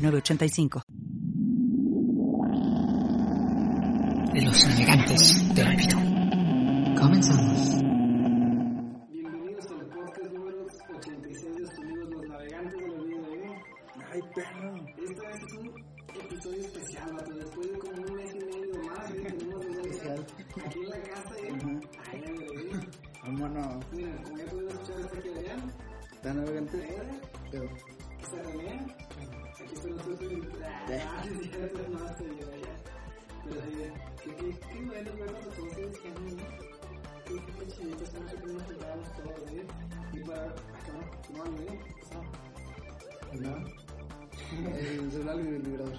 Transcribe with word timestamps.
906985. 0.00 0.82
Los 4.32 4.68
navegantes 4.68 5.54
del 5.54 5.66
olvido. 5.68 5.98
Comenzamos. 6.98 7.68
Bienvenidos 9.10 9.66
al 9.70 9.86
podcast 9.88 10.32
número 10.32 10.64
86 10.64 11.56
de 11.56 11.82
amigos 11.82 12.08
los 12.10 12.28
navegantes 12.28 12.80
del 12.80 12.90
olvido. 12.90 13.26
¿eh? 13.34 13.62
Ay, 14.10 14.20
perro. 14.34 14.74
Esta 14.96 15.22
vez 15.28 15.36
es 15.36 15.52
un 15.58 15.68
episodio 16.24 16.60
especial, 16.60 17.12
vato. 17.12 17.32
Después 17.34 17.70
de 17.70 17.78
como 17.78 17.92
un 18.02 18.14
mes 18.14 18.34
y 18.34 18.38
medio 18.38 18.82
más, 18.88 19.10
¿eh? 19.10 19.22
tenemos 19.38 19.64
un 19.66 19.80
Especial. 19.80 20.26
aquí 20.64 20.78
en 20.78 20.88
la 20.90 21.02
casa. 21.02 21.34
¿eh? 21.42 21.80
Ay, 22.10 22.20
ay. 22.26 22.80
Vámonos. 23.22 23.84
Mira, 23.92 24.16
como 24.22 24.36
ya 24.38 24.44
pudieron 24.46 24.68
escuchar 24.70 25.00
hasta 25.04 25.22
que 25.22 25.30
vean, 25.30 25.72
¿Está 26.12 26.34
navegante? 26.34 26.78
Pero, 27.50 27.64
está 28.20 28.42
René. 28.42 28.99
Aquí 29.80 29.88
estoy 29.88 30.12
nosotros. 30.12 30.60
Ah, 30.90 31.24
estoy 31.24 31.94
más 31.94 32.16
serio, 32.18 32.46
ya. 32.60 32.74
Pero 33.44 33.60
sí, 33.62 33.72
qué, 34.22 34.32
qué, 34.36 34.78
bueno 34.84 35.00
a 35.00 35.40
todos 35.40 35.58
ustedes 35.58 35.98
que. 35.98 36.08
Qué, 37.24 37.34
chiditos, 37.72 38.02
estamos 38.02 38.30
aquí 38.30 38.46
nos 38.52 38.62
juntamos 38.64 39.08
todos, 39.16 39.50
¿eh? 39.52 39.64
Y 40.12 40.18
para 40.18 40.44
acabar, 40.44 41.06
no, 41.32 41.44
¿eh? 41.62 41.80
¿no? 43.40 43.52
El 44.76 45.12
celular 45.12 45.36
y 45.36 45.48
el 45.48 45.62
vibrador. 45.62 45.94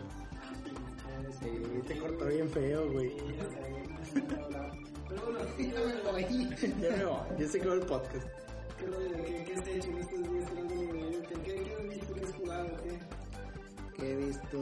Te 1.87 1.97
cortó 1.97 2.25
bien 2.27 2.49
feo, 2.51 2.91
güey. 2.91 3.11
Pero 5.07 5.21
bueno, 5.25 5.39
ya 5.57 5.79
me 5.79 5.93
voy. 6.11 6.25
Ya 7.39 7.47
se 7.47 7.57
acabó 7.57 7.73
el 7.73 7.81
podcast. 7.81 8.27
¿Qué? 8.77 8.85
¿Qué, 9.25 9.61
qué 9.63 9.77
hecho 9.77 9.89
en 9.89 9.97
estos 9.97 10.19
días? 10.19 10.49
¿Qué 10.49 11.33
¿Qué, 11.33 11.53
qué? 11.53 11.99
¿Qué 12.13 12.25
has 12.25 12.33
jugado? 12.35 12.69
¿Qué? 12.83 13.00
Que 14.01 14.13
he 14.13 14.15
visto. 14.15 14.57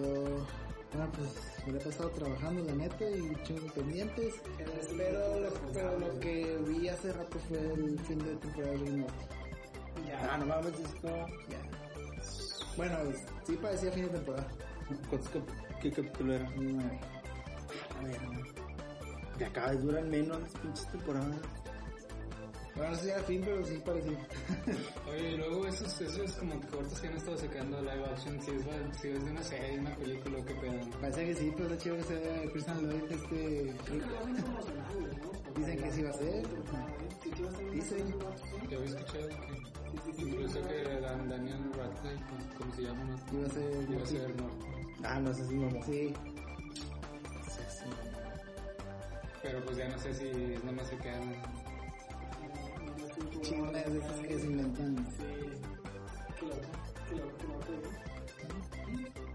Bueno, 0.91 1.09
pues 1.15 1.29
me 1.65 1.77
he 1.77 1.81
pasado 1.81 2.09
trabajando, 2.09 2.61
la 2.65 2.73
neta, 2.73 3.09
y 3.09 3.41
chingos 3.43 3.71
pendientes. 3.71 4.33
Pero 4.97 5.39
lo, 5.39 5.49
pero 5.71 5.97
lo 5.97 6.19
que 6.19 6.57
vi 6.67 6.89
hace 6.89 7.13
rato 7.13 7.39
fue 7.47 7.57
el 7.57 7.97
fin 7.99 8.19
de 8.19 8.35
temporada 8.35 8.73
de 8.73 9.05
Ya. 10.05 10.29
Ah, 10.29 10.37
no 10.39 10.45
mames, 10.45 10.73
esto. 10.77 11.07
Ya. 11.47 11.61
Bueno, 12.75 12.97
sí 13.45 13.57
parecía 13.61 13.91
fin 13.93 14.03
de 14.03 14.09
temporada. 14.09 14.47
¿Qué 15.81 15.89
capítulo 15.89 16.33
era? 16.33 16.49
Nueve. 16.57 16.99
A 17.97 18.03
ver, 18.03 18.21
no. 18.23 18.41
Ya 19.39 19.53
cada 19.53 19.71
vez 19.71 19.81
duran 19.83 20.09
menos 20.09 20.41
las 20.41 20.51
pinches 20.51 20.91
temporadas. 20.91 21.37
Bueno, 22.75 22.91
no 22.91 22.97
sé 22.97 23.03
si 23.03 23.09
era 23.09 23.23
fin, 23.23 23.41
pero 23.43 23.65
sí 23.65 23.81
parecía. 23.85 24.17
Oye, 25.11 25.31
y 25.31 25.37
luego 25.37 25.65
esos, 25.67 26.01
esos 26.01 26.31
como 26.33 26.53
cortos 26.71 26.99
que 27.01 27.07
han 27.07 27.17
estado 27.17 27.37
sacando 27.37 27.81
live 27.81 28.05
action, 28.05 28.41
si 28.41 28.51
es, 28.51 28.61
si 29.01 29.07
es 29.09 29.25
de 29.25 29.31
una 29.31 29.43
serie, 29.43 29.79
una 29.79 29.95
película, 29.95 30.39
o 30.39 30.45
qué 30.45 30.53
pedo. 30.55 30.79
Parece 31.01 31.25
que 31.25 31.35
sí, 31.35 31.53
pero 31.57 31.69
está 31.69 31.83
chido 31.83 31.97
que 31.97 32.03
sea 32.03 32.51
Christian 32.53 32.81
Lloyd 32.89 33.11
este... 33.11 33.73
Dicen 35.57 35.77
que 35.83 35.91
sí 35.91 36.03
va 36.03 36.09
a 36.09 36.13
ser. 36.13 36.43
Dicen. 37.73 38.15
Yo 38.69 38.77
había 38.77 38.89
escuchado 38.89 39.27
que 39.27 40.21
incluso 40.21 40.61
que 40.67 40.99
Dan- 41.01 41.27
Daniel 41.29 41.73
Radcliffe, 41.75 42.23
¿cómo 42.57 42.75
se 42.75 42.81
llama? 42.83 43.03
no? 43.03 43.39
Iba 43.39 43.47
a 43.47 43.49
ser... 43.49 43.89
Iba 43.89 44.03
a 44.03 44.05
ser 44.05 44.35
no. 44.37 44.49
Ah, 45.03 45.19
no 45.19 45.33
sé 45.33 45.43
si 45.45 45.55
mamá. 45.55 45.81
Sí. 45.85 46.13
Pero 49.41 49.63
pues 49.65 49.77
ya 49.77 49.87
no 49.89 49.97
sé 49.99 50.13
si 50.13 50.27
es 50.53 50.63
nomás 50.63 50.87
se 50.87 50.97
quedan. 50.97 51.33
Chingonas 53.41 53.85
de 53.91 53.97
esas 53.99 54.19
que 54.27 54.39
se 54.39 54.45
inventan. 54.45 55.07
Qué 56.39 56.45
loco, 56.45 56.61
qué 57.09 57.15
loco, 57.15 57.31
qué 57.39 57.47
loco. 57.47 57.71
¿eh? 57.73 57.81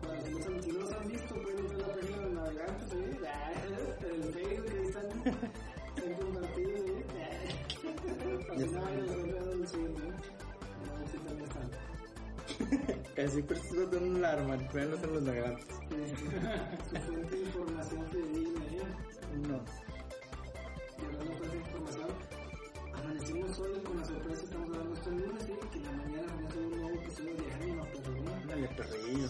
Bueno, 0.02 0.20
si 0.24 0.30
no, 0.30 0.38
se- 0.62 0.72
no 0.72 0.78
los 0.80 0.92
han 0.92 1.08
visto, 1.08 1.34
pueden 1.34 1.66
a 1.66 1.72
la 1.78 1.86
página 1.94 2.16
de 2.16 2.22
los 2.24 2.32
navegantes, 2.34 2.92
¿eh? 2.92 3.18
Ah, 3.26 3.52
El 4.04 4.22
Facebook, 4.32 4.70
ahí 4.70 4.86
están, 4.86 5.06
están 5.96 6.12
compartidos, 6.20 6.80
¿eh? 6.90 7.04
Para 8.46 8.58
que 8.58 8.66
no 8.66 8.80
vayan 8.82 9.00
a 9.00 9.04
encontrar 9.04 9.44
donde 9.44 9.66
siguen, 9.66 9.92
¿eh? 9.96 10.12
No, 10.84 10.92
sí, 11.10 11.16
también 11.26 11.48
están. 11.48 11.68
Casi 13.14 13.42
persiguiendo 13.42 13.86
de 13.98 14.04
un 14.08 14.16
alarma, 14.16 14.56
veanlos 14.72 15.02
en 15.02 15.12
los 15.14 15.22
navegantes. 15.22 15.66
Su 16.90 16.96
fuente 16.96 17.36
de 17.36 17.42
información 17.42 18.06
fidedigna, 18.10 18.64
¿eh? 18.66 18.82
No. 19.48 19.58
Y 20.98 21.04
hablando 21.06 21.30
de 21.30 21.36
fuente 21.38 21.56
de 21.56 21.62
información, 21.62 22.08
amanecimos 23.04 23.58
hoy 23.58 23.80
con 23.80 23.96
la 23.98 24.04
sorpresa, 24.04 24.44
estamos 24.44 24.68
hablando 24.68 24.94
este 24.94 25.10
lunes, 25.10 25.42
¿sí? 25.44 25.52
Que 25.70 25.78
en 25.78 25.84
la 25.84 25.92
mañana 25.92 26.26
vamos 26.28 26.44
a 26.44 26.48
hacer 26.48 26.62
un 26.62 26.70
nuevo 26.80 26.94
episodio 26.94 27.34
de 27.34 27.52
Anima, 27.52 27.84
pero 27.92 28.22
¿no? 28.22 28.34
Ándale, 28.34 28.68
perrillo. 28.68 29.28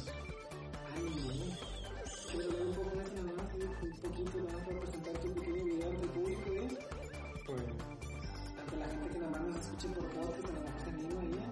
Ay. 0.94 1.58
Quiero 2.30 2.50
hablar 2.50 2.66
un 2.66 2.74
poco 2.74 2.96
más 2.96 3.12
nada 3.12 3.32
más, 3.36 3.52
¿sí? 3.52 3.58
un 3.62 3.96
poquito 4.00 4.38
nada 4.38 4.52
más 4.52 4.66
para 4.66 4.80
presentarte 4.80 5.28
un 5.28 5.34
pequeño 5.34 5.64
video 5.64 5.90
el 5.90 6.08
público, 6.10 6.50
¿eh? 6.52 6.68
Pues, 7.46 7.62
Ante 8.58 8.76
la 8.76 8.86
gente 8.86 9.08
que 9.10 9.18
nada 9.18 9.30
más 9.30 9.42
nos 9.42 9.56
escuche 9.56 9.88
por 9.88 10.06
podcast, 10.06 10.48
a 10.48 10.52
mejor 10.52 10.80
se 10.82 10.90
anima, 10.90 11.22
¿eh? 11.24 11.48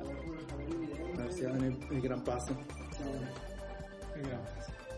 A 0.00 0.04
ver, 0.04 0.16
por, 0.24 0.52
a 0.52 0.56
ver 0.56 0.68
el 0.68 0.76
video. 0.76 1.06
A 1.06 1.22
ver 1.22 1.32
si 1.32 1.42
dan 1.42 1.64
el, 1.64 1.78
el 1.90 2.00
gran 2.00 2.24
paso. 2.24 2.56
Mira, 4.16 4.40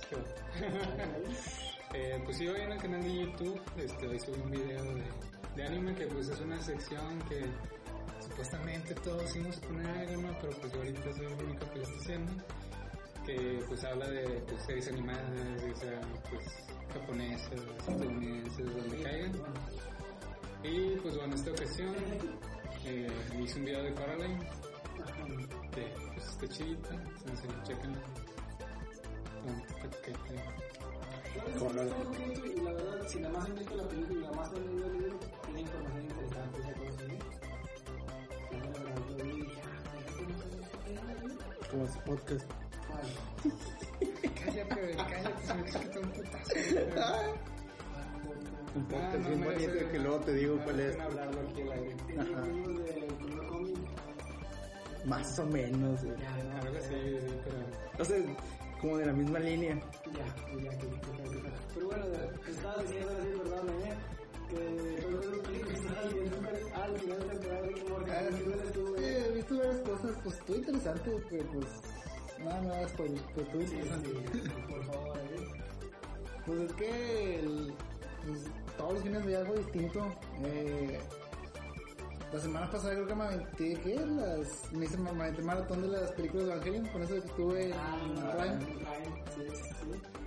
qué 0.09 0.17
bueno. 0.17 0.29
Eh, 1.95 2.21
pues 2.23 2.37
sí, 2.37 2.47
hoy 2.47 2.61
en 2.61 2.73
el 2.73 2.79
canal 2.79 3.03
de 3.03 3.15
YouTube 3.15 3.59
este, 3.79 4.07
hoy 4.07 4.21
subí 4.21 4.39
un 4.43 4.51
video 4.51 4.85
de, 4.95 5.03
de 5.59 5.65
anime 5.65 5.93
que 5.93 6.07
pues 6.07 6.29
es 6.29 6.41
una 6.41 6.63
sección 6.63 7.19
que 7.29 7.45
supuestamente 8.23 8.95
todos 8.95 9.35
íbamos 9.35 9.59
a 9.59 9.61
poner 9.63 9.87
algo. 9.87 10.37
Pero 10.41 10.53
pues 10.61 10.73
yo 10.73 10.79
ahorita 10.79 11.13
soy 11.15 11.27
el 11.27 11.45
único 11.45 11.71
que 11.71 11.77
lo 11.79 11.83
está 11.83 11.97
haciendo. 11.97 12.33
Que 13.27 13.65
pues 13.67 13.85
habla 13.85 14.09
de 14.09 14.23
pues, 14.49 14.63
series 14.63 14.89
animadas, 14.89 15.63
ya 15.63 15.75
sea 15.75 16.01
pues 16.31 16.45
japonesas, 16.95 17.61
estadounidenses, 17.79 18.77
donde 18.77 19.03
caigan. 19.03 19.33
Y 20.63 20.97
pues 21.03 21.17
bueno, 21.17 21.33
en 21.33 21.39
esta 21.39 21.51
ocasión 21.51 21.95
eh, 22.87 23.09
hice 23.43 23.59
un 23.59 23.65
video 23.65 23.83
de 23.83 23.95
Coraline, 23.95 24.39
que 25.73 25.93
pues 26.15 26.29
está 26.29 26.49
chidita, 26.49 26.95
entonces. 26.95 27.51
Está 27.63 27.75
coqueto 29.89 30.59
y 32.45 32.61
la 32.61 32.73
verdad, 32.73 33.07
si 33.09 33.21
nada 33.21 33.35
más 33.35 33.47
han 33.47 33.55
visto 33.55 33.77
la 33.77 33.89
película 33.89 34.19
y 34.19 34.23
nada 34.23 34.37
más 34.37 34.49
han 34.49 34.67
leído 34.67 34.87
el 34.87 34.93
libro, 34.93 35.19
Como 41.71 41.87
su 41.87 41.99
podcast. 42.01 42.47
Cállate, 44.45 44.97
cállate, 44.97 45.47
se 45.47 45.55
me 45.55 45.65
que 45.91 45.99
un 45.99 46.11
putazo. 46.11 46.55
Un 48.75 48.83
Ah, 48.83 48.89
podcast 48.91 49.15
no, 49.17 49.29
bien 49.29 49.41
no, 49.41 49.47
bonito 49.47 49.89
que 49.93 49.99
luego 49.99 50.19
te 50.21 50.35
digo 50.35 50.57
no, 50.57 50.65
cuál 50.65 50.81
es. 50.81 50.97
Más 55.05 55.39
o 55.39 55.47
menos. 55.47 56.03
Ya, 56.03 56.11
no, 56.11 56.63
Algo 56.63 56.79
así, 56.79 56.89
sí, 56.95 57.35
pero... 57.45 58.03
O 58.03 58.05
sea, 58.05 58.17
como 58.81 58.97
de 58.99 59.07
la 59.07 59.13
misma 59.13 59.39
línea. 59.39 59.75
Ya, 59.75 60.27
ya, 60.63 60.71
que, 60.79 60.87
que, 60.87 61.01
que, 61.01 61.41
que- 61.41 61.53
Pero 61.75 61.87
bueno, 61.87 62.05
estaba 62.49 62.83
diciendo 62.83 63.11
así, 63.19 63.29
perdón, 63.39 63.69
¿eh? 63.85 63.95
Que 64.49 65.03
todo 65.03 65.33
el 65.35 65.41
película 65.41 65.75
estaba 65.75 66.03
viendo 66.09 66.37
al 66.75 66.99
final 66.99 67.19
de 67.29 67.37
temporada 67.75 68.23
de 68.23 68.31
Visto 69.49 69.65
varias 69.67 69.81
cosas, 69.89 70.17
pues 70.23 70.37
estuvo 70.37 70.57
interesante, 70.59 71.11
pero 71.31 71.45
pues 71.53 71.67
nada, 72.45 72.89
spoiler, 72.89 73.21
pero 73.35 73.47
estuvo 73.47 73.63
Sí, 73.67 73.75
interesante. 73.75 74.09
sí, 74.11 74.51
por 74.69 74.85
favor, 74.85 75.19
¿eh? 75.19 75.49
Pues 76.47 76.61
es 76.61 76.73
que 76.75 77.41
el- 77.41 77.75
pues, 78.27 78.41
todos 78.77 78.93
los 78.95 79.03
fines 79.03 79.25
veía 79.25 79.39
algo 79.39 79.55
distinto. 79.55 80.07
Eh, 80.45 81.01
la 82.33 82.41
semana 82.41 82.71
pasada 82.71 82.93
creo 82.95 83.07
que 83.07 83.15
me 83.15 83.25
aventé, 83.25 83.75
¿qué? 83.83 83.95
Las, 84.07 84.73
me 84.73 84.85
hice 84.85 84.99
me 84.99 85.13
maratón 85.43 85.81
de 85.83 85.89
las 85.89 86.13
películas 86.13 86.47
de 86.47 86.53
Evangelion, 86.53 86.87
con 86.89 87.03
eso 87.03 87.13
que 87.15 87.19
estuve 87.21 87.65
en 87.67 87.73
Ah, 87.73 88.35
Prime. 88.37 88.57
Prime, 88.67 89.25
sí, 89.35 89.57
sí, 89.57 89.63
sí. 89.63 90.18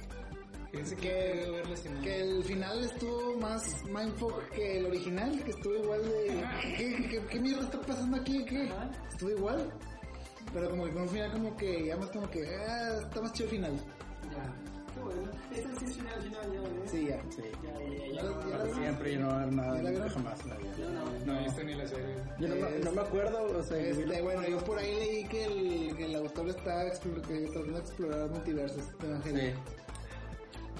Fíjense 0.72 0.96
que 0.96 1.62
Que- 2.02 2.22
el 2.22 2.44
final 2.46 2.84
estuvo 2.84 3.38
más 3.38 3.84
mindfuck 3.86 4.50
que 4.52 4.78
el 4.80 4.86
original, 4.86 5.44
que 5.44 5.52
estuvo 5.52 5.76
igual 5.76 6.02
de... 6.04 6.44
¿Qué, 6.78 6.96
qué, 6.96 7.10
qué, 7.10 7.26
qué 7.30 7.40
mierda 7.40 7.64
está 7.64 7.82
pasando 7.82 8.18
aquí? 8.18 8.46
¿Qué? 8.46 8.70
Estuvo 9.10 9.30
igual. 9.32 9.70
Pero 10.54 10.70
como 10.70 10.86
que 10.86 10.92
con 10.92 11.02
un 11.04 11.10
final 11.10 11.32
como 11.34 11.58
que, 11.58 11.86
ya 11.86 11.98
más 11.98 12.10
como 12.12 12.30
que, 12.30 12.46
ah, 12.56 13.00
está 13.04 13.22
más 13.22 13.34
chido 13.34 13.46
el 13.50 13.56
final. 13.56 13.76
Ya. 13.76 14.56
Qué 14.94 15.00
bueno. 15.02 15.22
Esta 15.56 15.80
sí 15.80 15.86
es 15.86 15.96
final, 15.98 16.22
final, 16.22 16.52
ya, 16.52 16.60
¿eh? 16.60 16.88
Sí, 16.88 17.06
ya. 17.08 17.22
Sí. 17.32 17.42
Ya, 17.64 17.72
ya, 17.80 18.22
ya. 18.24 18.40
Para 18.52 18.74
siempre 18.74 19.14
yo 19.14 19.20
no 19.22 19.26
voy 19.28 19.36
a 19.36 19.40
ver 19.46 19.54
nada 19.54 19.76
¿Ya 19.78 19.84
la 19.84 19.90
vieron? 19.92 20.10
jamás 20.10 20.42
en 20.44 20.50
la 20.50 20.58
vida. 20.58 20.72
No. 21.26 21.34
No 21.34 21.44
visto 21.44 21.64
ni 21.64 21.76
la 21.76 21.88
serie. 21.88 22.16
Yo 22.40 22.48
no, 22.50 22.56
me- 22.56 22.80
no 22.80 22.92
me 22.92 23.02
acuerdo, 23.02 23.58
o 23.60 23.64
sea, 23.64 23.78
Este, 23.78 24.06
lo- 24.06 24.24
bueno, 24.24 24.48
yo 24.50 24.58
por 24.66 24.78
ahí 24.80 24.96
leí 24.96 25.24
que 25.28 25.44
el, 25.46 25.96
que 25.96 26.06
el 26.06 26.16
autor 26.16 26.50
está 26.50 26.86
explor- 26.88 27.22
que 27.22 27.40
tratando 27.48 27.74
de 27.74 27.80
explorar 27.80 28.30
multiversos 28.32 28.98
de 29.00 29.08
Evangelio. 29.08 29.42
Sí. 29.42 29.54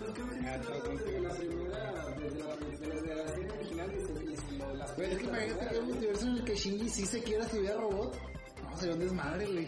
Pues 0.02 0.14
creo 0.14 0.28
que 0.30 0.36
se 0.36 0.42
trata 0.42 0.90
desde 0.90 1.22
la 1.22 1.30
primera, 1.36 2.06
desde 2.18 2.40
la, 2.40 2.56
desde 2.56 3.16
la 3.16 3.28
serie 3.30 3.52
original, 3.52 3.90
desde 3.92 4.14
desde 4.14 4.52
lo- 4.58 4.74
las 4.76 4.92
Pero 4.92 5.12
es 5.12 5.18
que 5.20 5.24
imagínate 5.26 5.60
que 5.60 5.70
hay 5.70 5.78
un 5.80 5.86
multiverso 5.88 6.26
en 6.28 6.34
el 6.36 6.44
que 6.44 6.56
Shinji 6.56 6.90
sí 6.90 7.06
se 7.06 7.24
quiera 7.24 7.48
subir 7.50 7.72
a 7.72 7.76
robot. 7.78 8.16
No, 8.64 8.78
sería 8.78 8.94
un 8.96 9.00
desmadre, 9.02 9.46
güey. 9.46 9.68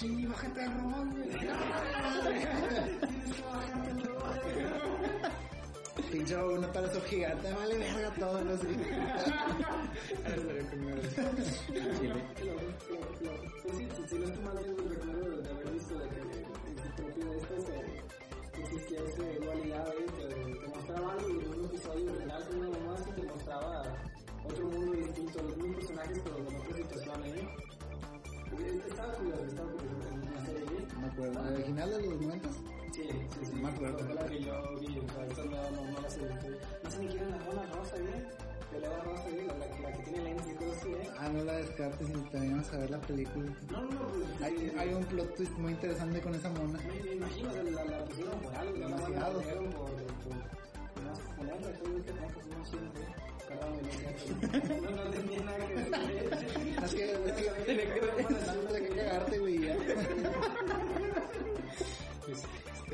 Shinji, 0.00 0.26
bájate 0.26 0.60
al 0.62 0.80
robot, 0.80 1.08
güey. 1.12 1.28
Pinche 6.10 6.36
robot, 6.36 6.58
una 6.58 6.72
gigante, 7.08 7.52
vale 7.52 7.78
verga 7.78 8.10
todo, 8.18 8.44
no 8.44 8.56
sé. 8.56 8.66
Pues 12.44 13.76
sí, 13.76 13.88
si 14.08 14.18
no 14.18 14.26
estoy 14.26 14.44
mal, 14.44 14.58
tengo 14.58 14.82
el 14.82 14.88
recuerdo 14.90 15.42
de 15.42 15.50
haber 15.50 15.70
visto 15.72 15.98
de 15.98 16.08
que 16.08 16.20
su 16.82 16.88
propio 16.96 17.32
eh, 18.74 18.76
existía 18.76 18.98
esa 19.06 19.44
dualidad 19.44 19.88
ahí, 19.88 20.04
que 20.04 20.54
te 20.58 20.68
mostraba 20.68 21.12
algo 21.12 21.28
y 21.28 21.44
en 21.44 21.60
un 21.60 21.64
episodio 21.66 22.14
final 22.14 22.46
con 22.46 22.58
una 22.58 22.78
mamá 22.78 22.96
que 23.04 23.12
te 23.12 23.22
mostraba 23.22 23.82
otro 24.44 24.66
mundo 24.66 24.92
distinto, 24.92 25.42
los 25.42 25.56
mismos 25.56 25.76
personajes 25.76 26.20
pero 26.24 26.44
con 26.44 26.56
otra 26.56 26.76
situación 26.76 27.22
ahí. 27.22 27.48
Porque 28.50 28.70
Estaba 28.88 29.12
curioso, 29.14 29.44
estaba 29.44 29.70
curioso 29.70 30.08
en 30.12 30.34
la 30.34 30.46
serie. 30.46 30.62
¿eh? 30.62 30.86
No 30.94 31.00
me 31.00 31.06
acuerdo. 31.06 31.42
¿La 31.42 31.50
original 31.50 31.90
de 31.90 32.02
los 32.02 32.20
90? 32.20 32.48
Sí, 32.92 33.02
sí, 33.02 33.46
sí. 33.46 33.52
Me 33.54 33.68
acuerdo. 33.68 33.98
Fue 33.98 34.14
la 34.14 34.26
que 34.26 34.40
yo 34.40 34.78
vi, 34.80 34.98
o 34.98 35.08
sea, 35.08 35.26
esta 35.26 35.44
no, 35.44 35.70
no, 35.70 35.90
no 35.90 36.00
la 36.00 36.10
sé. 36.10 36.20
No 36.84 36.90
sé 36.90 36.98
ni 36.98 37.08
quién 37.08 37.30
la 37.30 37.66
rosa, 37.66 37.96
¿eh? 37.96 38.28
Que 38.74 38.80
¿eh? 38.80 39.46
La, 39.82 39.92
que 39.92 40.02
tiene 40.02 40.30
¿eh? 40.32 40.36
Ah, 41.18 41.28
no 41.28 41.44
la 41.44 41.52
descartes 41.54 42.08
y 42.08 42.12
también 42.12 42.52
vamos 42.52 42.72
a 42.72 42.78
ver 42.78 42.90
la 42.90 43.00
película. 43.00 43.52
No, 43.70 43.82
no, 43.82 43.90
no, 43.90 44.08
pues. 44.08 44.42
Hay, 44.42 44.72
hay 44.76 44.94
un 44.94 45.04
plot 45.04 45.36
twist 45.36 45.52
muy 45.52 45.72
interesante 45.72 46.20
con 46.20 46.34
esa 46.34 46.50
mona. 46.50 46.78
Me, 46.78 47.02
me 47.02 47.12
imagino, 47.12 47.52
sea, 47.52 47.62
la, 47.62 47.84
la 47.84 48.04
pusieron 48.04 48.40
por 48.40 48.54
algo, 48.54 48.76
la 48.76 48.86
Demasiado. 48.86 49.32
la 49.32 49.38
pusieron 49.38 49.70
por, 49.70 49.90
no 53.54 53.80
este 54.52 54.80
no 54.80 55.02
tenía 55.10 55.40
nada 55.44 55.66
que 55.66 55.74
decir. 55.74 55.94
Es 56.84 56.94
que, 56.94 57.12
es 57.12 57.18
que, 57.32 57.42
tiene 57.64 57.84
que, 57.84 58.00
tiene 58.00 58.88
que 58.88 58.96
cagarte, 58.96 59.38
güey, 59.38 59.60
ya. 59.62 59.76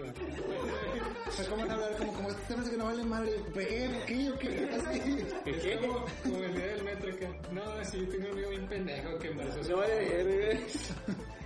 Es- 0.07 0.15
este 0.29 0.41
va. 0.43 1.29
O 1.29 1.33
sea, 1.33 1.47
¿cómo 1.47 1.63
van 1.63 1.71
a 1.71 1.75
hablar? 1.75 1.97
Como, 1.99 2.13
como 2.15 2.29
este 2.31 2.43
tema 2.49 2.63
es 2.65 2.71
que 2.71 2.77
no 2.77 2.85
vale 2.87 3.05
madre. 3.05 3.33
¿Qué? 3.55 3.91
¿Qué? 4.07 4.31
¿O 4.31 4.39
qué? 4.39 4.69
Así. 4.75 5.27
Es 5.47 5.77
como, 5.79 6.05
como 6.23 6.37
el 6.45 6.55
día 6.55 6.67
del 6.67 6.85
metro 6.85 7.17
que, 7.17 7.29
no, 7.53 7.85
sí, 7.85 8.07
tengo 8.11 8.25
un 8.27 8.33
amigo 8.33 8.51
bien 8.51 8.67
pendejo 8.69 9.19
que 9.19 9.29
embarazó 9.29 9.61
a 9.61 9.65
su 9.65 9.71
No 9.71 9.77
vale 9.79 9.95
verga. 10.25 10.61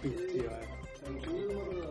Pinche 0.03 0.43
vato. 0.47 0.67
Tranquilo, 1.05 1.84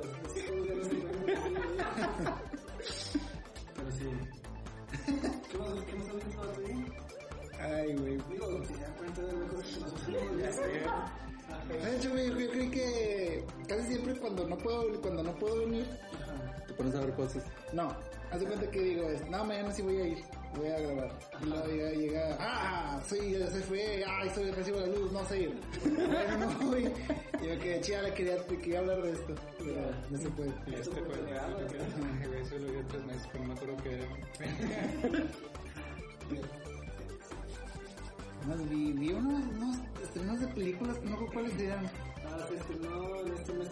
cosas. 17.33 17.51
no. 17.73 17.95
Haz 18.33 18.39
de 18.39 18.47
cuenta 18.47 18.71
que 18.71 18.81
digo, 18.81 19.07
es, 19.09 19.29
no, 19.29 19.45
mañana 19.45 19.71
sí 19.71 19.83
voy 19.83 19.97
a 19.97 20.07
ir, 20.07 20.17
voy 20.57 20.67
a 20.67 20.79
grabar. 20.79 21.11
Y 21.39 21.45
luego 21.45 21.67
llega, 21.67 21.91
llega, 21.91 22.37
ah, 22.39 22.99
sí, 23.05 23.37
ya 23.37 23.45
se 23.47 23.61
fue, 23.61 24.03
ay, 24.03 24.27
soy 24.33 24.49
recibo 24.49 24.79
la 24.79 24.87
luz, 24.87 25.11
no 25.11 25.23
sé 25.25 25.41
ir. 25.41 25.59
Bueno, 25.83 26.37
no 26.37 26.65
voy. 26.71 26.91
Y 27.43 27.47
yo 27.47 27.59
que 27.59 27.79
chida, 27.81 28.11
quería, 28.15 28.43
quería 28.47 28.79
hablar 28.79 29.03
de 29.03 29.11
esto, 29.11 29.35
pero 29.59 29.91
no 30.09 30.17
se 30.17 30.29
puede. 30.29 30.51
Y 30.65 30.73
este 30.73 30.89
fue 30.89 30.99
el 30.99 31.25
güey, 32.25 32.41
eso 32.41 32.57
lo 32.57 32.73
vi 32.73 32.83
tres 32.89 33.05
meses, 33.05 33.29
pero 33.31 33.43
no 33.43 33.53
me 33.53 33.53
acuerdo 33.53 33.77
qué 33.83 33.93
era. 33.93 34.07
Más 38.47 38.69
vi, 38.69 38.93
vi 38.93 39.13
unos, 39.13 39.43
unos 39.55 39.77
estrenos 40.01 40.39
de 40.39 40.47
películas, 40.47 40.97
no 41.03 41.19
sé 41.19 41.25
cuáles 41.31 41.59
eran. 41.59 41.85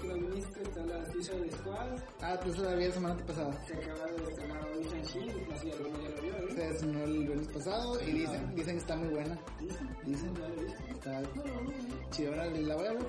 Se 0.01 0.07
no 0.07 0.35
está 0.35 0.85
la 0.85 1.05
Suicide 1.11 1.51
Squad. 1.51 1.89
Ah, 2.21 2.39
pues 2.41 2.57
la 2.57 2.75
vi 2.75 2.85
la 2.87 2.91
semana 2.93 3.17
pasada. 3.25 3.65
Se 3.65 3.73
acaba 3.75 4.05
de 4.11 4.23
estrenar 4.31 4.67
hoy 4.67 4.83
Shang-Chi, 4.83 5.19
no 5.49 5.55
sé 5.55 5.61
si 5.61 5.71
alguno 5.71 6.01
ya 6.01 6.09
lo 6.09 6.21
vio, 6.21 6.37
¿eh? 6.37 6.51
Se 6.55 6.69
estrenó 6.69 7.03
el 7.03 7.17
viernes 7.27 7.47
pasado 7.49 8.01
y 8.01 8.11
dicen, 8.11 8.55
dicen 8.55 8.73
que 8.75 8.79
está 8.81 8.95
muy 8.95 9.09
buena. 9.09 9.37
Dicen, 10.05 10.33
¿Ya 10.35 10.47
lo 10.49 10.55
viste? 10.61 10.91
está 10.91 11.21
chidora, 12.11 12.45
la 12.47 12.75
voy 12.75 12.87
a 12.87 12.93
ver. 12.93 13.05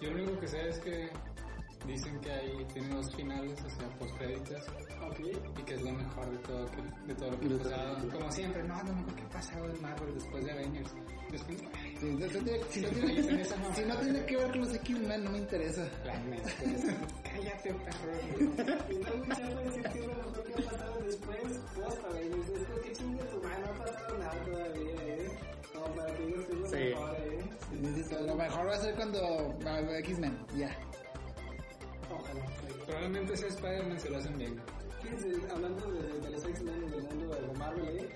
Yo 0.00 0.10
lo 0.10 0.22
único 0.24 0.40
que 0.40 0.48
sé 0.48 0.68
es 0.68 0.78
que 0.80 1.10
dicen 1.86 2.20
que 2.20 2.30
hay, 2.30 2.64
tiene 2.72 2.94
dos 2.94 3.14
finales, 3.14 3.58
o 3.64 3.70
sea, 3.70 3.88
postcréditos, 3.98 4.62
Ok. 5.08 5.20
y 5.58 5.62
que 5.62 5.74
es 5.74 5.82
lo 5.82 5.92
mejor 5.92 6.30
de 6.30 6.38
todo, 6.38 6.66
que, 6.70 7.06
de 7.06 7.14
todo 7.14 7.30
lo 7.30 7.40
que 7.40 7.46
ha 7.46 7.58
pasado. 7.58 8.08
Como 8.12 8.32
siempre, 8.32 8.62
no, 8.64 8.74
que 9.16 9.22
ha 9.22 9.28
pasado 9.28 9.68
en 9.70 9.82
Marvel 9.82 10.14
después 10.14 10.44
de 10.44 10.52
Avengers. 10.52 10.90
Después, 11.30 11.62
Sí, 12.02 12.08
si, 12.08 12.16
no 12.16 12.26
tiene, 12.26 12.64
si, 12.68 12.80
no 12.80 12.88
tiene, 12.88 13.44
si 13.44 13.84
no 13.84 13.96
tiene 13.96 14.26
que 14.26 14.36
ver 14.36 14.50
con 14.50 14.60
los 14.62 14.74
X-Men, 14.74 15.22
no 15.22 15.30
me 15.30 15.38
interesa. 15.38 15.88
la 16.04 16.18
neta, 16.24 16.50
cállate, 17.22 17.74
perro. 17.74 18.90
Y 18.90 18.94
no 18.96 19.24
mucha 19.24 19.36
puede 19.36 19.64
decir 19.66 19.82
que 19.84 19.98
es 20.00 20.06
lo 20.08 20.14
mejor 20.16 20.42
que 20.42 20.52
ha 20.52 20.70
pasado 20.70 21.00
después, 21.04 21.60
posta, 21.76 22.08
güey. 22.08 22.26
Esto 22.26 22.80
que 22.82 22.92
chingue 22.92 23.22
tu 23.22 23.40
mano, 23.40 23.66
no 23.66 23.72
ha 23.72 23.84
pasado 23.84 24.18
nada 24.18 24.44
todavía, 24.44 24.94
¿eh? 24.94 25.38
Como 25.72 25.86
para 25.94 26.16
que 26.16 26.26
digas 26.26 26.44
que 26.44 26.52
es 26.52 26.58
lo 26.58 26.66
mejor, 26.66 27.16
¿eh? 27.20 28.26
Lo 28.26 28.34
mejor 28.34 28.66
va 28.66 28.74
a 28.74 28.78
ser 28.78 28.94
cuando 28.96 29.58
X-Men, 29.98 30.46
ya. 30.56 30.76
Ojalá. 32.10 32.46
Probablemente 32.84 33.34
ese 33.34 33.46
Spider-Man 33.46 34.00
se 34.00 34.10
lo 34.10 34.18
hacen 34.18 34.38
bien. 34.38 34.60
Hablando 35.54 35.88
de, 35.92 36.30
los 36.30 36.44
X-Men 36.46 36.90
del 36.90 37.02
mundo 37.04 37.32
de 37.32 37.58
Marvel, 37.58 37.98
¿eh? 38.00 38.08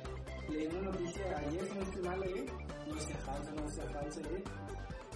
leí 0.49 0.67
una 0.67 0.91
noticia 0.91 1.39
ayer, 1.39 1.69
si 1.69 1.75
no 1.75 1.83
estoy 1.83 2.03
mal, 2.03 2.23
¿eh? 2.25 2.47
No 2.97 3.03
sea 3.03 3.17
falso, 3.19 3.51
no 3.53 3.69
sea 3.71 3.85
falso, 3.91 4.21
¿eh? 4.21 4.45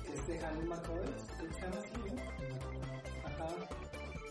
que 0.05 0.13
este 0.15 0.39
Hank 0.39 0.63
McCoy, 0.65 1.01
creo 1.39 1.49
que 1.49 1.55
se 1.55 1.61
llama 1.63 1.77
así, 1.79 1.95
¿eh? 2.09 2.23
Ajá. 3.25 3.49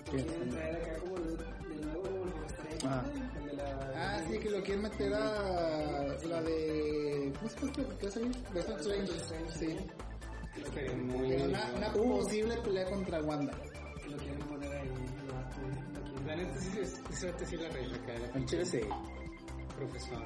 Quieren 0.10 0.50
traer 0.50 0.76
acá 0.76 1.00
como 1.02 1.16
de, 1.20 1.32
de 1.36 1.86
nuevo 1.86 2.02
como 2.02 2.24
el 2.26 2.88
Ah. 2.88 3.04
el 3.40 3.46
de 3.48 3.54
la... 3.54 3.92
Ah, 3.96 4.24
sí, 4.30 4.40
que 4.40 4.50
lo 4.50 4.64
quieren 4.64 4.82
meter 4.84 5.14
a 5.14 6.16
la 6.28 6.42
de... 6.44 7.34
¿Cómo 7.38 7.50
se 7.50 7.60
llama 7.60 7.74
que 7.74 8.04
va 8.06 8.10
a 8.10 8.12
salir? 8.12 8.32
Doctor 8.54 8.80
Strange. 8.80 9.14
Sí. 9.60 9.78
Estaría 10.58 10.94
muy... 10.96 11.34
Una, 11.34 11.72
una 11.76 11.94
posible 11.94 12.56
pelea 12.58 12.86
contra 12.90 13.22
Wanda. 13.22 13.54
Que 14.04 14.10
lo 14.10 14.18
quieren 14.18 14.40
poner 14.40 14.72
ahí, 14.72 14.88
el. 14.88 15.28
Lo 16.16 16.28
La 16.28 16.36
neta 16.36 16.60
sí, 16.60 17.28
te 17.38 17.46
sí 17.46 17.58
la 17.58 17.70
reina 17.70 17.96
acá, 17.96 18.14
la 18.14 18.38
En 18.40 18.46
Chile 18.46 18.66
sí. 18.66 18.80
profesora. 19.78 20.26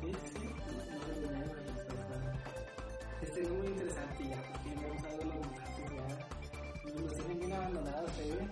Sí, 0.00 0.12
sí, 0.32 0.48
sí. 3.36 3.42
Es 3.42 3.50
muy 3.50 3.66
interesante 3.68 4.28
ya, 4.28 4.42
porque 4.52 4.68
me 4.70 4.86
hablado 4.98 5.18
de 5.18 5.24
los 5.24 5.34
mutantes 5.36 5.84
ya. 5.94 7.00
Los 7.00 7.14
tienen 7.14 7.38
bien 7.38 7.52
abandonados, 7.52 8.10
¿eh? 8.20 8.48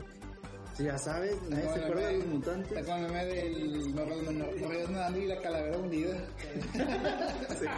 Si 0.77 0.83
ya 0.85 0.99
sabes, 0.99 1.41
nadie 1.49 1.63
se 1.73 1.81
acuerda 1.85 2.07
de 2.09 2.13
los 2.15 2.23
Está 2.25 2.35
mutantes. 2.35 2.87
con 2.87 2.97
el 2.99 3.13
meme 3.13 3.25
del 3.25 3.95
Morreos 3.95 4.91
nadando 4.91 5.19
y 5.19 5.27
la 5.27 5.41
calavera 5.41 5.79
hundida. 5.79 6.17
Sí. 7.61 7.67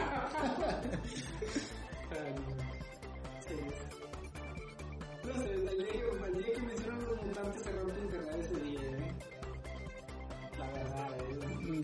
No 5.24 5.32
sé, 5.42 5.52
el 5.52 5.60
día, 5.62 5.86
que- 5.90 6.26
el 6.26 6.34
día 6.44 6.52
que 6.54 6.62
mencionan 6.62 7.04
los 7.04 7.22
mutantes 7.22 7.62
se 7.62 7.72
rompe 7.72 8.00
internet 8.00 8.36
ese 8.40 8.60
día, 8.62 8.75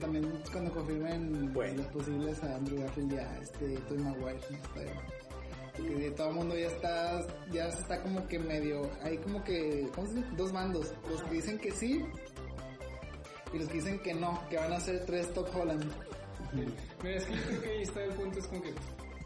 También 0.01 0.43
cuando 0.51 0.73
confirmen 0.73 1.53
Bueno. 1.53 1.83
los 1.83 1.87
posibles 1.93 2.43
a 2.43 2.57
Andrew 2.57 2.81
Garfield 2.81 3.13
y 3.13 3.17
a 3.17 3.39
este 3.39 3.77
Tobey 3.89 4.03
Maguire. 4.05 4.39
de 5.79 6.11
todo 6.13 6.29
el 6.29 6.35
mundo 6.35 6.57
ya 6.57 6.67
está, 6.69 7.27
ya 7.51 7.71
se 7.71 7.81
está 7.81 8.03
como 8.03 8.27
que 8.29 8.39
medio, 8.39 8.91
hay 9.03 9.17
como 9.19 9.43
que, 9.43 9.89
¿cómo 9.95 10.07
se 10.09 10.15
dice? 10.15 10.29
Dos 10.37 10.53
bandos. 10.53 10.93
Los 11.11 11.23
que 11.25 11.35
dicen 11.35 11.59
que 11.59 11.71
sí 11.73 12.05
y 13.53 13.59
los 13.59 13.69
que 13.69 13.75
dicen 13.75 13.99
que 14.01 14.15
no, 14.15 14.43
que 14.49 14.57
van 14.57 14.73
a 14.73 14.81
ser 14.81 15.05
tres 15.05 15.33
Top 15.35 15.49
Holland. 15.55 15.85
Mira, 16.53 17.17
es 17.17 17.25
que 17.25 17.35
yo 17.35 17.43
creo 17.49 17.63
que 17.63 17.69
ahí 17.71 17.83
está 17.83 18.05
el 18.05 18.13
punto, 18.15 18.39
es 18.39 18.47
como 18.47 18.63
que 18.63 18.75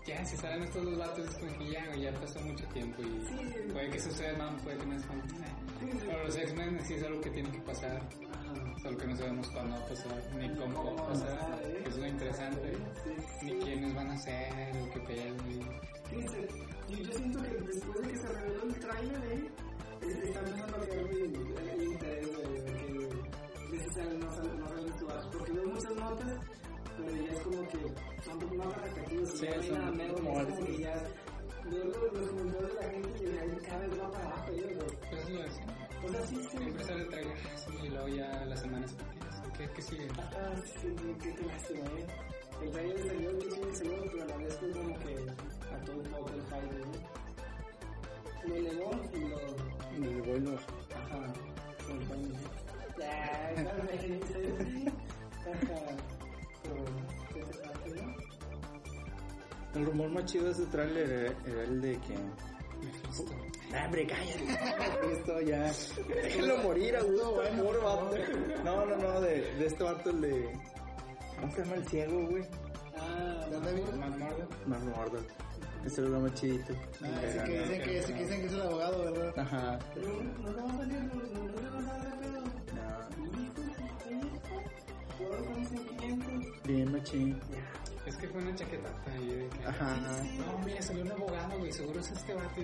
ya, 0.06 0.24
si 0.24 0.36
salen 0.36 0.62
estos 0.62 0.84
dos 0.84 0.96
vatos, 0.98 1.28
es 1.28 1.34
como 1.36 1.58
que 1.58 1.70
ya, 1.70 1.96
ya 1.96 2.12
pasó 2.20 2.40
mucho 2.40 2.64
tiempo 2.68 3.02
y 3.02 3.72
puede 3.72 3.90
que 3.90 3.98
suceda, 3.98 4.32
no, 4.38 4.56
puede 4.58 4.78
que 4.78 4.86
no 4.86 4.96
es 4.96 5.04
como, 5.06 5.20
eh. 5.22 5.98
Pero 6.06 6.24
los 6.24 6.36
X-Men 6.36 6.80
sí 6.84 6.94
es 6.94 7.02
algo 7.02 7.20
que 7.20 7.30
tiene 7.30 7.50
que 7.50 7.58
pasar, 7.60 7.96
Ajá. 7.96 8.65
Solo 8.86 8.98
que 8.98 9.06
no 9.06 9.16
sabemos 9.16 9.48
cuándo 9.50 9.76
va 9.76 9.82
a 9.84 9.88
pasar, 9.88 10.34
ni 10.38 10.48
cómo 10.54 10.74
va 10.74 10.80
a 10.80 10.84
¿Cómo 10.84 11.06
pasar, 11.08 11.62
que 11.62 11.88
es 11.88 11.96
lo 11.96 12.06
interesante, 12.06 12.72
ni 13.42 13.52
quiénes 13.58 13.94
van 13.94 14.10
a 14.10 14.16
ser, 14.18 14.76
o 14.76 14.90
qué 14.92 15.00
pedo, 15.00 15.36
y... 15.50 15.60
Yo, 17.02 17.12
siento 17.14 17.42
que 17.42 17.48
después 17.48 18.00
de 18.00 18.08
que 18.12 18.18
se 18.18 18.28
reveló 18.28 18.62
el 18.62 18.78
trailer, 18.78 19.32
¿eh? 19.32 19.50
es- 20.02 20.16
está 20.28 20.38
empezando 20.38 20.76
a 20.76 20.80
caer 20.86 21.00
el, 21.00 21.82
interés 21.82 22.30
de, 22.30 22.46
que 23.70 23.76
de 23.76 24.18
no 24.18 24.30
salen 24.32 24.58
no 24.60 25.30
porque 25.32 25.52
veo 25.52 25.66
muchas 25.68 25.96
notas, 25.96 26.32
pero 26.96 27.16
ya 27.16 27.32
es 27.32 27.40
como 27.40 27.68
que 27.68 27.78
son 28.24 28.56
notas 28.56 28.82
repetidas, 28.82 29.30
Sí, 29.38 29.46
ya 29.46 29.62
son 29.62 29.96
nada 29.96 30.08
rumores. 30.14 30.54
como 30.54 30.66
que 30.66 30.78
ya 30.78 30.94
veo 31.70 31.84
los, 31.84 32.28
comentarios 32.30 32.74
de 32.74 32.80
la 32.80 32.90
gente 32.90 33.24
y 33.24 33.38
ahí 33.38 33.56
cada 33.66 33.78
vez 33.86 34.00
va 34.00 34.10
para 34.10 34.24
abajo, 34.26 34.52
yo, 34.52 34.64
güey. 34.64 34.96
Pues 35.10 35.22
es 35.22 35.30
lo 35.30 35.42
siempre. 35.50 35.76
O 36.04 36.08
sea, 36.10 36.26
sí, 36.26 36.36
sí. 36.50 36.84
Sale 36.84 37.02
el 37.02 37.10
sí, 37.56 37.72
y 37.84 37.88
luego 37.88 38.08
ya 38.08 38.44
las 38.44 38.60
semanas 38.60 38.90
siguientes, 38.90 39.34
¿qué, 39.56 39.70
qué 39.74 39.82
sigue? 39.82 40.08
Ah, 40.18 40.54
sí, 40.64 40.88
qué, 41.22 41.46
lástima, 41.46 41.80
¿eh? 41.98 42.06
El 42.62 42.70
trailer 42.70 43.06
salió 43.06 43.30
el 43.30 43.38
15 43.38 43.66
de 43.66 43.74
segundo, 43.74 44.04
pero 44.12 44.22
a 44.22 44.26
la 44.26 44.36
vez 44.38 44.56
fue 44.56 44.70
como 44.70 44.98
que 45.00 45.16
a 45.74 45.84
todo 45.84 45.96
un 45.96 46.04
poco 46.04 46.30
el 46.30 46.42
hype, 46.42 46.78
¿no? 46.78 47.16
Lo 48.48 48.54
elevó 48.54 48.90
y 49.12 49.18
lo... 49.28 49.38
Me 49.98 50.06
llegó 50.06 50.36
y 50.36 50.40
lo- 50.40 50.54
Ajá. 50.54 51.32
Con 51.86 52.00
el 52.00 52.08
baño. 52.08 52.34
Ya, 52.98 53.52
claro, 53.54 53.84
me. 53.84 53.92
Ajá. 55.52 55.96
Pero, 56.62 56.74
El 59.76 59.84
rumor 59.84 60.08
más 60.08 60.24
chido 60.24 60.46
de 60.46 60.52
ese 60.52 60.66
tráiler 60.66 61.10
era, 61.10 61.34
era 61.46 61.62
el 61.64 61.80
de 61.82 61.92
que... 61.98 62.14
Ah, 63.74 63.84
hombre, 63.84 64.06
cállate. 64.06 65.12
Esto 65.12 65.40
ya. 65.42 65.72
Déjenlo 66.22 66.56
morir, 66.58 66.96
a 66.96 67.02
gusto, 67.02 67.34
vato. 67.36 68.10
No, 68.64 68.86
no, 68.86 68.96
no, 68.96 69.20
de, 69.20 69.54
de 69.54 69.66
este 69.66 69.82
vato, 69.84 70.10
el 70.10 70.20
de. 70.20 70.52
¿Cómo 71.40 71.52
se 71.52 71.62
llama 71.62 71.74
el 71.76 71.88
ciego, 71.88 72.26
güey? 72.28 72.44
Ah. 72.96 73.46
Más 74.66 74.82
Mordor. 74.84 75.26
Ese 75.84 76.00
era 76.00 76.10
lo 76.10 76.20
más 76.20 76.34
chidito. 76.34 76.74
Ah, 77.02 77.22
ese 77.22 77.44
que 77.44 77.58
dicen 77.58 77.82
que, 77.82 77.98
ese 77.98 78.14
que 78.14 78.20
dicen 78.22 78.40
que 78.40 78.46
es 78.46 78.52
el 78.52 78.62
abogado, 78.62 79.12
¿verdad? 79.12 79.38
Ajá. 79.38 79.78
pero 79.94 80.08
no 80.08 80.50
le 80.50 80.62
va 80.62 80.72
a 80.72 80.76
salir, 80.78 81.02
no, 81.02 81.14
no, 81.14 81.22
no 81.22 81.60
le 81.60 81.70
va 81.70 81.78
a 81.78 81.98
dar 81.98 82.02
de 82.02 82.26
pedo. 82.26 82.40
No, 86.58 86.64
bien 86.64 86.92
machín. 86.92 87.40
Es 88.06 88.16
que 88.18 88.28
fue 88.28 88.40
una 88.40 88.54
chaquetata 88.54 89.10
ahí 89.10 89.26
de 89.26 89.48
que... 89.48 89.66
Ajá. 89.66 89.96
No, 90.38 90.58
mira, 90.64 90.80
salió 90.80 91.02
un 91.02 91.10
abogado, 91.10 91.58
güey, 91.58 91.72
seguro 91.72 91.98
es 91.98 92.10
este 92.12 92.34
vato. 92.34 92.60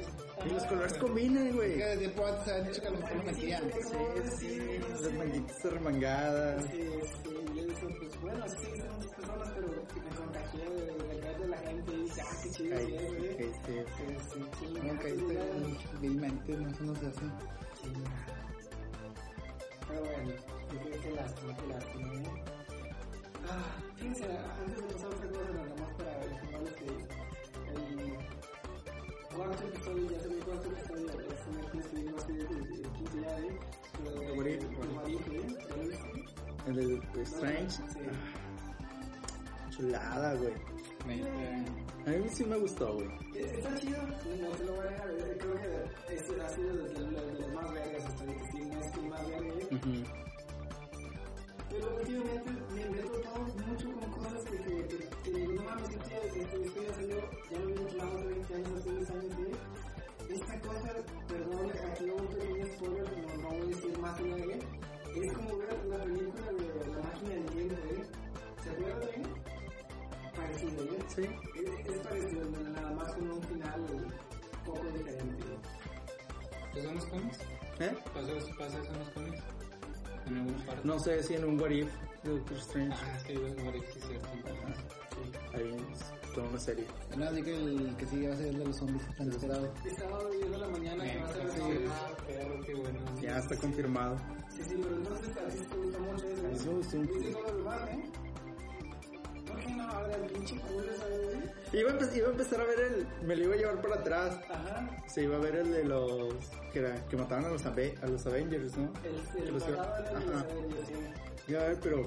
Y 0.46 0.50
los 0.50 0.64
colores 0.64 0.92
combinan, 0.94 1.52
güey. 1.52 1.78
Que 1.78 1.84
de 1.96 2.06
antes 2.06 2.48
habían 2.48 2.66
dicho 2.68 2.80
que 2.80 2.86
a 2.86 2.90
lo 2.90 2.98
mejor 2.98 3.16
lo 3.16 3.22
metían. 3.24 3.62
Sí, 3.72 4.38
sí. 4.38 4.80
Las 5.02 5.12
manguitas 5.14 5.64
remangadas. 5.64 6.64
Sí, 6.70 6.88
sí, 7.24 7.30
y 7.54 7.58
eso, 7.58 7.88
pues 7.98 8.20
bueno, 8.20 8.44
sí, 8.48 8.56
son 8.56 8.94
muchas 8.94 9.10
personas, 9.14 9.48
pero 9.54 9.68
me 9.68 10.16
contagié 10.16 10.70
de, 10.70 10.86
de, 10.86 11.38
de, 11.38 11.48
la 11.48 11.58
gente 11.58 11.92
y 11.92 12.02
dice, 12.02 12.22
ah, 12.22 12.36
qué 12.42 12.50
chido, 12.50 12.76
Ay, 12.76 12.86
sí, 12.86 12.98
sí, 13.08 13.52
sí. 13.66 13.72
Sí, 13.72 14.44
sí, 14.60 14.66
sí, 14.74 14.80
No 14.86 15.00
caíste 15.00 15.38
vilmente, 16.00 16.56
no, 16.56 16.70
eso 16.70 16.84
no 16.84 16.94
se 16.94 17.06
hace. 17.06 17.20
Pero 19.88 20.00
bueno, 20.00 20.32
qué, 20.70 20.98
qué 21.00 21.10
lástima, 21.10 21.56
qué 21.56 21.66
lástima, 21.66 22.14
¿eh? 22.14 22.44
Ah, 23.50 23.91
fíjense, 24.02 24.24
antes 24.26 24.76
de 24.76 24.82
pasar 24.82 25.06
a 25.06 25.14
otra 25.14 25.28
cosa, 25.28 25.52
nada 25.52 25.74
más 25.78 25.92
para 25.94 26.26
informarles 26.26 26.74
que 26.74 26.86
el 26.86 28.16
cuarto 29.36 29.64
episodio, 29.68 30.10
ya 30.10 30.20
se 30.20 30.28
el 30.28 30.44
cuarto 30.44 30.68
episodio, 30.72 31.06
es 31.10 31.46
un 31.46 31.58
episodio 31.60 32.10
más 32.10 32.24
que 32.24 32.32
el 32.32 32.38
quince 32.92 33.20
ya, 33.20 33.38
¿eh? 33.38 33.58
Pero 33.98 34.42
de 34.42 34.54
¿eh? 34.54 34.58
¿Ya 35.68 35.82
viste? 35.84 36.24
El 36.66 36.74
de 36.76 37.00
de 37.14 37.22
Strange. 37.22 37.70
Sí. 37.70 38.00
Chulada, 39.70 40.34
güey. 40.34 40.52
Me, 41.06 41.20
eh, 41.20 41.64
A 42.06 42.10
mí 42.10 42.28
sí 42.30 42.44
me 42.44 42.58
gustó, 42.58 42.94
güey. 42.94 43.08
Está 43.34 43.74
chido, 43.78 44.02
no 44.02 44.16
te 44.50 44.64
lo 44.64 44.72
voy 44.74 44.86
a 44.86 44.90
dejar, 44.90 45.10
eh, 45.10 45.38
creo 45.38 45.54
que 45.54 46.14
este 46.14 46.40
ha 46.42 46.48
sido 46.50 46.76
de, 46.76 46.88
de, 46.92 47.00
de 47.00 47.40
los 47.40 47.52
más 47.54 47.72
vergas 47.72 48.04
hasta 48.04 48.24
es 48.24 48.50
que 48.50 49.00
el 49.00 49.08
más 49.08 49.28
verga, 49.28 49.54
¿eh? 49.54 49.68
Ujú. 49.72 50.21
Pero 51.72 51.96
últimamente 51.96 52.50
me 52.74 52.90
me 52.90 52.98
he 52.98 53.02
topado 53.02 53.44
mucho 53.44 53.92
con 53.98 54.10
cosas 54.12 54.44
que, 54.44 54.56
que, 54.58 54.88
que, 54.88 55.08
que 55.24 55.30
digo, 55.32 55.52
no 55.52 55.62
mames, 55.62 55.88
tío, 55.88 55.98
esto, 55.98 56.56
esto 56.62 56.82
ya 56.82 56.94
salió, 56.94 57.16
ya 57.50 57.58
lo 57.58 57.66
vimos 57.66 57.94
más 57.96 58.14
de 58.14 58.26
20 58.26 58.54
años, 58.54 58.72
hace 58.78 58.90
10 58.90 59.10
años 59.10 59.36
de 60.28 60.34
esta 60.34 60.60
cosa, 60.60 60.94
perdón, 61.28 61.72
aquí 61.90 62.04
hubo 62.04 62.16
un 62.16 62.28
pequeño 62.28 62.66
spoiler, 62.66 63.04
no, 63.12 63.42
no 63.42 63.48
voy 63.48 63.60
a 63.60 63.64
decir 63.64 63.98
más 63.98 64.18
de 64.18 64.82
es 65.14 65.32
como 65.34 65.58
ver 65.58 65.84
la 65.86 66.04
película 66.04 66.52
de 66.52 66.90
la 66.90 67.02
máquina 67.02 67.34
del 67.34 67.46
tiempo, 67.46 67.74
¿eh? 67.74 68.04
¿Se 68.62 68.70
acuerdan, 68.70 69.08
eh? 69.08 69.22
Parecido, 70.34 70.84
¿eh? 70.84 70.98
Sí. 71.08 71.22
Es, 71.22 71.94
es 71.94 71.98
parecido, 71.98 72.44
nada 72.50 72.90
más 72.92 73.12
con 73.12 73.30
un 73.30 73.42
final 73.42 73.86
poco 74.64 74.84
diferente. 74.96 75.44
¿Los 76.74 76.84
los 76.94 77.06
cómics? 77.06 77.38
¿Eh? 77.80 77.94
¿Pasa, 78.14 78.32
pasa 78.58 78.78
eso 78.78 78.92
en 78.92 78.98
los 78.98 79.10
cómics? 79.10 79.61
En 80.26 80.36
alguna 80.36 80.66
parte. 80.66 80.80
No 80.84 80.98
sé 80.98 81.22
si 81.22 81.34
en 81.34 81.44
un 81.44 81.60
What 81.60 81.70
If 81.70 81.88
de 82.22 82.30
Doctor 82.30 82.56
Strange. 82.58 82.96
Ah, 83.00 83.18
sí, 83.26 83.34
yo 83.34 83.40
no 83.40 83.72
sí, 83.72 83.78
es 83.96 84.04
cierto. 84.06 84.28
Sí. 84.32 85.54
Ahí 85.54 85.76
es 85.92 86.32
toda 86.32 86.48
una 86.48 86.58
serie. 86.58 86.86
Nada, 87.16 87.30
así 87.30 87.42
que 87.42 87.54
el 87.54 87.96
que 87.96 88.06
sigue 88.06 88.28
va 88.28 88.34
a 88.34 88.36
ser 88.36 88.46
el 88.46 88.58
de 88.58 88.64
los 88.64 88.76
zombies, 88.76 89.16
tan 89.16 89.30
esperado. 89.30 89.72
El 89.84 89.96
sábado 89.96 90.30
10 90.30 90.50
de 90.50 90.58
la 90.58 90.68
mañana 90.68 91.04
que 91.04 91.18
va 91.18 91.28
a 91.28 91.32
ser 91.32 91.50
Sí, 91.50 91.70
el 91.70 91.88
ah, 91.88 92.16
perro, 92.26 92.60
qué 92.64 92.74
bueno. 92.74 93.00
Ya 93.20 93.38
está 93.38 93.56
confirmado. 93.56 94.16
Sí, 94.48 94.62
sí, 94.62 94.76
pero 94.82 94.96
entonces 94.96 95.36
a 95.36 95.48
ti 95.48 95.58
te 95.58 95.76
gusta 95.76 95.98
mucho 95.98 96.26
eso. 96.26 96.72
Gustó 96.72 96.96
un 96.96 97.06
¿Viste 97.06 97.32
cómo 97.32 97.58
lo 97.58 97.64
van, 97.64 97.88
eh? 97.88 98.04
Iba 101.74 101.90
a, 101.90 101.94
empe- 101.94 102.14
iba 102.16 102.28
a 102.28 102.30
empezar 102.30 102.60
a 102.60 102.64
ver 102.64 102.80
el. 102.80 103.06
Me 103.26 103.34
lo 103.36 103.44
iba 103.44 103.54
a 103.54 103.56
llevar 103.58 103.80
para 103.80 103.94
atrás. 103.96 104.38
Ajá. 104.50 104.90
Se 105.08 105.22
iba 105.22 105.36
a 105.36 105.40
ver 105.40 105.56
el 105.56 105.72
de 105.72 105.84
los. 105.84 106.34
que, 106.72 106.80
era, 106.80 106.94
que 107.08 107.16
mataban 107.16 107.46
a 107.46 107.48
los, 107.48 107.64
Ave- 107.64 107.94
a 108.02 108.06
los 108.06 108.26
Avengers, 108.26 108.76
¿no? 108.76 108.92
El, 109.38 109.52
los 109.54 109.66
iba- 109.68 109.76
pasado 109.78 110.04
era 110.06 110.18
el 110.20 110.26
de 110.26 110.34
Ajá. 110.34 110.44
los 110.44 110.52
Avengers, 110.52 110.86
sí. 110.88 110.94
Iba 111.48 111.60
a 111.62 111.68
ver, 111.68 111.78
pero. 111.82 112.04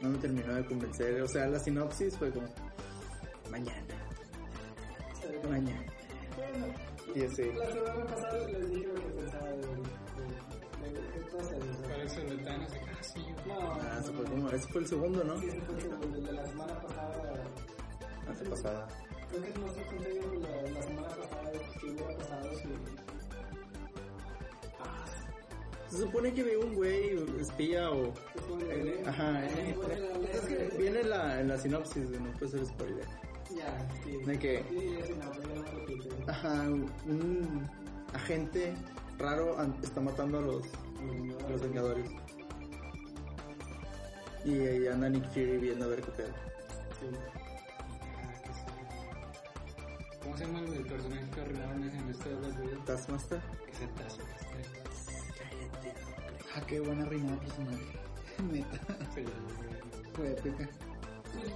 No 0.00 0.08
me 0.10 0.18
terminó 0.18 0.54
de 0.54 0.64
convencer. 0.66 1.22
O 1.22 1.28
sea, 1.28 1.46
la 1.46 1.58
sinopsis 1.60 2.16
fue 2.16 2.30
como. 2.30 2.48
Mañana, 3.50 3.94
mañana. 5.48 5.84
Bueno, 6.36 6.66
Y 7.14 7.22
así. 7.24 7.42
la 7.52 7.66
semana 7.72 8.06
pasada 8.06 8.48
les 8.48 8.70
dije 8.70 8.86
lo 8.86 8.94
que 8.94 9.00
pensaba 9.20 9.48
de, 9.50 9.66
sí. 13.02 13.26
No, 13.46 13.54
Ah, 13.72 13.98
ese 14.00 14.12
fue, 14.12 14.24
como, 14.24 14.50
ese 14.50 14.68
fue 14.68 14.80
el 14.82 14.86
segundo, 14.86 15.24
¿no? 15.24 15.38
Sí, 15.40 15.46
ese 15.48 15.60
fue 15.62 15.74
el 15.76 15.80
segundo, 15.82 16.16
el 16.18 16.24
de 16.26 16.32
la 16.32 16.46
semana 16.46 16.80
pasada. 16.80 17.44
Antepasada. 18.28 18.88
Creo 19.30 19.42
que 19.42 19.58
no 19.60 19.72
se 19.72 19.82
conté 19.84 20.20
la, 20.40 20.70
la 20.72 20.82
semana 20.82 21.08
pasada 21.08 21.52
que 21.80 21.86
hubiera 21.90 22.16
pasado 22.18 22.54
si. 22.54 22.68
Ah, 24.80 25.04
Se 25.88 25.98
supone 25.98 26.32
que 26.34 26.42
ve 26.42 26.56
un 26.56 26.74
güey 26.74 27.40
espía 27.40 27.90
o. 27.90 28.12
Ajá, 29.06 29.44
eh, 29.46 29.76
es 30.32 30.40
que 30.40 30.76
viene 30.78 31.00
en 31.00 31.10
la, 31.10 31.40
en 31.40 31.48
la 31.48 31.58
sinopsis, 31.58 32.10
no 32.20 32.30
puede 32.32 32.50
ser 32.52 32.66
spoiler. 32.66 33.06
Ya, 33.56 33.88
sí. 34.04 34.16
¿De 34.24 34.38
qué? 34.38 34.64
Sí, 34.68 35.14
no, 35.18 35.24
no. 35.26 36.30
Ajá, 36.32 36.62
un 36.70 37.68
agente 38.14 38.74
raro 39.18 39.56
está 39.82 40.00
matando 40.00 40.38
a 40.38 40.42
los, 40.42 40.62
a 41.46 41.50
los 41.50 41.60
Vengadores. 41.62 42.10
Y 44.44 44.58
ahí 44.66 44.86
anda 44.88 45.08
Nick 45.08 45.28
Fury 45.30 45.58
viendo 45.58 45.84
a 45.84 45.88
ver 45.88 46.00
qué 46.02 46.10
pedo. 46.12 46.28
Ah, 46.32 46.92
sí. 46.98 47.06
¿Cómo 50.22 50.36
se 50.36 50.44
llama 50.46 50.60
el 50.60 50.74
el 50.74 50.86
personaje 50.86 51.30
que 51.34 51.40
arruinaron 51.40 51.82
en 51.82 52.08
este 52.10 52.28
de 52.28 52.40
las 52.40 52.60
vidas? 52.60 52.84
Taskmaster. 52.86 53.40
Que 53.66 53.74
se 53.74 53.86
tazo. 53.88 54.22
Ah, 56.54 56.62
qué 56.66 56.80
buena 56.80 57.04
rima 57.06 57.38
personaje. 57.38 57.84
Neta, 58.52 58.78
Sí, 59.14 59.24
fue 60.14 60.32
épica. 60.32 60.64
¿no? 60.64 61.40
Es 61.40 61.52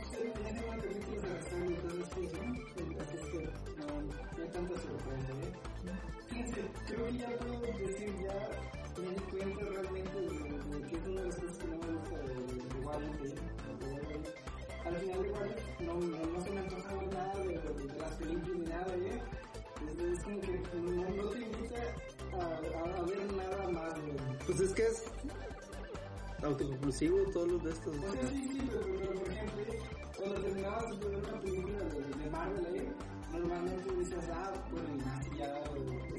no, 3.76 3.86
no 3.86 4.42
hay 4.42 4.48
tanta 4.50 4.74
sorpresa, 4.74 5.32
¿eh? 5.32 5.52
Fíjense, 6.28 6.60
creo 6.86 7.06
que 7.06 7.18
ya 7.18 7.28
puedo 7.38 7.60
decir, 7.78 8.14
ya 8.22 8.83
me 9.02 9.10
di 9.10 9.20
cuenta 9.30 9.64
realmente 9.64 10.20
de, 10.20 10.88
que 10.88 10.96
es 10.96 11.06
una 11.06 11.20
de 11.20 11.26
las 11.26 11.36
cosas 11.36 11.58
que 11.58 11.66
no 11.66 11.76
me 11.78 11.92
gusta 11.92 12.18
de, 12.18 12.34
de 12.34 13.94
¿eh? 13.94 14.34
Al 14.84 14.96
final 14.96 15.22
de 15.22 15.30
Wallet 15.30 15.80
no, 15.80 15.94
no, 15.94 16.44
se 16.44 16.50
me 16.50 16.60
antoja 16.60 16.94
nada 17.12 17.38
de, 17.38 17.58
de, 17.58 17.98
las 17.98 18.14
películas 18.16 18.58
ni 18.58 18.66
nada, 18.66 18.94
¿eh? 18.96 19.22
Es, 19.90 20.18
es 20.18 20.24
como 20.24 20.40
que 20.40 20.62
no, 20.74 21.22
no 21.22 21.30
te 21.30 21.38
invita 21.38 21.80
a, 22.32 23.02
ver 23.02 23.32
nada 23.32 23.68
más, 23.70 23.94
Pues 24.46 24.60
es 24.60 24.72
que 24.72 24.82
es 24.82 25.04
autoconclusivo 26.42 27.18
todos 27.32 27.48
los 27.48 27.64
de 27.64 27.70
estos. 27.70 27.96
O 27.96 28.12
sí, 28.28 28.48
sí, 28.52 28.68
pero, 28.70 28.80
pero, 28.98 29.20
por 29.20 29.30
ejemplo, 29.30 29.64
cuando 30.16 30.40
terminabas 30.40 31.00
de 31.00 31.08
ver 31.08 31.18
una 31.18 31.40
película 31.40 31.78
de, 31.78 32.30
Marvel, 32.30 32.66
ahí, 32.66 32.92
normalmente 33.32 33.94
dices, 33.96 34.24
ah, 34.32 34.52
bueno, 34.70 34.88
y 34.94 35.04
más 35.04 35.38
ya 35.38 35.64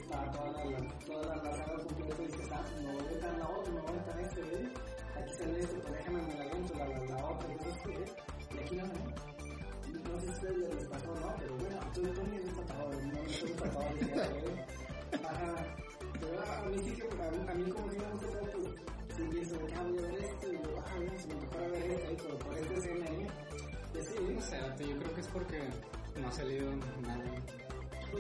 está 0.05 0.31
toda 0.31 0.65
la, 0.65 0.88
toda 1.05 1.35
la, 1.35 1.51
saga 1.55 1.83
completa 1.83 2.21
y 2.21 2.25
dices, 2.27 2.50
ah, 2.51 2.62
pues 2.62 2.81
me 2.81 2.91
voy 2.93 3.00
a 3.00 3.09
meter 3.09 3.38
la 3.39 3.50
otra, 3.50 3.74
me 3.74 3.81
voy 3.81 3.89
a 3.89 3.93
meter 3.93 4.19
este, 4.21 4.41
¿eh? 4.41 4.74
Aquí 5.17 5.33
sale 5.33 5.59
esto, 5.59 5.79
pues 5.81 5.93
déjame 5.93 6.21
me 6.21 6.33
la 6.35 6.43
aviento, 6.43 6.74
la, 6.75 6.85
la, 6.85 7.25
otra, 7.25 7.53
y 7.53 7.57
cosas 7.57 7.77
así, 7.79 7.91
¿eh? 7.91 8.05
Y 8.53 8.57
aquí 8.59 8.75
no, 8.75 8.85
¿eh? 8.85 8.91
No 10.05 10.19
sé 10.19 10.25
si 10.25 10.31
ustedes 10.31 10.75
les 10.75 10.88
pasó 10.88 11.15
no, 11.15 11.35
pero 11.39 11.55
bueno, 11.57 11.79
tú, 11.93 12.01
tú 12.01 12.27
ni 12.29 12.35
eres 12.38 12.55
tatuador, 12.55 12.95
no, 12.95 13.13
no 13.13 13.19
eres 13.19 13.55
tatuador, 13.55 13.97
¿eh? 13.97 14.65
Ajá. 15.25 15.75
Pero 16.19 16.43
a 16.43 16.69
mí 16.69 16.77
sí 16.85 16.91
que, 16.93 17.03
a 17.03 17.31
mí, 17.31 17.38
a 17.47 17.53
mí 17.55 17.71
como 17.71 17.91
si 17.91 17.97
me 17.97 18.05
gusta 18.12 18.27
pues, 18.27 19.15
si 19.15 19.24
pienso 19.24 19.57
de 19.57 19.74
ah, 19.74 19.83
voy 19.83 19.97
a 19.97 20.01
ver 20.01 20.15
esto, 20.24 20.47
y 20.47 20.53
yo, 20.53 20.83
ah, 20.85 20.93
bueno, 20.97 21.13
si 21.17 21.27
me 21.27 21.35
tocara 21.35 21.67
ver 21.67 21.91
esto, 21.91 22.07
ahí, 22.09 22.38
por, 22.38 22.57
esta 22.57 22.74
escena 22.75 23.05
ahí, 23.07 23.27
y 23.95 24.00
así, 24.00 24.17
¿eh? 24.17 24.38
O 24.38 24.41
sea, 24.41 24.75
yo 24.77 25.00
creo 25.00 25.13
que 25.15 25.21
es 25.21 25.27
porque 25.29 25.59
no 26.21 26.27
ha 26.27 26.31
salido 26.31 26.71
nada 27.01 27.24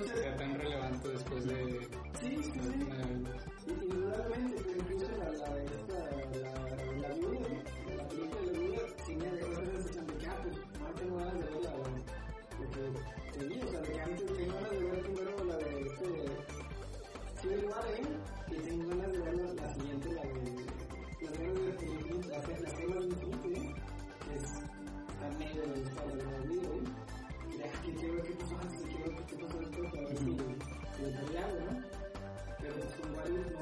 sea, 0.03 0.35
tan 0.37 0.59
relevante 0.59 1.07
después 1.09 1.45
de... 1.45 1.87
Sí, 2.19 2.37
sí, 2.43 2.51
sí. 2.51 2.59
Indudablemente, 3.67 4.63
pero 4.63 4.77
incluso 4.79 5.07
la, 5.17 5.31
la, 5.31 5.63
esta, 5.63 5.97
la, 6.39 6.51
la 7.01 7.09
viuda, 7.15 7.49
la 7.95 8.07
película 8.07 8.41
de 8.41 8.51
la 8.51 8.59
viuda, 8.59 8.81
sí 9.05 9.15
me 9.15 9.31
dejó 9.31 9.51
esa 9.53 9.65
sensación 9.65 10.07
de 10.07 10.13
que, 10.17 10.27
ah, 10.27 10.37
pues, 10.43 10.55
ahora 10.79 10.93
tengo 10.95 11.17
ganas 11.17 11.33
de 11.33 11.39
ver 11.39 11.61
la, 11.63 11.71
lo 11.75 12.67
que 12.71 13.39
te 13.39 13.45
vi, 13.47 13.61
o 13.61 13.67
sea, 13.67 13.81
de 13.81 13.91
que 13.91 14.01
antes 14.01 14.37
tengo 14.37 14.53
ganas 14.53 14.71
de 14.71 14.79
ver 14.79 15.01
primero 15.03 15.43
la 15.45 15.57
de 15.57 15.81
este, 15.81 16.09
Civil 17.41 17.65
War, 17.65 17.85
¿eh? 17.87 18.01
Y 18.47 18.55
tengo 18.55 18.89
ganas 18.89 19.11
de 19.11 19.19
ver 19.19 19.35
la, 19.35 19.53
la 19.53 19.73
siguiente, 19.73 20.13
la 20.13 20.21
de, 20.21 20.31
guerras 21.19 21.55
de 21.55 21.85
Infinito, 21.85 22.29
las, 22.29 22.61
las 22.61 22.73
gemas 22.73 22.99
de 22.99 23.05
Infinito, 23.05 23.47
¿eh? 23.49 23.73
Que 24.25 24.35
es, 24.35 24.45
medio 25.37 25.61
de 25.63 25.81
esta, 25.81 26.05
de 26.05 26.23
la 26.23 26.39
vida, 26.47 26.69
¿eh? 26.69 27.71
Que 27.83 27.91
quiero 27.93 28.13
ver 28.15 28.23
qué 28.23 28.33
pasó 28.35 28.94
pelearon, 31.45 31.81
¿no? 31.81 31.87
Pero 32.59 32.73
con 33.01 33.15
Warriors 33.15 33.51
no. 33.51 33.59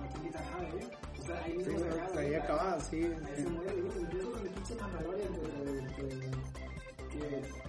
No 0.00 0.08
te 0.12 0.20
quitan 0.20 0.44
nada, 0.50 0.68
¿eh? 0.68 0.88
O 1.20 1.22
sea, 1.24 1.36
ahí 1.44 1.52
Sí, 1.52 1.56
mismo 1.58 1.78
se 1.78 1.84
o 1.84 1.86
acaba. 2.02 2.20
ahí 2.20 2.30
¿no? 2.30 2.42
acaba, 2.42 2.80
sí. 2.80 2.96
Ahí 3.04 3.36
se 3.42 3.48
muere, 3.50 3.76
¿no? 3.82 4.00
Incluso 4.00 4.32
con 4.32 4.40
el 4.42 4.48
pinche 4.52 4.74
Mandalorian, 4.74 5.32
que, 5.32 5.40
que, 5.96 6.08
que 7.12 7.18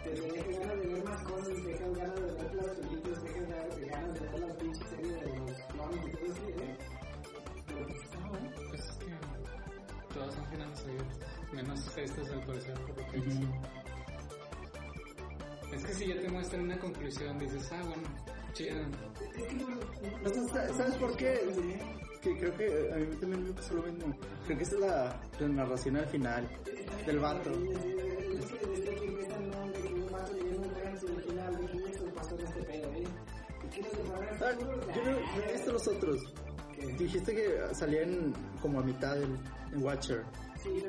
te 0.03 0.09
deja 0.09 0.59
ganas 0.59 0.79
de 0.81 0.87
ver 0.87 1.03
más 1.03 1.21
cosas, 1.23 1.47
te 1.47 1.61
dejan 1.61 1.93
ganas 1.93 2.15
de 2.15 2.21
ver 2.21 2.55
las 2.55 2.65
películas, 2.77 3.19
te 3.23 3.27
dejan 3.29 3.45
ganas 3.49 4.13
de 4.19 4.19
ver 4.29 4.39
la 4.39 4.53
pinche 4.55 4.83
serie 4.89 5.11
de 5.13 5.39
los 5.39 5.57
clones 5.71 6.05
y 6.07 6.11
todo 6.11 6.31
así, 6.31 6.41
¿eh? 6.47 6.77
Pero 7.67 7.87
pues 7.87 8.03
está 8.03 8.17
bueno. 8.29 8.49
Es 8.73 8.81
que 8.97 10.13
todas 10.13 10.33
son 10.35 10.45
finales 10.47 10.79
abiertos, 10.83 11.17
menos 11.53 11.97
estas 11.97 12.29
al 12.31 12.39
parecer, 12.45 12.73
por 12.73 12.89
lo 12.97 13.11
que. 13.11 13.82
Es 15.83 15.89
que 15.89 15.93
si 15.95 16.07
ya 16.07 16.21
te 16.21 16.29
muestran 16.29 16.61
una 16.61 16.79
conclusión, 16.79 17.37
dices, 17.37 17.69
ah, 17.73 17.81
bueno, 17.83 18.03
chido. 18.53 18.75
No. 20.23 20.73
¿Sabes 20.77 20.95
por 20.95 21.17
qué? 21.17 21.41
Que 22.21 22.37
creo 22.37 22.55
que 22.55 22.93
a 22.93 22.95
mí 22.95 23.15
también 23.17 23.43
me 23.43 23.51
pasó 23.51 23.73
lo 23.73 23.83
mismo. 23.83 24.15
Creo 24.45 24.57
que 24.57 24.63
esa 24.63 24.75
es 24.75 24.81
la, 24.81 25.21
la 25.41 25.47
narración 25.49 25.97
al 25.97 26.07
final 26.07 26.47
del 27.05 27.19
vato. 27.19 27.51
Ah, 34.41 34.51
Yo 34.95 35.03
no, 35.03 35.11
no 35.11 35.43
he 35.43 35.53
visto 35.53 35.73
los 35.73 35.87
otros. 35.89 36.33
Dijiste 36.97 37.35
que 37.35 37.75
salían 37.75 38.33
como 38.61 38.79
a 38.79 38.83
mitad 38.83 39.15
del 39.15 39.37
en 39.73 39.83
Watcher. 39.83 40.23
Sí, 40.61 40.81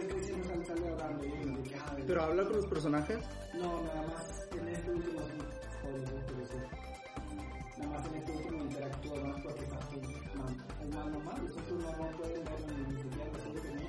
ah, 1.77 1.97
Pero 2.07 2.23
habla 2.23 2.45
con 2.45 2.57
los 2.57 2.67
personajes. 2.67 3.19
No, 3.55 3.83
nada 3.83 4.03
más 4.07 4.45
en 4.85 4.97
este 4.97 5.09
último 5.09 5.21
sí. 5.21 5.39
Joder, 5.83 6.01
no, 6.01 6.27
pero 6.27 6.47
sí. 6.47 7.79
Nada 7.79 7.91
más 7.91 8.07
en 8.07 8.15
este 8.15 8.33
último 8.33 8.65
interactúa 8.65 9.21
más 9.21 9.43
porque 9.43 9.61
está 9.63 9.77
mamá. 10.37 10.67
Es 10.83 10.95
más 10.95 11.07
normal, 11.07 11.47
eso 11.49 11.61
tú 11.69 11.75
no, 11.77 11.91
no 11.91 12.17
puedes 12.17 12.45
verlo 12.45 12.67
ni 12.89 13.03
siquiera 13.03 13.31
lo 13.33 13.41
sientes, 13.41 13.75
¿no? 13.75 13.89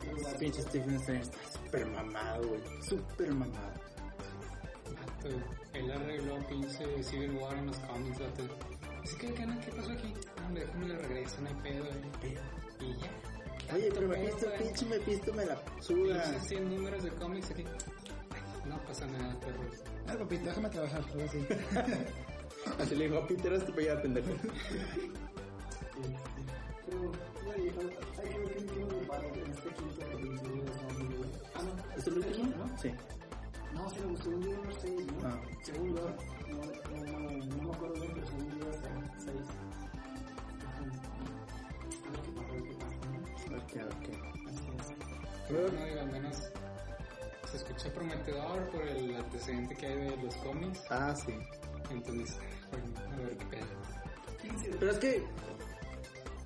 Pero 0.00 0.16
la 0.16 0.38
Pinche 0.38 0.62
Stephen 0.62 0.94
Strange 0.96 1.22
está 1.22 1.38
súper 1.52 1.86
mamado, 1.86 2.48
güey. 2.48 2.60
Súper 2.82 3.34
mamado. 3.34 3.80
Él 5.74 5.90
arregló 5.92 6.38
pinche 6.48 7.02
Civil 7.04 7.32
War 7.32 7.54
en 7.56 7.66
los 7.66 7.76
cómics, 7.78 8.18
vato. 8.18 8.42
Así 9.02 9.16
que, 9.16 9.26
¿qué, 9.34 9.46
qué 9.64 9.72
pasó 9.72 9.92
aquí? 9.92 10.14
No, 10.38 10.46
hombre, 10.46 10.64
déjame 10.66 10.88
le 10.88 10.96
regreso, 10.98 11.40
no 11.42 11.48
hay 11.48 11.54
pedo, 11.56 11.84
eh. 11.84 12.38
Y 12.80 12.96
ya. 12.96 13.74
Oye, 13.74 13.88
pero 13.94 14.08
Tanto 14.08 14.16
Mephisto, 14.18 14.46
güey. 14.46 14.58
pinche 14.58 14.86
Mephisto 14.86 15.32
me 15.34 15.44
la 15.44 15.62
suda. 15.80 16.22
Pinches 16.24 16.48
100 16.48 16.74
números 16.74 17.02
de 17.04 17.10
cómics 17.10 17.50
aquí. 17.50 17.64
No 18.66 18.78
pasa 18.84 19.06
nada, 19.06 19.38
perros. 19.40 19.82
Ah, 20.10 20.16
papito, 20.18 20.44
déjame 20.44 20.68
trabajar, 20.70 21.04
algo 21.12 21.24
así. 21.24 21.38
Así 22.82 22.96
le 22.96 23.04
dijo 23.04 23.18
a 23.18 23.26
Peter, 23.28 23.52
este 23.52 23.72
para 23.72 23.92
allá, 23.92 24.02
pendejo. 24.02 24.28
Ver 24.28 24.40
qué 27.54 27.70
qué. 27.70 28.00
¿Es 31.96 32.06
el 32.08 32.18
último? 32.18 32.56
¿no? 32.56 32.78
Sí. 32.78 32.90
No, 33.72 33.88
se 33.88 34.00
me 34.00 34.06
gustó 34.06 34.30
un 34.30 34.40
libro 34.40 34.72
6, 34.80 35.06
¿no? 35.06 35.28
Ah. 35.28 35.40
Según 35.62 35.94
yo, 35.94 36.02
no, 36.48 36.56
no, 36.56 37.20
no, 37.20 37.30
no 37.30 37.62
me 37.62 37.72
acuerdo 37.72 37.94
bien, 37.94 38.12
pero 38.14 38.26
según 38.26 38.58
yo 38.58 38.68
hasta 38.68 38.88
6. 39.18 39.36
A 42.06 42.52
ver 42.52 42.62
qué 42.66 42.72
pasa, 42.72 42.96
a 43.78 43.84
ver 43.84 43.94
qué. 44.00 44.12
Así 44.48 44.64
es. 44.76 45.72
No, 45.72 45.84
digo, 45.86 46.00
al 46.00 46.10
menos 46.10 46.49
escucha 47.80 47.94
prometedor 47.94 48.68
por 48.70 48.82
el 48.82 49.16
antecedente 49.16 49.74
que 49.74 49.86
hay 49.86 49.96
de 49.96 50.16
los 50.18 50.34
cómics. 50.36 50.80
Ah, 50.90 51.14
sí. 51.14 51.32
Entonces, 51.90 52.38
bueno, 52.70 53.14
a 53.14 53.16
ver 53.16 53.36
qué 53.38 53.46
pedo. 53.46 54.78
Pero 54.78 54.92
es 54.92 54.98
que 54.98 55.24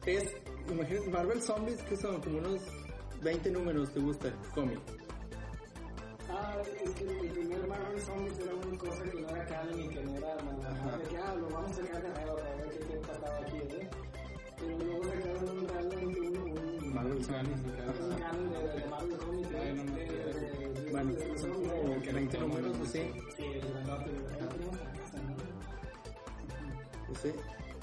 es, 0.06 0.36
imagínate, 0.70 1.10
Marvel 1.10 1.42
Zombies, 1.42 1.82
que 1.82 1.96
son 1.96 2.20
como 2.20 2.38
unos 2.38 2.62
20 3.22 3.50
números, 3.50 3.92
¿te 3.92 4.00
gusta 4.00 4.28
el 4.28 4.34
cómic? 4.54 4.78
Ah, 6.30 6.56
es 6.84 6.90
que 6.90 7.04
el 7.04 7.30
primer 7.30 7.66
Marvel 7.66 8.00
Zombies 8.00 8.38
era 8.38 8.54
una 8.54 8.78
cosa 8.78 9.02
que 9.02 9.20
no 9.20 9.28
era 9.28 9.46
canon 9.46 9.80
y 9.80 9.88
que 9.88 10.02
no 10.02 10.16
era 10.16 10.36
nada. 10.36 10.98
De 10.98 11.04
que, 11.04 11.18
ah, 11.18 11.34
lo 11.34 11.48
vamos 11.50 11.70
a 11.70 11.74
sacar 11.74 12.02
de 12.02 12.08
nuevo 12.10 12.36
para 12.36 12.54
ver 12.56 12.78
qué, 12.78 12.94
pasaba 12.96 13.38
aquí, 13.38 13.56
¿eh? 13.56 13.90
Pero 14.56 14.78
luego 14.78 15.04
sacaron 15.04 15.58
un 15.58 15.68
realmente 15.68 16.20
un, 16.20 16.36
un, 16.48 16.94
Marvel 16.94 17.24
Zombies. 17.24 17.58
un 17.58 18.18
canon 18.18 18.52
de, 18.52 18.80
de 18.80 18.86
Marvel 18.88 19.14
¿eh? 19.54 20.43
Bueno, 20.94 21.10
no 21.10 21.38
son 21.38 21.50
como 21.50 21.66
¿eh? 21.66 22.00
que 22.04 22.12
20 22.12 22.38
números, 22.38 22.94
en 22.94 23.10
la 23.82 23.96
casa, 23.96 25.18
¿no? 25.26 25.34
No 27.08 27.14
sé, 27.16 27.34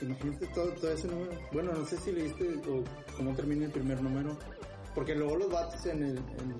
imagínate 0.02 0.47
todo, 0.47 0.71
todo 0.76 0.91
ese 0.93 1.08
número. 1.10 1.32
Bueno, 1.52 1.74
no 1.74 1.86
sé 1.86 1.97
si 1.97 2.13
leíste 2.13 2.47
o 2.69 2.86
cómo 3.17 3.36
termina 3.36 3.65
el 3.65 3.71
primer 3.74 4.02
número. 4.02 4.38
Porque 4.95 5.13
luego 5.13 5.36
los 5.36 5.52
vatos 5.52 5.86
en, 5.88 6.04
el, 6.04 6.17
en 6.19 6.56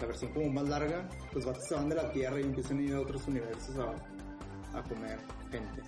la 0.00 0.06
versión 0.06 0.32
como 0.32 0.48
más 0.48 0.66
larga, 0.70 1.06
los 1.34 1.44
vatos 1.44 1.64
se 1.64 1.74
van 1.74 1.90
de 1.90 1.96
la 1.96 2.10
Tierra 2.12 2.40
y 2.40 2.44
empiezan 2.44 2.78
a 2.78 2.82
ir 2.82 2.94
a 2.94 3.00
otros 3.02 3.28
universos 3.28 3.76
a, 3.76 4.78
a 4.78 4.82
comer 4.84 5.18
gente. 5.50 5.82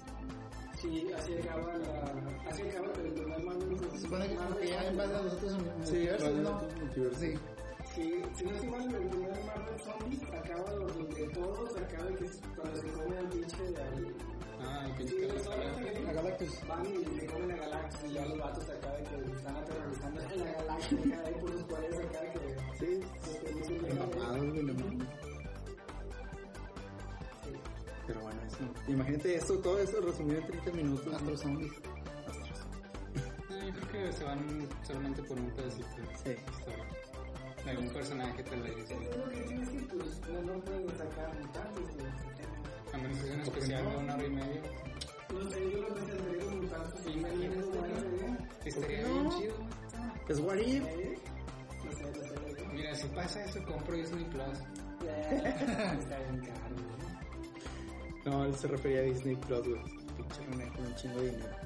Sí, 0.78 1.06
así 1.16 1.32
acaba 1.38 1.72
la... 1.78 2.50
Así 2.50 2.62
acaba 2.68 2.86
el 3.02 3.12
primer 3.14 3.90
Se 3.92 4.00
supone 4.00 4.28
que 4.28 4.68
ya 4.68 4.90
invade 4.90 5.14
a 5.16 5.22
los 5.22 5.32
otros 5.32 5.56
Sí, 5.84 5.96
universos, 5.96 6.34
¿no? 6.34 6.60
Sí. 7.18 7.34
Sí, 7.96 8.22
si 8.36 8.44
no 8.44 8.50
estoy 8.50 8.68
mal, 8.68 8.94
el 8.94 9.08
primer 9.08 9.44
Marvel 9.46 9.80
Zombies 9.80 10.22
acaba 10.24 10.70
donde 10.70 11.28
todos 11.28 11.76
acaba 11.78 12.08
que 12.16 12.24
es 12.26 12.40
cuando 12.54 12.76
se 12.82 12.88
come 12.92 13.16
al 13.18 13.28
pinche 13.30 13.56
al... 13.66 14.14
Ah, 14.60 14.86
el 14.86 15.08
Sí, 15.08 15.14
pinche 15.14 15.32
los 15.32 15.44
Galactus. 15.46 15.74
zombies 15.74 16.08
A 16.08 16.12
Galactus. 16.12 16.68
van 16.68 16.86
y 16.86 17.20
se 17.20 17.26
comen 17.26 17.50
a 17.52 17.56
Galactus 17.56 18.04
y 18.04 18.12
ya 18.12 18.26
los 18.26 18.38
vatos 18.38 18.68
acá 18.68 18.92
de 18.92 19.02
que 19.04 19.32
están 19.36 19.56
aterrorizando 19.56 20.20
a 20.20 20.24
la 20.36 20.52
galaxia 20.52 20.98
acá 20.98 21.22
ahí 21.26 21.34
por 21.40 21.50
sus 21.52 21.62
paredes 21.64 21.98
acá 22.06 22.20
de 22.20 22.32
que... 22.32 22.40
Sí, 22.78 23.00
que 23.32 23.86
que- 23.88 23.94
mames. 23.94 25.06
Pero 28.06 28.20
bueno, 28.20 28.40
eso. 28.46 28.58
Imagínate 28.92 29.34
eso, 29.36 29.58
todo 29.58 29.78
eso 29.80 30.00
resumido 30.02 30.38
en 30.40 30.46
30 30.46 30.70
minutos. 30.72 31.14
Astro 31.14 31.36
Zombies. 31.36 31.72
Ah, 33.50 33.64
yo 33.74 33.88
creo 33.88 34.06
que 34.06 34.12
se 34.12 34.24
van 34.24 34.68
solamente 34.86 35.22
por 35.24 35.38
un 35.40 35.50
pedacito 35.50 35.88
Sí. 36.22 36.28
de. 36.30 36.36
De 37.66 37.72
algún 37.72 37.88
personaje 37.90 38.42
tal 38.44 38.62
vez. 38.62 38.76
Lo 38.76 39.30
que 39.30 39.40
tienes 39.40 39.68
que 39.70 39.78
pues 39.80 40.20
no, 40.28 40.40
no 40.42 40.60
pueden 40.60 40.88
sacar 40.96 41.32
ese 41.34 41.98
tema. 41.98 42.54
A 42.92 42.96
menos 42.98 43.18
que 43.18 43.24
sea 43.24 43.34
un 43.34 43.40
especial 43.40 43.90
de 43.90 43.96
una 43.96 44.14
hora 44.14 44.24
y 44.24 44.30
media. 44.30 44.62
No 45.34 45.50
sé, 45.50 45.70
yo 45.72 45.80
lo 45.80 45.88
presentaré 45.88 46.38
como 46.38 46.56
mutantes 46.58 47.06
y 47.06 47.10
imagínate 47.10 48.68
Estaría 48.68 49.02
no? 49.02 49.14
bien 49.14 49.30
chido. 49.30 49.54
Es 50.28 50.38
What 50.38 50.56
If. 50.58 50.84
No 50.84 51.92
sé, 51.92 52.02
no 52.04 52.54
sé. 52.54 52.66
Mira, 52.72 52.94
si 52.94 53.08
pasa 53.08 53.44
eso, 53.44 53.60
compro 53.64 53.96
Disney 53.96 54.24
Plus. 54.26 54.58
Está 55.00 56.18
bien 56.18 56.46
caro, 56.46 56.76
¿no? 58.26 58.44
Él 58.44 58.54
se 58.54 58.68
refería 58.68 59.00
a 59.00 59.02
Disney 59.02 59.34
Plus, 59.34 59.68
güey. 59.68 59.82
Pinche 60.16 60.40
un 60.78 60.94
chingo 60.94 61.20
de 61.20 61.30
dinero. 61.32 61.65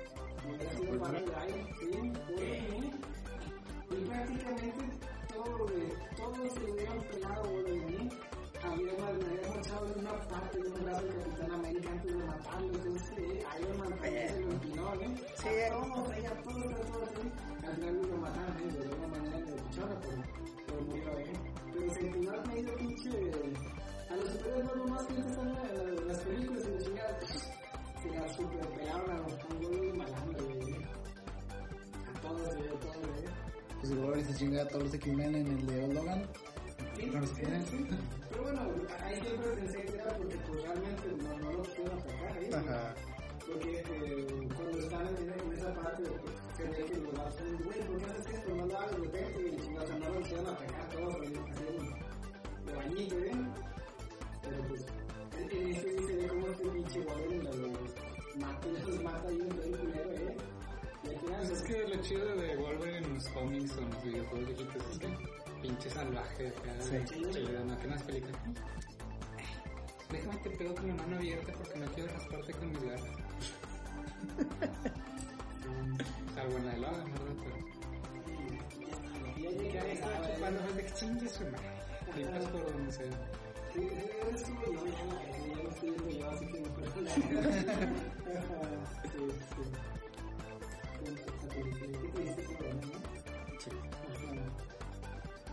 Hubiera 0.77 0.91
sido 0.91 0.99
para 1.01 1.17
el 1.19 1.35
aire, 1.35 1.65
¿sí? 1.79 2.11
¿eh? 2.39 2.91
Y 3.91 3.95
prácticamente 4.05 4.99
todo, 5.33 5.65
de, 5.67 5.93
todos 6.17 6.53
se 6.53 6.71
hubieran 6.71 6.99
pelado 7.03 7.43
Wolverine, 7.43 8.03
¿eh? 8.03 8.09
había 8.63 8.93
me 8.93 9.03
había 9.03 9.47
mochado 9.55 9.87
en 9.93 9.99
una 9.99 10.13
parte 10.27 10.59
de 10.61 10.67
un 10.69 10.83
brazo 10.85 11.01
del 11.03 11.15
Capitán 11.15 11.51
América 11.51 11.89
antes 11.91 12.15
de 12.17 12.23
matarlo, 12.23 12.67
entonces 12.67 13.17
eh, 13.17 13.43
Iron 13.59 13.77
Man 13.79 13.89
también 13.89 14.29
se 14.29 14.39
lo 14.41 14.51
empinó, 14.51 14.93
¿eh? 14.93 15.15
Sí, 15.35 15.49
todos, 15.69 16.09
ahí, 16.11 16.25
a 16.25 16.41
todos, 16.43 16.65
a 16.65 16.81
todos. 16.91 17.09
Al 17.63 17.75
final 17.75 18.01
lo 18.11 18.17
mataron, 18.17 18.57
¿eh? 18.59 18.71
De 18.71 18.83
alguna 18.85 19.07
manera 19.07 19.37
de 19.39 19.51
luchona, 19.51 19.99
pero, 20.01 20.23
pero 20.67 20.81
murió, 20.83 21.19
¿eh? 21.19 21.33
Pero 21.73 21.93
se 21.93 21.99
empinó 22.01 22.43
pinche... 22.77 23.09
A 24.09 24.15
los 24.15 24.29
superhéroes 24.29 24.65
no 24.65 24.75
nomás 24.75 25.03
que 25.07 25.13
están 25.21 25.47
en, 25.47 25.53
la- 25.55 26.01
en 26.01 26.07
las 26.07 26.17
películas 26.19 26.63
y 26.67 26.71
la 26.71 26.79
chingada, 26.83 27.19
se 28.01 28.09
la 28.09 28.33
super 28.33 28.67
pelaron 28.69 29.09
a 29.11 29.17
los 29.19 29.33
pongolos 29.35 29.95
malandro, 29.97 30.45
Pues 33.79 33.91
igual 33.91 34.23
se 34.25 34.35
chinga 34.35 34.61
a 34.63 34.67
todos 34.67 34.83
los 34.85 34.93
X-Men 34.93 35.35
en 35.35 35.47
el 35.47 35.65
de 35.65 35.83
Old 35.85 35.93
Logan. 35.93 36.23
Sí, 36.95 37.05
No 37.07 37.25
sí, 37.25 37.33
quieren. 37.35 37.63
Pero 38.29 38.43
bueno, 38.43 38.61
ahí 39.03 39.21
siempre 39.21 39.47
pensé 39.55 39.81
que 39.85 39.93
era 39.95 40.17
porque 40.17 40.35
pues 40.37 40.63
realmente 40.63 41.07
no, 41.23 41.37
no 41.39 41.51
lo 41.53 41.63
quiero 41.63 41.93
atacar 41.93 42.37
ahí. 42.37 42.49
Ajá. 42.53 42.95
Porque 43.47 43.79
eh, 43.79 44.47
cuando 44.55 44.77
están 44.79 45.07
en, 45.07 45.29
en 45.33 45.53
esa 45.57 45.73
parte, 45.73 46.03
pues, 46.03 46.33
se 46.57 46.63
ve 46.63 46.85
que 46.85 46.97
los 46.97 47.13
vatos 47.13 47.35
son, 47.35 47.63
güey, 47.63 47.79
¿por 47.87 47.97
qué 47.97 48.05
haces 48.05 48.33
esto? 48.33 48.55
No 48.55 48.65
lo 48.67 48.77
hagas 48.77 48.91
de 48.91 48.97
repente 48.97 49.41
y 49.41 49.61
chingados, 49.65 49.99
no 49.99 50.09
lo 50.09 50.19
quisieron 50.19 50.47
atacar 50.47 50.89
todos 50.89 51.15
ahí, 51.15 51.33
así 51.51 51.63
de- 52.65 52.73
bañito, 52.75 53.15
¿eh? 53.17 53.31
Pero 54.43 54.67
pues, 54.67 54.85
en, 55.37 55.51
en 55.57 55.67
este 55.75 56.03
se 56.07 56.15
ve 56.17 56.27
como 56.27 56.47
este 56.47 56.69
pinche 56.69 56.99
Wolverine 57.01 57.43
los 57.43 57.55
mata, 58.37 58.67
los 58.87 59.03
mata 59.03 59.27
ahí 59.27 59.41
un 59.41 59.49
culero, 59.49 60.11
¿eh? 60.11 60.37
Pues 61.37 61.49
es 61.49 61.61
que 61.63 61.87
lo 61.87 62.01
chido 62.01 62.35
de 62.35 62.55
Wolverine 62.57 62.97
en 63.07 63.13
los 63.15 63.27
cómics 63.29 63.75
o 63.77 63.81
en 63.81 63.89
los 63.89 64.03
videojuegos 64.03 64.49
es 64.91 64.99
que 64.99 65.07
pinche 65.61 65.89
salvaje 65.89 66.53
Sí. 66.79 66.97
chido, 67.33 67.65
no 67.65 67.77
que 67.77 67.83
en 67.85 67.91
las 67.91 68.03
películas. 68.03 68.37
Déjame 70.11 70.37
te 70.37 70.49
pego 70.51 70.75
con 70.75 70.87
la 70.89 70.95
mano 70.95 71.15
abierta 71.17 71.53
porque 71.53 71.79
no 71.79 71.85
quiero 71.93 72.11
rasparte 72.13 72.53
con 72.53 72.69
mis 72.71 72.83
garras. 72.83 73.05
Salvo 76.35 76.57
en 76.57 76.65
la 76.65 76.77
Logan, 76.77 77.11
¿verdad? 77.13 77.35
Pero 79.35 79.71
ya 79.73 79.81
estaba 79.87 80.33
chupando 80.35 80.73
de 80.73 80.85
que 80.85 80.93
chingue 80.93 81.29
su 81.29 81.43
madre. 81.45 81.71
Limpas 82.17 82.45
por 82.49 82.71
donde 82.73 82.91
sea. 82.91 83.05
Sí, 83.73 83.79
eres 84.27 84.43
tú, 84.43 84.51
no, 84.51 84.85
ya, 84.85 84.91
ya 85.55 85.63
lo 85.63 85.69
estoy 85.69 85.89
viendo 85.91 86.09
yo, 86.09 86.29
así 86.29 86.45
que 86.45 86.59
me 86.59 86.69
perdón. 86.69 87.07
Sí, 89.11 89.19
sí. 91.05 91.15
¿Qué 92.01 92.07
te 92.09 92.21
dice 92.21 92.41
que. 92.41 92.55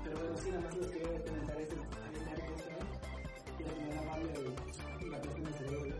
Pero 0.04 0.16
bueno, 0.18 0.36
sí, 0.38 0.48
nada 0.50 0.62
más 0.62 0.76
les 0.76 0.86
quería 0.88 1.24
comentar 1.24 1.60
este 1.60 1.76
¿no? 1.76 1.82
Y 3.58 3.62
la 3.94 4.02
madre 4.02 4.26
la 5.10 5.18
puesta 5.20 5.38
en 5.38 5.46
el 5.46 5.54
cerebro. 5.54 5.96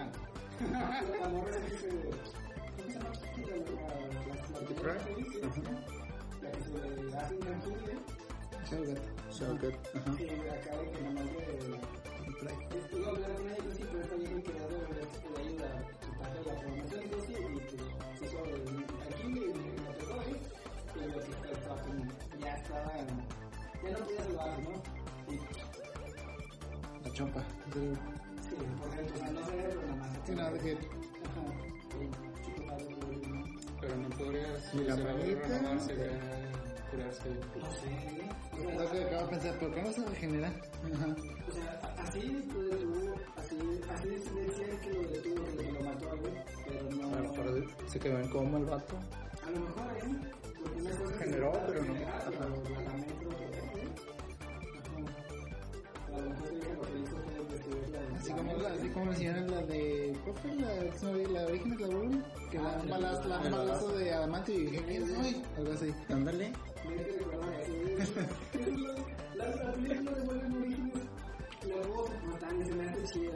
Ah, 0.00 1.02
La 1.20 1.28
morra 1.28 1.50
que 1.50 1.76
se... 1.76 1.88
¿Cómo 1.88 2.86
se 2.86 2.94
llama? 2.94 3.10
La, 3.36 3.56
la, 3.56 3.62
la, 3.62 4.34
la, 4.52 4.66
primera. 4.66 4.94
La 6.42 6.48
que 6.50 6.60
se 6.62 6.68
le 6.72 7.16
hace 7.16 7.34
intangible. 7.34 7.92
Shougat. 8.70 9.00
Shoukat, 9.30 9.74
ajá. 9.96 10.10
De 10.12 10.16
que 10.26 10.36
nada 11.02 11.14
más 11.14 11.24
le... 11.26 11.38
Iba 12.42 13.06
a 13.06 13.10
hablar 13.10 13.30
con 13.34 13.46
ella, 13.46 13.62
pues 13.62 13.76
sí, 13.76 13.82
pero 13.92 14.16
vieja 14.18 14.42
quería 14.42 14.66
devolver 14.66 15.06
la 15.34 15.40
ayuda, 15.40 15.68
la 16.22 16.42
programación, 16.42 17.02
sí, 17.26 17.32
y 17.32 18.24
aquí 19.12 19.26
y 19.28 19.38
veo 21.06 21.20
que 21.20 21.30
estaba 21.52 21.82
como, 21.82 22.04
ya 22.40 22.56
estaba, 22.56 22.92
ya 23.82 23.90
no 23.90 23.98
podía 24.04 24.24
¿no? 24.58 24.72
Y 25.32 25.34
La 27.04 27.12
chompa. 27.12 27.40
Sí, 27.72 27.80
sí, 28.48 28.54
por 28.78 28.88
ejemplo, 28.92 29.14
o 29.14 29.18
sea, 29.18 29.30
no 29.30 29.40
nada 29.40 29.96
más. 29.96 30.10
Sí, 30.26 30.32
nada, 30.34 30.50
de 30.52 30.58
que 30.58 30.72
Ajá, 30.72 31.42
y 31.98 32.44
chico 32.44 32.66
padre, 32.66 32.96
¿no? 33.28 33.44
Pero 33.80 33.96
no 33.96 34.08
podrías 34.10 34.74
¿Y 34.74 34.78
la 34.84 34.96
manita? 34.96 36.51
Sé, 37.12 37.28
o 38.52 38.70
es 38.70 38.78
lo 38.78 38.90
que 38.90 39.04
acabo 39.04 39.22
de 39.22 39.28
pensar, 39.28 39.58
¿por 39.58 39.74
qué 39.74 39.82
no 39.82 39.92
se 39.92 40.06
regenera? 40.06 40.48
Ajá. 40.48 41.16
o 41.48 41.52
sea, 41.52 41.94
así 41.98 42.20
lo 42.20 42.62
detuvo, 42.62 43.14
así, 43.36 43.56
así 43.90 44.08
decían 44.08 44.80
que 44.80 44.90
lo 44.92 45.02
detuvo, 45.08 45.44
que 45.56 45.72
lo 45.72 45.80
mató 45.80 46.10
a 46.10 46.14
güey, 46.16 46.34
pero 46.66 46.90
no... 46.90 47.16
A 47.16 47.20
lo 47.20 47.32
mejor 47.32 47.46
se 47.86 47.98
quedó 47.98 48.18
en 48.18 48.28
coma 48.28 48.58
el 48.58 48.64
vato. 48.66 48.96
A 49.46 49.50
lo 49.50 49.60
mejor, 49.60 49.96
¿eh? 49.96 50.02
Porque 50.62 50.80
una 50.80 50.90
cosa 50.90 51.14
es 51.14 51.18
Generó, 51.18 51.52
pero 51.66 51.84
no. 51.84 51.94
Ajá. 51.94 52.22
se 58.22 58.22
Así 58.22 58.32
como, 58.32 58.52
la, 58.54 58.68
así 58.68 58.88
como 58.90 59.06
mencionaron 59.06 59.50
la 59.50 59.62
de. 59.62 60.16
¿Cuál 60.24 60.36
fue 60.36 60.54
la, 60.54 60.98
se 60.98 61.28
la 61.28 61.46
origen 61.46 61.76
de 61.76 61.76
la? 61.76 62.24
Que 62.50 62.58
Ah, 62.58 62.76
la 62.76 62.82
un 62.82 63.50
balazo, 63.50 63.88
de 63.96 64.12
adamante 64.12 64.52
y 64.52 64.66
dije, 64.66 64.84
¿quién 64.86 65.06
soy? 65.08 65.42
Algo 65.56 65.72
así. 65.72 65.94
Ándale. 66.08 66.52
Me 68.52 68.64
recuerda 68.64 68.94
eso, 68.94 69.08
¿eh? 69.08 69.16
La 69.36 69.46
la 69.46 69.72
película 69.72 70.10
de 70.12 70.26
Wolverine 70.26 70.58
Origins, 70.58 70.94
la 71.66 71.86
voz 71.86 72.10
no 72.26 72.34
tan 72.34 72.66
se 72.66 72.74
me 72.74 72.84
hace 72.88 73.02
chida, 73.04 73.32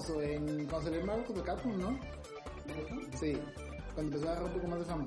famoso? 0.00 0.22
En, 0.22 0.66
cuando 0.66 0.90
salió 0.90 1.06
Marvel 1.06 1.24
contra 1.24 1.44
Capcom, 1.44 1.78
¿no? 1.78 1.98
Sí. 3.18 3.38
Cuando 3.94 4.16
empezó 4.16 4.28
a 4.28 4.32
agarrar 4.32 4.48
un 4.48 4.54
poco 4.54 4.68
más 4.68 4.78
de 4.78 4.84
fama. 4.84 5.06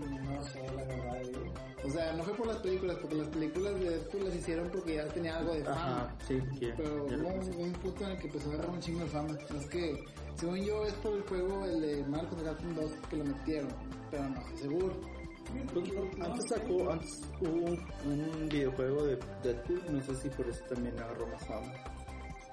No 0.00 0.42
sé, 0.44 0.66
la 0.74 0.84
verdad, 0.84 1.22
¿eh? 1.22 1.52
O 1.84 1.90
sea, 1.90 2.12
no 2.14 2.22
fue 2.22 2.34
por 2.34 2.46
las 2.46 2.56
películas, 2.58 2.96
porque 3.00 3.16
las 3.16 3.28
películas 3.28 3.74
de 3.74 3.90
Deadpool 3.90 4.24
las 4.24 4.34
hicieron 4.34 4.70
porque 4.70 4.94
ya 4.94 5.06
tenía 5.08 5.36
algo 5.36 5.52
de 5.52 5.64
fama. 5.64 5.76
Ajá, 5.76 6.16
sí, 6.26 6.40
que 6.58 6.72
Pero 6.76 7.04
hubo 7.04 7.28
un, 7.28 7.60
un 7.60 7.72
punto 7.72 8.04
en 8.04 8.10
el 8.12 8.18
que 8.18 8.26
empezó 8.28 8.50
a 8.50 8.54
agarrar 8.54 8.70
un 8.70 8.80
chingo 8.80 9.00
de 9.00 9.06
fama. 9.06 9.38
Es 9.58 9.66
que, 9.66 10.04
según 10.36 10.64
yo, 10.64 10.84
es 10.86 10.94
por 10.94 11.14
el 11.14 11.22
juego, 11.22 11.64
el 11.66 11.80
de 11.80 12.04
Marvel 12.06 12.28
contra 12.28 12.52
Capcom 12.52 12.74
2, 12.74 12.92
que 13.10 13.16
lo 13.16 13.24
metieron. 13.24 13.68
Pero 14.10 14.28
no 14.28 14.40
estoy 14.40 14.56
seguro. 14.58 14.94
Antes 16.20 16.48
sacó, 16.48 16.90
antes 16.90 17.20
hubo 17.40 17.66
un, 17.66 17.86
un 18.06 18.48
videojuego 18.48 19.04
de 19.04 19.18
Deadpool, 19.42 19.82
no 19.90 20.02
sé 20.02 20.14
si 20.14 20.28
por 20.30 20.48
eso 20.48 20.64
también 20.68 20.98
agarró 20.98 21.26
más 21.26 21.46
fama. 21.46 21.72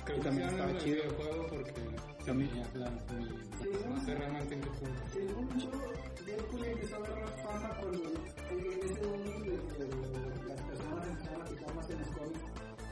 Creo 0.05 0.17
que 0.17 0.23
también 0.23 0.49
estaba 0.49 0.77
chido. 0.77 0.95
videojuego 0.95 1.47
porque 1.47 1.71
También. 2.25 2.49
tenía 2.49 2.67
la, 2.75 2.89
mi, 2.89 3.25
no 3.89 4.05
sé 4.05 4.15
realmente 4.15 4.53
en 4.55 4.61
qué 4.61 4.69
punto. 4.69 5.01
Según 5.13 5.59
yo, 5.59 5.69
Deadpool 6.25 6.65
empezó 6.65 6.95
a 6.95 6.97
agarrar 6.99 7.29
fama 7.43 7.69
cuando 7.79 8.03
en 8.07 8.89
ese 8.89 9.07
momento 9.07 9.51
de 9.51 9.89
que 9.89 10.47
las 10.47 10.61
personas 10.61 11.07
empezaron 11.07 11.41
a 11.41 11.45
fijar 11.45 11.75
más 11.75 11.89
en 11.89 11.99
los 11.99 12.07
cómics, 12.09 12.39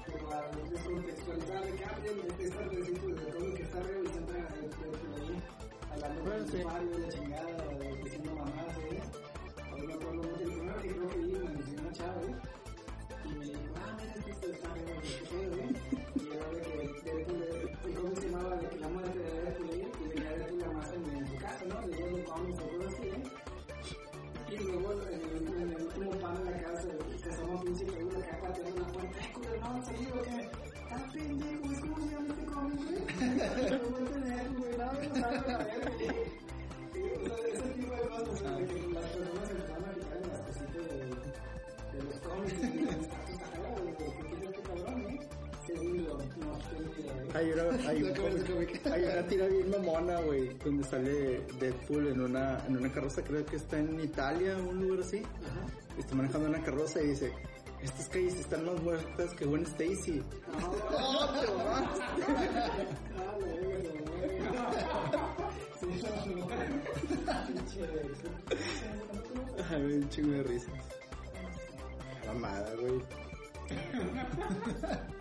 pero 0.06 0.32
a 0.32 0.42
descontextualizar 0.70 1.64
de 1.64 1.86
hablen 1.86 2.38
de 2.38 2.44
este 2.44 2.64
recinto 2.66 3.08
de 3.08 3.32
cómic 3.34 3.56
que 3.58 3.64
está 3.64 3.80
revisando 3.82 4.32
a 4.32 4.36
Deadpool 4.36 4.96
ahí, 5.18 5.44
hablando 5.92 6.24
Bueno, 6.24 6.46
sí. 6.52 6.58
Mario, 6.64 6.98
la 7.00 7.10
chingada, 7.10 7.68
diciendo 8.04 8.36
mamás, 8.36 8.78
¿eh? 8.78 9.02
A 9.72 9.76
mí 9.76 9.88
me 9.88 9.94
acuerdo 9.94 10.14
mucho, 10.24 10.42
el 10.42 10.52
primero 10.52 10.82
que 10.82 10.88
creo 10.90 11.10
que 11.10 11.18
vi 11.18 11.32
me 11.34 11.40
mencionó 11.50 11.82
una 11.82 11.92
chava, 11.94 12.22
¿eh? 12.22 12.36
Y 13.26 13.30
me 13.30 13.46
dijo, 13.46 13.60
ah, 13.76 13.98
mira, 14.00 14.14
este 14.28 14.52
está 14.52 14.70
bueno, 14.70 15.02
qué 15.02 15.26
pedo, 15.30 15.56
¿eh? 15.56 15.74
Hay 47.86 48.04
un 48.04 48.14
cómic- 48.14 48.86
hay 48.92 49.04
una 49.04 49.28
tira 49.28 49.48
bien 49.48 49.70
mamona, 49.72 50.20
güey, 50.22 50.58
donde 50.64 50.84
sale 50.86 51.42
Deadpool 51.60 52.08
en 52.08 52.22
una, 52.22 52.66
en 52.68 52.78
una 52.78 52.92
carroza, 52.92 53.22
creo 53.24 53.46
que 53.46 53.58
está 53.58 53.78
en 53.80 54.00
Italia 54.00 54.56
un 54.58 54.80
lugar 54.80 55.02
así. 55.06 55.22
Está 55.98 56.16
manejando 56.16 56.48
una 56.50 56.62
carroza 56.64 57.02
y 57.02 57.08
dice, 57.08 57.32
estas 57.82 58.08
calles 58.10 58.36
están 58.40 58.66
más 58.66 58.82
muertas 58.82 59.34
que 59.34 59.46
Gwen 59.46 59.64
Stacy. 59.64 60.22
Verga, 65.82 66.26
no, 66.26 66.36
no. 66.36 66.48
Pinche, 67.48 67.82
Ay, 69.70 69.82
un 69.84 70.10
chingo 70.10 70.32
de 70.34 70.44
risas. 70.44 70.74
Mamada, 72.28 72.72
güey. 72.76 73.02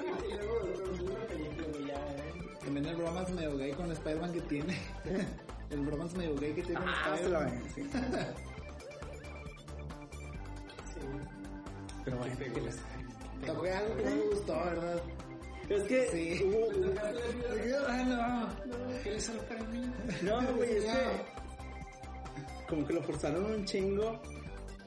Y 0.00 0.34
luego, 0.34 1.26
película, 1.28 1.86
ya, 1.86 1.94
eh. 2.16 2.32
También 2.64 2.86
el 2.86 2.96
bromance 2.96 3.32
medio 3.32 3.56
gay 3.56 3.72
con 3.72 3.90
Spider-Man 3.92 4.32
que 4.32 4.40
tiene. 4.42 4.76
El 5.70 5.80
bromance 5.80 6.16
medio 6.16 6.34
gay 6.36 6.54
que 6.54 6.62
tiene 6.62 6.80
con 6.80 6.88
Ah, 6.88 7.12
Spider-Man. 7.14 7.50
ven, 7.50 7.62
sí. 7.74 7.82
Sí. 10.84 11.00
Pero 12.04 12.16
bueno, 12.18 12.34
¿Qué 12.38 12.44
te 12.46 12.52
¿qué 12.52 12.60
les-? 12.62 12.76
Tampoco 13.46 13.66
algo 13.68 13.96
que 13.96 14.04
no 14.04 14.10
me 14.10 14.22
gustó, 14.30 14.52
¿verdad? 14.54 15.02
Es 15.68 15.82
que 15.84 16.06
Sí. 16.10 16.42
hubo, 16.44 16.70
Me 16.70 17.60
quedé 17.62 17.76
hablando. 17.76 18.48
¿Qué 19.04 19.10
le 19.10 19.20
salió 19.20 19.42
para 19.42 19.62
mí? 19.64 19.92
No, 20.22 20.40
güey, 20.56 20.76
es 20.78 20.84
que 20.84 22.66
como 22.68 22.86
que 22.86 22.92
lo 22.94 23.02
forzaron 23.02 23.44
un 23.44 23.64
chingo. 23.64 24.20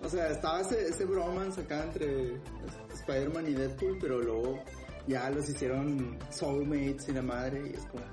O 0.03 0.09
sea, 0.09 0.29
estaba 0.29 0.61
ese, 0.61 0.87
ese 0.89 1.05
bromance 1.05 1.61
acá 1.61 1.83
entre 1.83 2.37
Spider-Man 2.93 3.47
y 3.47 3.53
Deadpool, 3.53 3.99
pero 4.01 4.19
luego 4.19 4.63
ya 5.07 5.29
los 5.29 5.49
hicieron 5.49 6.17
soulmates 6.29 7.09
y 7.09 7.13
la 7.13 7.21
madre 7.21 7.61
y 7.69 7.73
es 7.75 7.85
como... 7.85 8.03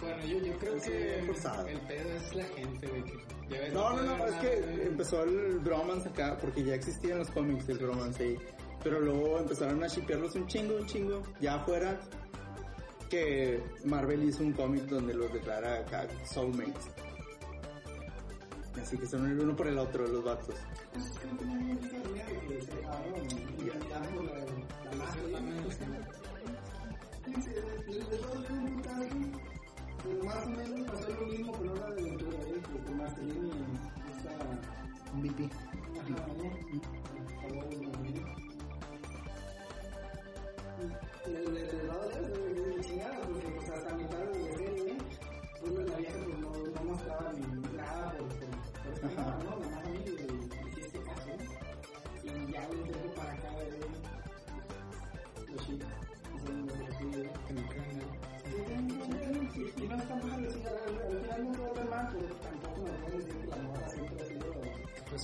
Bueno, 0.00 0.24
yo, 0.26 0.38
yo 0.38 0.58
creo 0.58 0.80
que 0.80 1.22
forzado. 1.26 1.66
el 1.66 1.80
pedo 1.80 2.10
es 2.16 2.34
la 2.34 2.44
gente, 2.44 2.86
güey. 2.86 3.02
que 3.02 3.26
ya 3.48 3.60
ves, 3.60 3.72
No, 3.72 3.92
no, 3.94 4.02
no, 4.02 4.12
haber 4.14 4.28
es 4.28 4.34
que 4.36 4.82
empezó 4.86 5.24
el 5.24 5.58
bromance 5.60 6.08
acá, 6.08 6.36
porque 6.38 6.62
ya 6.62 6.74
existían 6.74 7.18
los 7.18 7.30
cómics 7.30 7.66
del 7.66 7.78
bromance 7.78 8.22
ahí. 8.22 8.38
Pero 8.84 9.00
luego 9.00 9.38
empezaron 9.38 9.82
a 9.82 9.88
shipearlos 9.88 10.34
un 10.34 10.46
chingo, 10.46 10.76
un 10.76 10.86
chingo. 10.86 11.22
Ya 11.40 11.54
afuera, 11.54 11.98
que 13.08 13.62
Marvel 13.84 14.24
hizo 14.24 14.42
un 14.42 14.52
cómic 14.52 14.84
donde 14.84 15.14
los 15.14 15.32
declara 15.32 15.78
acá 15.80 16.06
soulmates. 16.24 16.88
Así 18.80 18.98
que 18.98 19.06
son 19.06 19.26
el 19.30 19.40
uno 19.40 19.56
por 19.56 19.66
el 19.66 19.78
otro, 19.78 20.06
los 20.06 20.22
vatos. 20.22 20.54
Sí, 28.06 28.12
les 28.12 28.20
les 28.20 28.22
va 28.22 28.28
a 28.28 28.34
doler 28.34 28.52
un 28.52 29.32
pero 30.04 30.24
más 30.24 30.46
o 30.46 30.48
menos 30.50 30.90
pasó 30.92 31.10
lo 31.10 31.26
mismo 31.26 31.52
con 31.52 31.66
de 31.74 31.82
Aventura, 31.82 32.38
que 32.38 32.78
con 32.84 32.96
Marcelín 32.98 33.46
y 33.46 33.50
esta... 34.12 34.32
Un. 35.12 35.50
Ajá, 35.98 36.26
¿no? 36.38 36.46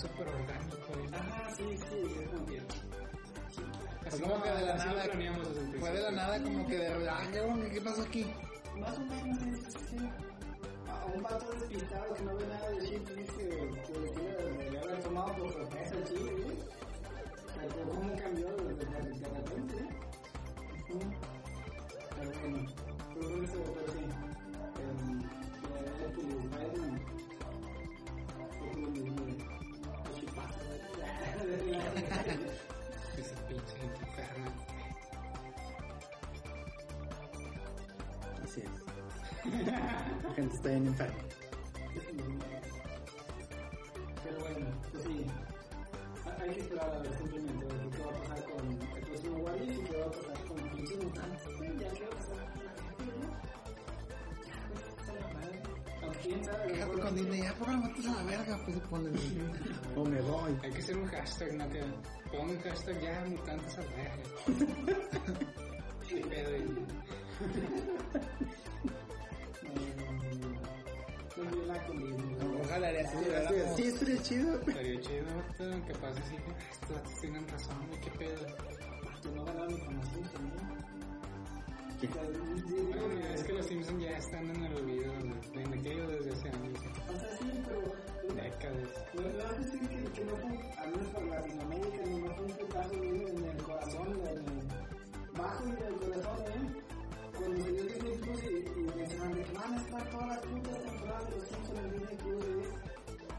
Súper 0.02 0.28
orgánico, 0.28 0.76
güey. 0.94 1.14
Ajá, 1.14 1.54
sí, 1.56 1.64
sí, 1.78 2.20
es 2.22 2.28
como 2.30 2.46
que... 2.46 2.62
Así 4.08 4.22
como 4.22 4.42
que 4.42 4.50
de 4.50 4.66
la 4.66 4.74
nada- 4.74 5.04
Fue 5.80 5.90
de 5.92 6.02
la 6.02 6.10
nada 6.10 6.42
como 6.42 6.66
que 6.66 6.76
de 6.76 7.08
ah, 7.08 7.28
¿qué 7.72 7.80
pasó 7.80 8.02
aquí? 8.02 8.26
Más 8.78 8.96
o 8.96 9.00
menos 9.00 9.38
es 9.42 9.72
sí. 9.90 9.96
A 10.88 11.06
un 11.06 11.22
vato 11.22 11.50
despistado 11.52 12.14
que 12.14 12.22
no 12.24 12.34
ve 12.36 12.46
nada 12.46 12.70
de 12.70 12.88
chip 12.88 13.08
se 58.72 58.80
ponen. 58.88 59.12
O 59.96 60.04
me 60.04 60.20
voy. 60.22 60.56
Hay 60.62 60.70
que 60.72 60.78
hacer 60.78 60.96
un 60.96 61.06
hashtag, 61.06 61.54
¿no? 61.54 61.68
Que 61.70 61.80
ponga 62.30 62.52
un 62.52 62.60
hashtag 62.60 63.00
ya 63.00 63.24
mutantes 63.28 63.78
a. 63.78 63.82
Qué 66.08 66.16
pedo, 66.26 66.50
No, 71.36 71.44
no, 71.44 71.50
no, 71.52 71.52
no. 71.52 71.72
No 71.72 71.86
con. 71.86 72.60
Ojalá 72.60 72.88
haría 72.88 73.00
así, 73.08 73.16
Sí, 73.76 73.82
estaría 73.88 74.22
chido. 74.22 74.60
Estaría 74.60 75.00
chido, 75.00 75.24
que 75.86 75.94
pase 75.94 76.20
así. 76.20 76.36
que, 76.36 76.50
"Ah, 76.50 76.70
Estos 76.72 77.20
tienen 77.20 77.48
razón, 77.48 77.76
güey, 77.88 78.00
qué 78.00 78.10
pedo. 78.18 78.46
Que 79.22 79.28
no 79.30 79.44
ganaron 79.44 79.70
información 79.72 80.22
también. 80.32 80.82
¿Quién? 82.00 82.12
O 82.12 82.14
sea, 82.14 82.22
digo, 82.28 83.06
Bueno, 83.06 83.26
es 83.34 83.44
que 83.44 83.52
los 83.52 83.66
Simpsons 83.66 84.02
ya 84.02 84.10
están 84.18 84.50
en 84.50 84.64
el 84.64 84.74
olvido, 84.76 85.12
en 85.54 85.78
aquello 85.78 86.08
desde 86.08 86.32
hace 86.32 86.48
años, 86.48 86.78
O 87.08 87.18
sea, 87.18 87.38
sí, 87.38 87.62
pero 87.66 87.80
décadas. 88.34 88.88
Vas 89.14 89.50
a 89.50 89.58
decir 89.58 89.80
que, 89.88 90.12
que 90.12 90.24
no 90.24 90.36
fue, 90.36 90.52
al 90.78 90.90
menos 90.90 91.08
para 91.12 91.26
Latinoamérica, 91.26 92.04
no 92.06 92.34
fue 92.34 92.44
un 92.46 92.52
putazo 92.52 92.94
en 92.94 93.44
el 93.44 93.62
corazón, 93.62 94.08
en 94.08 94.36
el 94.36 95.38
bajo 95.38 95.64
y 95.66 95.70
en 95.70 95.82
el 95.86 95.94
corazón, 96.00 96.38
¿eh? 96.46 96.82
Cuando 97.36 97.64
se 97.64 97.70
dio 97.72 97.82
Disney 97.84 98.18
Plus 98.18 98.42
y, 98.42 98.46
y 98.46 98.96
mencionaron 98.96 99.34
de 99.34 99.44
que 99.44 99.52
van 99.52 99.72
a 99.72 99.76
estar 99.76 100.10
todas 100.10 100.28
las 100.28 100.38
putas 100.40 100.78
temporadas 100.82 101.24
de 101.30 101.36
los 101.36 101.48
Simpsons 101.48 101.78
en 101.78 101.90
Disney 101.92 102.16
Plus, 102.16 102.44
¿eh? 102.44 102.68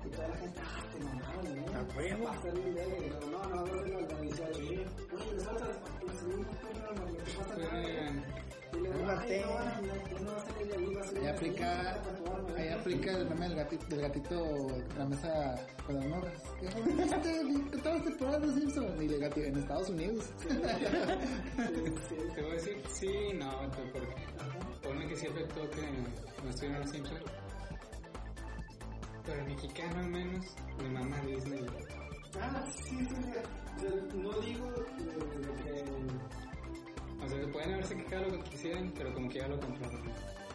Y 0.05 0.09
toda 0.09 0.27
la 0.27 0.35
gente, 0.35 0.59
ah, 0.63 0.83
te 0.91 0.99
mamaron, 1.03 1.47
¿eh? 1.57 1.65
A 1.73 1.97
huevo. 1.97 2.23
Va 2.25 2.31
a 2.33 2.35
y 2.47 2.71
luego, 2.71 2.95
no, 3.31 3.39
no, 3.49 3.65
la 3.65 4.21
18, 4.21 4.61
¿eh? 4.61 4.85
Oye, 5.13 5.33
les 5.33 5.43
falta, 5.43 5.65
pues, 6.01 6.17
según 6.19 6.41
no, 6.41 6.47
no, 6.73 7.05
no, 7.05 7.11
les 7.11 7.33
falta 7.33 7.55
Pues, 7.55 7.71
nada, 7.71 7.85
oigan, 7.85 8.25
Y 8.73 8.77
luego, 8.77 9.03
Una 9.03 9.19
ay, 9.19 9.27
T. 9.27 9.41
no, 9.41 9.53
van 9.53 9.83
aplica, 12.83 13.11
el 13.11 13.29
meme 13.29 13.47
del 13.47 13.55
gatito, 13.55 13.85
del 13.87 14.01
gatito, 14.01 14.67
la 14.97 15.05
mesa 15.05 15.55
con 15.85 15.95
las 15.95 16.05
morras. 16.05 16.43
¿Qué? 16.59 16.67
Todas 17.83 18.03
temporadas 18.03 18.41
de 18.41 18.61
Simpsons. 18.61 19.01
Y 19.01 19.05
el 19.05 19.19
gatito 19.21 19.47
en 19.47 19.57
Estados 19.57 19.89
Unidos. 19.89 20.25
te 22.35 22.41
voy 22.41 22.51
a 22.51 22.53
decir 22.55 22.83
sí 22.89 23.07
y 23.07 23.33
no, 23.37 23.51
porque 23.93 24.13
ponme 24.81 25.07
que 25.07 25.15
sí 25.15 25.27
afectó 25.27 25.69
que 25.69 25.81
no 26.43 26.49
estuvieron 26.49 26.81
los 26.81 26.89
Simpsons. 26.91 27.21
Pero 29.25 29.39
el 29.39 29.47
mexicano 29.47 29.99
al 29.99 30.09
menos, 30.09 30.45
mi 30.81 30.89
mamá 30.89 31.21
Disney. 31.21 31.65
Ah, 32.41 32.65
sí, 32.69 32.97
sí, 32.97 33.05
sí. 33.07 33.15
O 33.77 33.79
sea, 33.79 33.89
no 34.13 34.31
digo 34.41 34.69
de 34.69 34.83
que... 35.63 35.85
O 37.23 37.29
sea, 37.29 37.39
se 37.39 37.47
pueden 37.47 37.73
haberse 37.75 37.95
quejado 37.95 38.27
lo 38.27 38.43
que 38.43 38.49
quisieran, 38.49 38.91
pero 38.97 39.13
como 39.13 39.29
que 39.29 39.39
ya 39.39 39.47
lo 39.47 39.57
compraron 39.57 40.03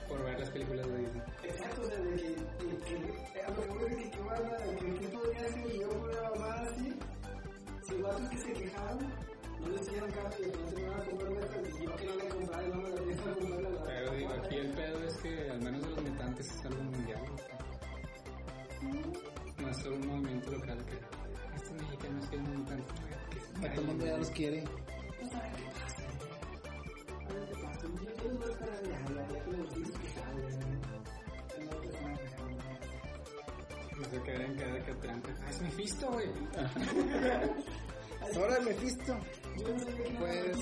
por 0.09 0.25
ver 0.25 0.41
las 0.41 0.51
películas 0.51 0.87
de 0.87 0.99
Disney. 0.99 1.23
Exacto, 1.45 1.83
o 1.83 1.87
sea, 1.87 1.99
de 1.99 2.17
que... 2.17 2.29
de 2.29 2.77
que 2.85 3.41
a 3.43 3.51
lo 3.51 3.63
a 3.63 3.85
decir 3.89 4.11
que 4.11 4.21
van 4.21 4.47
a... 4.47 4.57
que, 4.57 5.01
que 5.01 5.09
podría 5.09 5.41
hacer 5.41 5.73
yo 5.79 5.89
por 5.89 6.11
una 6.11 6.31
mamada 6.31 6.71
así. 6.71 6.99
Si 7.87 8.03
vatos 8.03 8.29
que 8.31 8.39
se 8.39 8.53
quejaron 8.53 9.29
en 9.67 10.13
casa 10.13 10.37
y 10.41 10.45
al 10.45 10.53
final 10.53 10.69
se 10.69 10.77
me 10.77 10.89
van 10.89 11.01
a 11.01 11.05
comprar 11.05 11.33
y 11.33 11.85
yo 11.85 11.97
que 11.97 12.07
no 12.07 12.17
le 12.17 12.29
compraba 12.29 12.63
y 12.63 12.69
no 12.69 12.77
me 12.77 12.91
la 12.91 13.03
pienso 13.03 13.25
comprar 13.25 13.61
la 13.61 13.85
Pero 13.85 14.11
digo, 14.13 14.31
aquí 14.31 14.57
el 14.57 14.71
pedo 14.71 15.05
es 15.05 15.17
que 15.19 15.51
al 15.51 15.63
menos 15.63 15.83
de 15.83 15.89
los 15.89 16.03
mutantes 16.03 16.47
es 16.47 16.65
algo 16.65 16.83
mundial. 16.83 17.23
No 19.59 19.69
es 19.69 19.77
solo 19.79 19.97
un 19.97 20.07
movimiento 20.07 20.51
local 20.53 20.79
que 20.87 21.57
estos 21.57 21.73
mexicanos 21.73 22.27
quieren 22.29 22.49
un 22.49 22.57
mutante. 22.59 22.85
Que 23.61 23.69
Todo 23.71 23.81
el 23.81 23.87
mundo 23.87 24.07
ya 24.07 24.17
los 24.17 24.31
quiere. 24.31 24.63
No 24.63 25.88
se 34.11 34.23
queden 34.23 34.55
cada 34.57 34.85
que 34.85 34.95
trampa. 34.95 35.29
Ah, 35.45 35.51
es 35.51 35.63
Mephisto, 35.63 36.11
güey. 36.11 36.29
Ahora 38.37 38.61
Mephisto. 38.61 39.17
Pues, 39.57 39.87
pues 40.19 40.57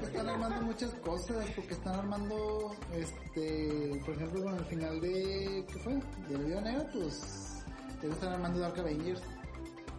que 0.00 0.06
están 0.06 0.28
armando 0.28 0.62
muchas 0.62 0.94
cosas, 0.94 1.46
porque 1.54 1.74
están 1.74 1.96
armando, 1.96 2.74
este, 2.92 4.00
por 4.04 4.14
ejemplo, 4.14 4.44
con 4.44 4.54
el 4.54 4.64
final 4.64 5.00
de, 5.00 5.66
¿qué 5.68 5.78
fue? 5.80 5.94
De 6.28 6.44
Viuda 6.44 6.60
Negra, 6.62 6.88
pues, 6.92 7.64
ya 8.02 8.08
están 8.08 8.32
armando 8.34 8.60
Dark 8.60 8.78
Avengers. 8.78 9.20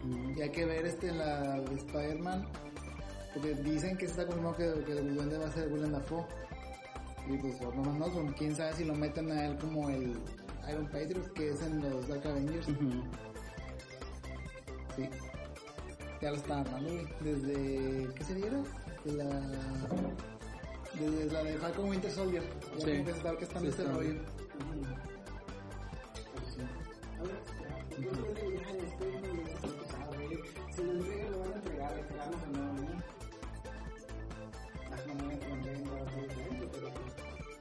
Y 0.04 0.40
hay 0.40 0.50
que 0.50 0.64
ver 0.64 0.86
este, 0.86 1.12
la 1.12 1.60
de 1.60 1.76
Spider-Man, 1.76 2.48
porque 3.40 3.54
dicen 3.62 3.96
que 3.96 4.06
se 4.06 4.12
está 4.12 4.26
confirmado 4.26 4.56
que, 4.56 4.84
que 4.84 4.92
el 4.98 5.14
duende 5.14 5.38
va 5.38 5.46
a 5.46 5.52
ser 5.52 5.72
Willem 5.72 5.92
Dafoe. 5.92 6.24
Y 7.28 7.36
pues, 7.36 7.54
por 7.56 7.76
lo 7.76 7.82
menos, 7.84 8.12
bueno, 8.12 8.34
quién 8.36 8.56
sabe 8.56 8.72
si 8.74 8.84
lo 8.84 8.94
meten 8.94 9.30
a 9.30 9.46
él 9.46 9.56
como 9.58 9.88
el 9.90 10.18
Iron 10.70 10.86
Patriot, 10.86 11.32
que 11.34 11.50
es 11.50 11.62
en 11.62 11.80
los 11.82 12.08
Dark 12.08 12.26
Avengers. 12.26 12.66
Sí. 14.96 15.08
Ya 16.20 16.30
lo 16.30 16.36
están 16.36 16.60
armando, 16.66 16.90
güey. 16.90 17.06
Desde. 17.20 18.08
¿Qué 18.14 18.24
sería? 18.24 18.50
De 19.04 19.12
la. 19.12 19.28
Desde 20.98 21.32
la 21.32 21.44
de 21.44 21.58
Falcon 21.58 21.88
Winter 21.90 22.10
Soldier. 22.10 22.42
Ya 22.78 22.84
Sí. 22.84 22.90
como 22.90 23.04
que 23.04 23.12
se 23.12 23.44
están 23.44 23.64
en 23.64 23.72
Sí, 23.72 23.78
este 23.78 23.84
rollo. 23.84 24.14
Si 27.94 28.02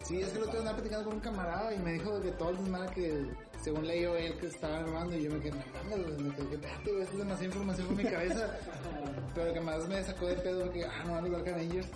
Sí, 0.07 0.21
es 0.21 0.29
que 0.29 0.37
el 0.37 0.43
otro 0.45 0.59
andaba 0.59 0.77
platicando 0.77 1.03
con 1.03 1.15
un 1.15 1.19
camarada 1.19 1.73
y 1.73 1.79
me 1.79 1.93
dijo 1.93 2.21
que 2.21 2.31
todo 2.31 2.51
el 2.51 2.57
desmadre 2.57 2.93
que 2.93 3.25
según 3.61 3.85
leyó 3.85 4.15
él 4.15 4.33
que 4.39 4.47
estaba 4.47 4.77
armando 4.77 5.17
y 5.17 5.23
yo 5.23 5.31
me 5.31 5.39
quedé, 5.41 5.51
no 5.51 5.97
me 5.97 6.33
quedé, 6.33 6.55
espérate, 6.55 6.91
güey, 6.91 7.03
esto 7.03 7.13
es 7.13 7.17
demasiada 7.17 7.45
información 7.45 7.87
por 7.87 7.97
mi 7.97 8.03
cabeza. 8.05 8.57
Pero 9.35 9.47
lo 9.47 9.53
que 9.53 9.59
más 9.59 9.87
me 9.89 10.01
sacó 10.03 10.27
de 10.27 10.35
pedo 10.35 10.61
fue 10.61 10.71
que, 10.71 10.85
ah, 10.85 11.03
no, 11.05 11.21
los 11.21 11.31
Dark 11.31 11.49
Avengers. 11.49 11.87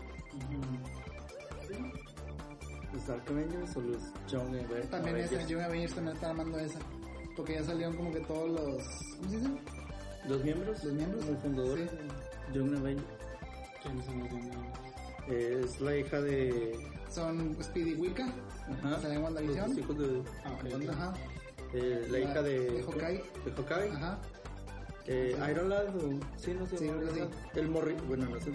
¿Los 2.92 3.08
Dark 3.08 3.24
Avengers 3.30 3.78
o 3.78 3.82
los 3.82 4.02
Young 4.28 4.48
Avengers? 4.48 4.90
También 4.90 5.16
esa, 5.16 5.48
Young 5.48 5.62
Avengers 5.62 5.96
también 5.96 6.16
está 6.18 6.30
armando 6.32 6.60
esa. 6.60 6.80
Porque 7.38 7.54
ya 7.54 7.64
salieron 7.64 7.96
como 7.96 8.12
que 8.12 8.20
todos 8.20 8.50
los. 8.50 8.84
¿Cómo 9.16 9.30
se 9.30 9.38
dice? 9.38 9.50
¿Los 10.28 10.44
miembros? 10.44 10.84
Los 10.84 10.94
miembros. 10.94 11.26
Como 11.26 11.40
fundador. 11.40 11.80
Sí. 11.80 12.54
Young 12.54 12.76
Avengers. 12.76 13.08
¿Quiénes 13.82 14.06
son 14.06 14.20
los 14.20 14.30
Young 14.32 14.91
Es 15.32 15.80
la 15.82 15.96
hija 15.98 16.22
de... 16.22 16.78
Son 17.10 17.58
Speedy 17.64 17.94
Wicca. 17.96 18.28
Ajá. 18.84 19.00
En 19.14 19.24
WandaVision. 19.24 19.70
Los 19.70 19.78
hijos 19.78 19.98
de... 19.98 20.22
Ah, 20.46 20.54
ok. 20.54 20.90
Ajá. 20.90 21.14
eh, 21.74 22.06
la, 22.10 22.12
La- 22.12 22.20
hija 22.20 22.42
de... 22.42 22.60
de 22.72 22.84
Hawkeye. 22.84 23.24
De 23.46 23.52
Hawkeye. 23.52 23.92
Ajá. 23.96 24.20
Eh, 25.08 25.36
Iron 25.52 25.70
Lad 25.70 25.96
o... 25.96 26.20
Sí, 26.38 26.54
no 26.58 26.66
sé. 26.68 26.78
Sí, 26.78 26.86
que 26.88 27.14
sí. 27.14 27.22
El 27.56 27.68
morri... 27.70 27.96
Bueno, 28.08 28.26
no 28.28 28.40
sé... 28.40 28.52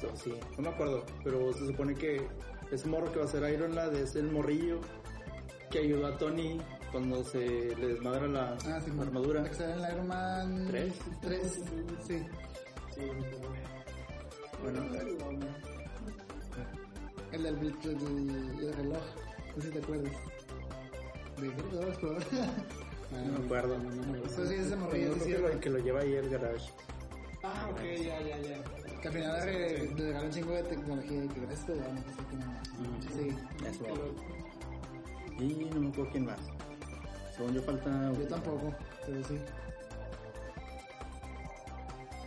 so- 0.00 0.16
sí, 0.16 0.34
no 0.56 0.62
me 0.62 0.68
acuerdo. 0.68 1.04
Pero 1.24 1.52
se 1.52 1.66
supone 1.66 1.94
que 1.94 2.26
ese 2.70 2.86
morro 2.88 3.12
que 3.12 3.18
va 3.20 3.24
a 3.24 3.28
ser 3.28 3.48
Iron 3.52 3.74
Lad 3.74 3.94
es 3.94 4.14
el 4.16 4.30
morrillo 4.30 4.80
que 5.70 5.80
ayudó 5.80 6.06
a 6.06 6.16
Tony 6.18 6.60
cuando 6.90 7.22
se 7.24 7.38
le 7.76 7.88
desmadra 7.88 8.26
la, 8.26 8.52
Ah, 8.66 8.80
sí, 8.82 8.90
la 8.96 9.02
armadura. 9.02 9.42
Que 9.44 9.54
sale 9.54 9.74
en 9.74 9.92
Iron 9.92 10.06
Man. 10.08 10.64
¿Tres? 10.68 10.94
Tres, 11.20 11.60
sí. 12.06 12.22
Bueno, 14.62 14.80
El 17.32 17.42
del, 17.42 17.58
del, 17.60 17.80
del- 17.82 18.56
del 18.58 18.74
reloj. 18.74 19.02
No 19.56 19.62
sé 19.62 19.68
si 19.68 19.72
te 19.74 19.78
acuerdas. 19.80 20.12
De 21.40 21.52
creo 21.52 21.56
que 21.70 21.96
pero- 22.00 22.18
no 23.24 23.38
me 23.38 23.44
acuerdo. 23.44 23.78
No, 23.78 23.90
me 23.90 24.02
acuerdo. 24.18 24.24
Eso 24.26 24.46
sí, 24.46 24.54
ese 24.54 24.76
morrillo, 24.76 25.12
Creo 25.12 25.24
sí, 25.24 25.30
que 25.32 25.38
lo, 25.38 25.60
que 25.60 25.70
lo 25.70 25.78
lleva 25.78 26.00
ahí 26.00 26.16
al 26.16 26.28
garage. 26.28 26.70
Ah, 27.42 27.68
ok, 27.70 27.80
ya, 28.02 28.20
ya, 28.20 28.38
ya. 28.38 29.00
Que 29.00 29.08
al 29.08 29.14
final 29.14 29.46
le, 29.46 29.78
le 29.94 30.06
regaló 30.06 30.26
un 30.26 30.32
chingo 30.32 30.52
de 30.54 30.62
tecnología 30.64 31.24
y 31.24 31.28
que 31.28 31.40
gracias 31.40 31.66
te 31.66 31.76
damos. 31.76 32.04
Así 32.06 32.22
como. 32.24 32.58
Sí. 33.14 33.36
Eso. 33.66 33.84
Y 35.38 35.64
no 35.72 35.80
me 35.80 35.88
acuerdo 35.88 36.10
quién 36.10 36.24
más. 36.24 36.40
Según 37.36 37.54
yo 37.54 37.62
falta... 37.62 38.12
Yo 38.18 38.26
tampoco, 38.26 38.74
pero 39.06 39.22
sí. 39.24 39.38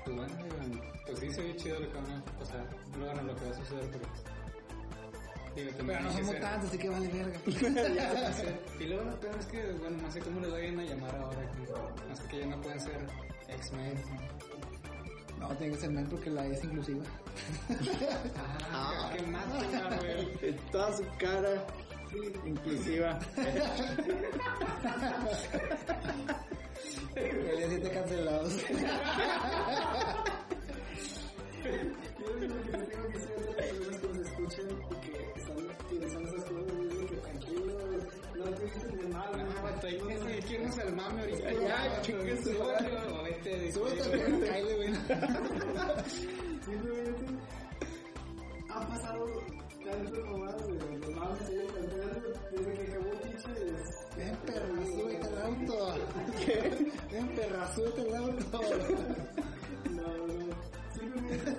Pues 0.05 0.15
bueno, 0.15 0.33
pues 1.05 1.19
sí 1.19 1.29
se 1.33 1.41
ve 1.41 1.55
chido 1.57 1.79
lo 1.81 1.91
que 1.91 1.97
van 1.97 2.11
a 2.11 2.23
pasar. 2.39 2.65
Bueno, 2.97 3.21
lo 3.23 3.35
que 3.35 3.45
va 3.45 3.51
a 3.51 3.53
suceder, 3.55 3.89
pero. 3.91 4.05
Pero 5.55 6.01
no 6.01 6.11
somos 6.11 6.39
tantos, 6.39 6.69
así 6.69 6.77
que 6.77 6.89
vale 6.89 7.07
verga. 7.07 7.39
Ya. 7.95 8.33
Y 8.79 8.85
luego 8.85 9.03
lo 9.03 9.19
peor 9.19 9.35
es 9.39 9.45
que, 9.47 9.71
bueno, 9.73 9.97
no 10.01 10.11
sé 10.11 10.19
cómo 10.19 10.39
les 10.39 10.51
vayan 10.51 10.79
a 10.79 10.83
llamar 10.83 11.15
ahora. 11.15 11.51
Que, 11.51 12.15
sé 12.15 12.27
que 12.29 12.39
ya 12.39 12.45
no 12.47 12.61
pueden 12.61 12.79
ser 12.79 13.07
X-Men. 13.49 13.97
No, 15.39 15.47
tiene 15.55 15.73
que 15.73 15.79
ser 15.81 15.89
men 15.89 16.07
porque 16.07 16.29
la 16.29 16.45
es 16.45 16.63
inclusiva. 16.63 17.03
Ah, 18.71 19.11
que 19.15 19.23
maten 19.23 19.75
a 19.75 19.89
Marvel. 19.89 20.39
En 20.41 20.57
toda 20.71 20.95
su 20.95 21.03
cara 21.17 21.65
inclusiva. 22.45 23.19
El 27.15 27.57
día 27.57 27.67
7 27.69 27.89
cancelados. 27.91 28.53
Yo 32.21 32.39
tengo 32.39 34.01
que 34.01 34.11
No, 39.82 39.88
vato, 39.88 39.88
hay 39.88 39.98
que 39.98 40.41
seguirnos 40.41 40.78
al 40.80 40.96
mame 40.96 41.22
ahorita. 41.22 41.54
Ya, 41.54 42.02
chingue 42.02 42.44
su 42.44 42.52
madre. 42.60 42.89
Vete, 43.24 43.72
Súbete 43.72 44.10
Kyle, 44.12 44.76
güey. 44.76 44.94
Simplemente 46.65 47.26
ha 48.70 48.88
pasado 48.88 49.26
tantas 49.84 50.26
mamadas 50.26 50.67
de 50.67 50.74
de 50.74 51.15
mames 51.15 51.50
en 51.50 51.60
el 51.60 51.67
desde 52.52 52.74
que 52.74 52.91
acabó 52.91 53.12
pinche 53.22 53.50
Ven, 54.17 54.36
perra, 54.46 54.86
súbete 54.86 55.28
al 55.28 55.41
auto. 55.41 55.76
Ven, 57.12 57.28
perra, 57.36 57.76
súbete 57.76 58.02
al 58.02 58.15
auto. 58.15 58.62
No, 59.91 60.08
no. 60.08 60.56
Simplemente 60.94 61.52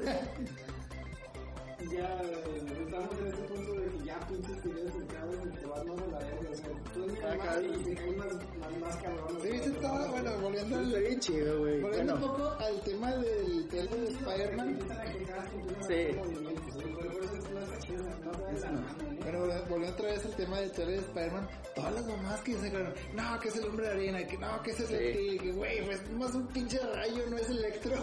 ya 1.91 2.09
estamos 2.23 3.19
en 3.19 3.27
este 3.27 3.43
punto 3.43 3.73
de 3.75 3.91
que 3.91 4.05
ya 4.05 4.19
pinches 4.21 4.59
se 4.63 5.07
caben 5.07 5.53
y 5.53 5.57
te 5.59 5.67
vas 5.67 5.85
más 5.85 6.12
más 7.37 7.57
más, 8.17 8.35
más, 8.59 8.81
más 8.81 8.97
cabrón. 8.97 9.39
Sí, 9.43 9.49
sí, 9.49 9.71
estaba, 9.71 10.11
bueno, 10.11 10.31
volviendo 10.41 10.79
al, 10.79 11.01
bien 11.01 11.21
chido, 11.21 11.59
güey. 11.61 11.81
volviendo 11.81 12.15
Bueno, 12.15 12.33
un 12.33 12.39
poco 12.39 12.51
al 12.59 12.81
tema 12.83 13.11
del 13.17 13.69
trailer 13.69 14.01
de 14.01 14.09
Spider-Man. 14.09 14.79
Sí. 15.89 16.07
Pero 19.25 19.47
volviendo 19.69 19.95
otra 19.95 20.07
vez 20.07 20.25
al 20.25 20.35
tema 20.37 20.61
del 20.61 20.73
trailer 20.73 20.97
de 21.01 21.07
Spider-Man, 21.07 21.49
todas 21.75 21.95
las 21.95 22.07
mamás 22.07 22.41
que 22.43 22.55
sacaron, 22.55 22.95
no, 23.15 23.41
que 23.41 23.49
es 23.49 23.57
el 23.57 23.65
hombre 23.65 23.87
de 23.87 23.93
arena, 23.93 24.27
que 24.27 24.39
no, 24.39 24.63
que 24.63 24.71
es 24.71 24.81
el 24.81 24.87
Sí. 24.87 24.95
Electro, 24.95 25.39
que 25.39 25.53
güey, 25.53 25.85
pues 25.87 26.11
más 26.13 26.35
un 26.35 26.47
pinche 26.49 26.79
rayo, 26.79 27.25
no 27.31 27.39
es 27.39 27.49
electro. 27.49 27.97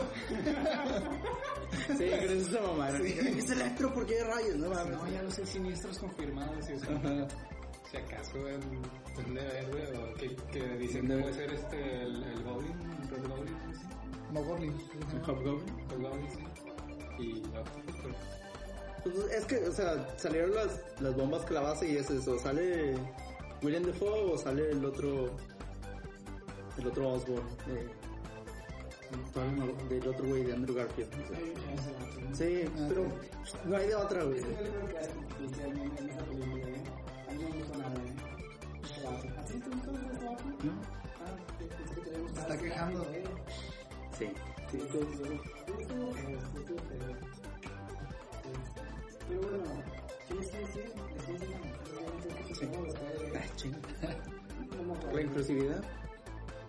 sí, 1.97 2.05
gracias 2.05 2.31
a 2.31 2.51
esa 2.51 2.61
mamá. 2.61 2.89
Es 2.89 3.49
electro 3.49 3.93
porque 3.93 4.15
hay 4.15 4.23
rayos, 4.23 4.55
no 4.57 4.69
mames. 4.69 4.97
No, 4.97 5.07
ya 5.09 5.21
los 5.23 5.33
sé 5.33 5.45
siniestros 5.45 5.99
confirmados. 5.99 6.69
Y 6.69 6.73
eso. 6.73 6.87
Si 7.89 7.97
acaso 7.97 8.47
el 8.47 8.59
Duende 9.15 9.41
Verde 9.41 9.97
o 9.97 10.13
que, 10.15 10.35
que 10.51 10.77
dicen 10.77 11.07
que 11.07 11.17
puede 11.17 11.33
ser 11.33 11.53
este 11.53 12.01
el, 12.03 12.23
el 12.23 12.43
Goblin, 12.43 12.73
Red 13.09 13.27
Goblin, 13.27 13.57
no 13.67 13.73
sé. 13.73 13.89
Mogorli. 14.31 14.71
Hobgoblin. 15.25 15.75
El 15.91 16.01
Goblin, 16.03 16.29
sí. 16.29 16.43
Y 17.19 17.41
pero 17.41 19.15
Pues 19.15 19.31
es 19.31 19.45
que, 19.45 19.67
o 19.67 19.71
sea, 19.71 20.07
salieron 20.17 20.53
las, 20.53 20.79
las 21.01 21.15
bombas 21.15 21.43
clavadas 21.45 21.81
y 21.83 21.97
es 21.97 22.09
eso. 22.11 22.37
Sale 22.37 22.95
William 23.63 23.83
Defoe 23.83 24.33
o 24.33 24.37
sale 24.37 24.69
el 24.71 24.85
otro. 24.85 25.31
El 26.77 26.87
otro 26.87 27.09
Osborn. 27.09 27.43
eh, 27.67 27.89
del 29.89 30.07
otro 30.07 30.27
güey 30.27 30.43
de 30.43 30.53
Andrew 30.53 30.75
Garfield. 30.75 31.09
Sí, 32.33 32.65
pero 32.87 33.05
no 33.65 33.75
hay 33.75 33.87
de 33.87 33.95
otra, 33.95 34.23
güey. 34.23 34.41
Así 39.09 39.59
te 39.59 39.69
gustó 39.69 39.91
el 39.91 39.97
aquí. 39.97 40.69
Ah, 41.19 41.35
es 41.59 41.71
que. 41.95 42.39
Está 42.39 42.57
quejando. 42.57 43.05
Sí. 44.17 44.27
Sí. 44.71 44.77
Pero 49.27 49.41
bueno, 49.41 49.65
sí, 50.27 50.35
sí, 50.41 50.57
sí, 50.73 50.81
eso 51.17 51.31
es 51.33 52.63
¿La 55.13 55.21
inclusividad? 55.21 55.83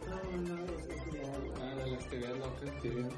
No, 0.08 0.16
no, 0.40 0.54
es 0.64 0.84
estudiar. 0.88 1.30
Ah, 1.60 1.74
la 1.76 1.86
es 2.64 2.72
que 2.82 2.88
no. 2.90 3.08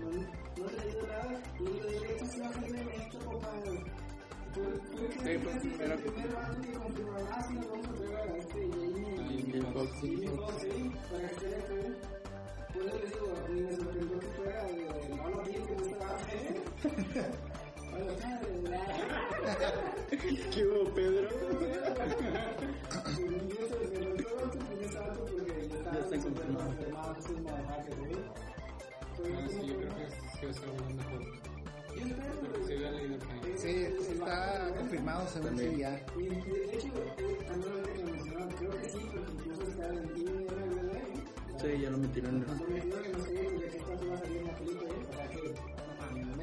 No, 0.00 0.08
no 0.10 0.68
he 0.68 0.72
leído 0.72 1.02
nada, 1.06 1.40
lo 1.60 2.26
si 2.26 2.40
a. 2.40 4.03
Fue 4.54 4.62
fue 4.62 5.08
que 5.08 5.18
Sí, 5.18 5.38
pues, 5.42 5.54
el 5.56 5.60
primero 5.72 5.96
que- 5.96 6.10
primer 6.10 6.30
vato 6.30 6.50
que 6.50 6.78
confirmó, 26.18 26.60
ah, 26.96 27.16
sí, 27.20 27.34
nos 27.34 27.44
vamos 27.44 27.70
a 30.92 31.04
traer 31.04 31.40
a 31.40 31.43
este 31.96 32.14
sí. 32.66 32.74
Que 32.74 33.08
no 33.08 33.16
¿eh? 33.64 33.96
Está 34.12 34.74
confirmado. 34.76 35.22
Ah, 35.22 35.28
según 35.32 35.46
También. 35.48 35.72
sí 35.72 35.78
ya. 35.78 36.06
Y 36.16 36.26
eh, 36.26 36.78
sí, 41.60 41.80
ya 41.80 41.90
lo 41.90 41.98
metieron 41.98 42.40
no 42.40 43.24
sé 43.24 43.32
de 43.32 43.68
qué 43.70 43.78
tanto 43.78 44.08
va 44.08 44.14
a 44.14 44.18
salir 44.18 44.36
en 44.38 44.46
la 44.46 44.54
película, 44.56 44.90
¿eh? 44.90 44.94
O 45.08 45.14
sea 45.14 45.28
que, 45.28 45.38
no 45.38 46.42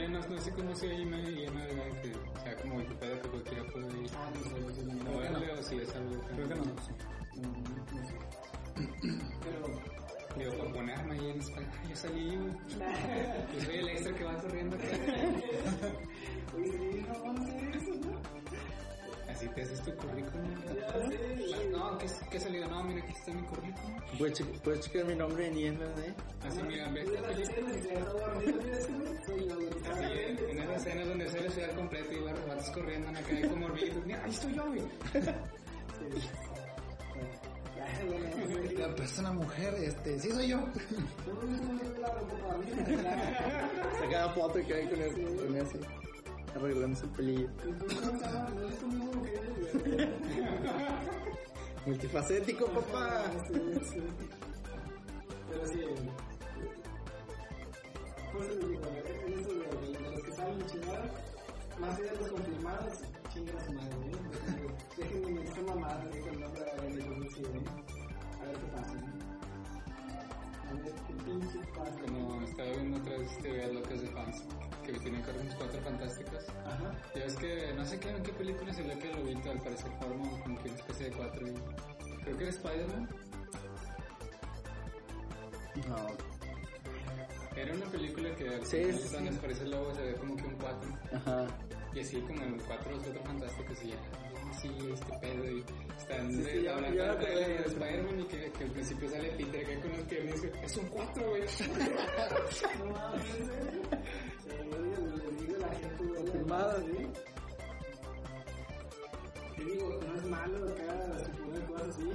¿eh? 0.00 0.08
No, 0.08 0.18
no 0.18 0.38
cómo 0.52 0.74
sea 2.42 2.56
como 2.56 2.76
Wikipedia 2.76 3.20
que 3.22 3.28
cualquiera 3.28 3.64
puede 3.64 3.86
ir 3.86 4.10
Ah, 4.16 4.30
no 4.34 4.40
sé, 4.42 4.60
no 4.60 4.70
sé, 4.74 4.82
no 4.84 4.92
sé. 4.92 5.26
a 5.26 5.30
verle 5.32 5.52
o 5.52 5.62
si 5.62 5.76
es 5.78 5.94
algo 5.94 6.10
que... 6.26 6.34
Creo 6.34 6.48
que 6.48 6.54
no. 6.54 6.62
Pero, 7.34 8.41
"Ay, 11.56 11.66
yo 11.90 11.96
salí, 11.96 12.36
güey. 12.36 12.52
Yo 13.54 13.60
soy 13.64 13.76
el 13.76 13.88
extra 13.88 14.14
que 14.14 14.24
va 14.24 14.36
corriendo 14.40 14.76
acá. 14.76 14.86
oye, 16.56 16.70
sí, 16.72 17.04
no 17.08 17.22
vamos 17.24 17.40
a 17.40 17.54
hacer 17.56 17.76
eso, 17.76 17.90
¿no? 17.94 18.22
Así 19.30 19.48
te 19.48 19.62
haces 19.62 19.80
tu 19.82 19.96
currículum. 19.96 20.50
No, 21.72 21.98
¿qué, 21.98 22.06
qué 22.30 22.40
salido? 22.40 22.68
No, 22.68 22.84
mira, 22.84 23.02
aquí 23.02 23.12
está 23.12 23.32
mi 23.32 23.42
currículum. 23.42 23.96
¿Puedes, 24.18 24.38
che- 24.38 24.44
puedes 24.62 24.80
checar 24.80 25.04
mi 25.06 25.14
nombre 25.14 25.46
en 25.46 25.56
IMDb? 25.58 26.14
Así, 26.46 26.62
mira, 26.62 26.88
ve 26.90 27.00
esta 27.02 27.20
las 27.22 27.32
película. 27.32 27.70
Así, 29.90 30.04
en 30.50 30.58
esas 30.58 30.76
escenas 30.86 31.08
donde 31.08 31.30
sale 31.30 31.44
la 31.44 31.50
ciudad 31.50 31.74
completa 31.74 32.12
y 32.12 32.20
los 32.20 32.46
vatos 32.46 32.70
corriendo 32.70 33.08
en 33.08 33.14
la 33.14 33.22
calle 33.22 33.48
como 33.48 33.66
hormiguitos. 33.66 34.06
Mira, 34.06 34.22
ahí 34.24 34.30
estoy 34.30 34.54
yo, 34.54 34.66
güey. 34.66 34.82
La 38.78 38.94
persona 38.94 39.32
mujer, 39.32 39.74
este, 39.74 40.18
sí 40.18 40.30
soy 40.30 40.48
yo. 40.48 40.58
Saca 43.98 44.26
la 44.26 44.30
foto 44.30 44.58
y 44.58 44.64
queda 44.64 44.78
ahí 44.78 44.88
con 44.88 45.00
él, 45.00 45.12
con 45.14 45.54
él 45.56 45.62
así, 45.62 45.78
arreglándose 46.56 47.04
el 47.04 47.10
pelillo. 47.10 47.48
Multifacético, 51.86 52.66
papá. 52.66 53.24
Pero 55.48 55.66
sí. 55.66 55.80
Por 58.32 58.42
eso 58.42 58.54
les 58.54 58.68
digo, 58.68 58.82
en 59.26 59.32
eso 59.38 59.50
de, 59.52 60.10
los 60.10 60.22
que 60.22 60.32
saben 60.32 60.66
chingar, 60.66 61.10
más 61.78 61.98
allá 61.98 62.12
de 62.12 62.18
los 62.18 62.28
confirmados, 62.30 62.98
chingan 63.32 63.56
a 63.56 63.64
su 63.64 63.72
madre, 63.72 63.96
¿eh? 64.06 64.16
Déjenme 64.96 65.44
esa 65.44 65.60
mamada 65.62 66.02
el 66.02 66.40
nombre 66.40 66.60
de 66.60 66.66
la 66.66 66.76
¿eh? 66.78 67.81
Como 72.06 72.42
estaba 72.42 72.70
viendo 72.70 72.96
otras 72.98 73.38
teorías 73.38 73.72
locas 73.72 74.00
de 74.02 74.08
fans 74.08 74.42
que 74.84 74.92
tienen 74.94 75.22
que 75.22 75.32
ver 75.32 75.40
unos 75.40 75.54
cuatro 75.54 75.80
fantásticos. 75.82 76.48
Ajá. 76.66 76.94
Ya 77.14 77.24
ves 77.24 77.36
que 77.36 77.72
no 77.76 77.84
sé 77.84 78.00
qué, 78.00 78.10
en 78.10 78.22
qué 78.22 78.32
película 78.32 78.72
se 78.72 78.82
ve 78.82 78.98
que 78.98 79.10
el 79.10 79.16
lobito 79.18 79.50
al 79.50 79.58
parecer 79.60 79.90
forma 80.00 80.28
como 80.42 80.62
que 80.62 80.68
una 80.68 80.78
especie 80.78 81.10
de 81.10 81.16
cuatro. 81.16 81.46
Y... 81.48 81.54
Creo 82.24 82.36
que 82.36 82.42
era 82.44 82.50
Spider-Man. 82.50 83.08
No, 85.88 85.96
Era 87.60 87.74
una 87.74 87.86
película 87.86 88.34
que 88.36 88.48
al 88.48 88.66
Sí, 88.66 88.76
final, 88.84 88.98
sí. 88.98 89.08
donde 89.14 89.30
aparece 89.30 89.64
el 89.64 89.70
lobo 89.70 89.94
se 89.94 90.02
ve 90.02 90.14
como 90.14 90.36
que 90.36 90.42
un 90.44 90.54
cuatro. 90.56 90.88
ajá. 91.14 91.46
Y 91.94 92.00
así 92.00 92.20
como 92.22 92.42
en 92.42 92.58
cuatro 92.60 92.92
los 92.92 93.02
cuatro 93.02 93.22
fantásticos 93.24 93.82
y 93.84 93.88
ya. 93.88 93.96
Sí, 94.60 94.68
este 94.92 95.18
pedo 95.18 95.50
y 95.50 95.64
están 95.98 96.30
Sí, 96.30 96.36
sí, 96.36 96.42
de- 96.42 96.62
ya- 96.62 96.74
hablando 96.74 96.96
ya 96.98 97.14
de, 97.14 97.26
de. 97.26 97.56
Spider-Man 97.66 98.20
y 98.20 98.24
que, 98.24 98.52
que 98.52 98.64
al 98.64 98.70
principio 98.70 99.08
sale 99.10 99.28
Peter 99.30 99.64
acá 99.64 99.80
con 99.80 99.90
las 99.92 100.00
piernas 100.02 100.40
es 100.64 100.76
un 100.76 100.86
cuatro, 100.88 101.28
güey. 101.30 101.42
No 102.78 102.84
mames, 102.92 103.38
les 105.24 105.40
digo 105.40 105.56
a 105.56 105.58
la 105.60 105.74
gente, 105.74 106.04
güey, 106.04 106.14
Confirmada, 106.22 106.76
¿sí? 106.80 107.06
Te 109.62 109.70
digo, 109.70 110.00
no 110.04 110.14
es 110.16 110.24
malo 110.24 110.68
acá 110.68 111.18
suponer 111.24 111.62
cosas 111.66 111.88
así. 111.90 112.10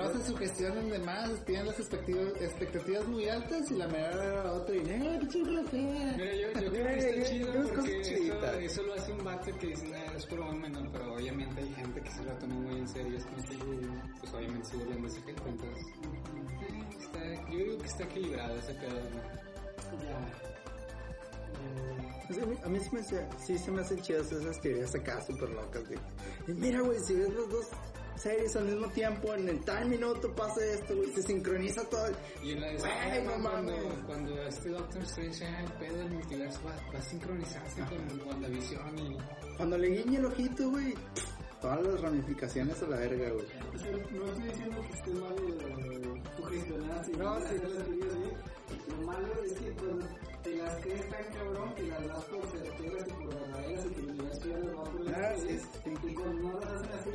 Hacen 0.00 0.24
sugestionan 0.26 0.90
de 0.90 0.98
más, 0.98 1.44
tienen 1.46 1.66
las 1.66 1.78
expectativas, 1.80 2.42
expectativas 2.42 3.08
muy 3.08 3.28
altas 3.28 3.70
y 3.70 3.74
la 3.76 3.88
mera 3.88 4.12
era 4.12 4.52
otra 4.52 4.74
y 4.74 4.78
¡eh, 4.80 5.18
qué 5.20 5.28
chido 5.28 5.52
la 5.52 5.64
fea! 5.64 6.14
Mira, 6.18 6.34
yo, 6.34 6.60
yo 6.60 6.70
creo 6.70 6.86
que 6.86 6.98
está 6.98 7.30
chido 7.30 7.52
porque 7.74 8.64
eso, 8.66 8.82
lo 8.82 8.94
hace 8.94 9.12
un 9.12 9.24
vato 9.24 9.58
que 9.58 9.66
dice, 9.68 9.88
"Nah, 9.88 10.16
es 10.16 10.26
por 10.26 10.54
menor, 10.54 10.88
pero 10.92 11.14
obviamente 11.14 11.60
hay 11.62 11.72
gente 11.72 12.00
que 12.02 12.10
se 12.10 12.24
lo 12.24 12.32
toma 12.32 12.54
muy 12.56 12.78
en 12.78 12.88
serio. 12.88 13.16
Es 13.16 13.24
como 13.24 13.42
que, 13.44 13.88
pues 14.20 14.34
obviamente 14.34 14.68
se 14.68 14.76
burlan 14.76 15.02
de 15.02 15.08
ese 15.08 15.22
gente, 15.22 15.42
entonces, 15.48 15.86
eh, 16.60 16.84
está, 17.00 17.50
yo 17.50 17.58
digo 17.58 17.78
que 17.78 17.86
está 17.86 18.04
equilibrado 18.04 18.54
ese 18.56 18.74
pedo. 18.74 19.00
¿no? 19.00 20.02
Ya. 20.02 20.63
Sea, 22.32 22.42
a 22.42 22.46
mí, 22.46 22.56
a 22.64 22.68
mí 22.68 22.78
sí, 22.80 22.88
me, 22.92 23.00
hace- 23.00 23.28
sí 23.44 23.58
se 23.58 23.70
me 23.70 23.82
hacen 23.82 24.00
chidas 24.00 24.32
esas 24.32 24.60
teorías 24.60 24.94
acá 24.94 25.20
súper 25.22 25.50
locas 25.50 25.86
de... 25.88 25.98
Y 26.48 26.52
mira, 26.54 26.80
güey, 26.80 26.98
si 27.06 27.14
ves 27.14 27.28
las 27.34 27.48
dos 27.50 27.66
series 28.16 28.56
al 28.56 28.64
mismo 28.64 28.88
tiempo, 28.88 29.34
en 29.34 29.48
el 29.48 29.60
tal 29.64 29.88
minuto 29.88 30.32
pasa 30.34 30.64
esto, 30.64 30.96
güey, 30.96 31.12
se 31.12 31.22
sincroniza 31.22 31.82
todo. 31.90 32.06
Y 32.42 32.52
en 32.52 32.60
la 32.62 32.68
de 32.68 32.76
Güey, 32.78 33.24
no 33.24 33.30
cuando, 33.42 33.72
mames. 33.72 33.84
cuando 34.06 34.42
este 34.44 34.68
Doctor 34.70 35.02
Strange 35.02 35.44
el 35.44 35.72
pedo 35.72 35.96
del 35.98 36.10
multiverso, 36.12 36.60
va, 36.66 36.74
va 36.94 36.98
a 36.98 37.02
sincronizarse 37.02 37.80
con 37.82 38.26
WandaVision 38.28 38.98
y... 38.98 39.18
Cuando 39.58 39.76
le 39.78 39.88
guiñe 39.88 40.16
el 40.16 40.24
ojito, 40.24 40.70
güey, 40.70 40.94
todas 41.60 41.82
las 41.86 42.00
ramificaciones 42.00 42.82
a 42.82 42.86
la 42.86 42.96
verga, 42.96 43.30
güey. 43.30 43.44
o 43.44 43.78
sea, 43.78 43.90
no 43.90 44.24
estoy 44.26 44.44
diciendo 44.48 44.80
que 44.80 44.92
esté 44.96 45.10
mal 45.10 45.34
eh, 45.38 46.22
sugestionarse 46.38 47.12
y 47.12 47.16
No, 47.16 47.38
sí. 47.38 47.44
hacer 47.44 47.68
las 47.68 47.84
teorías, 47.84 48.14
¿eh? 48.14 48.36
Lo 48.88 49.06
malo 49.06 49.28
es 50.66 50.74
que 50.84 50.88
las 50.90 51.04
crees 51.04 51.10
tan 51.10 51.24
cabrón 51.34 51.74
que 51.74 51.82
las 51.84 52.06
das 52.06 52.24
por 52.24 52.46
certeras 52.46 53.06
y 53.08 53.10
por 53.12 53.34
verdaderas 53.34 53.86
y 53.86 53.88
que 53.90 54.00
el 54.00 54.16
las 54.18 54.76
va 54.76 54.84
por 54.84 55.08
Ah, 55.14 55.20
las 55.20 55.40
sí. 55.40 55.60
Y 56.08 56.14
cuando 56.14 56.48
no 56.48 56.60
las 56.60 56.70
hacen 56.72 56.92
así, 56.92 57.10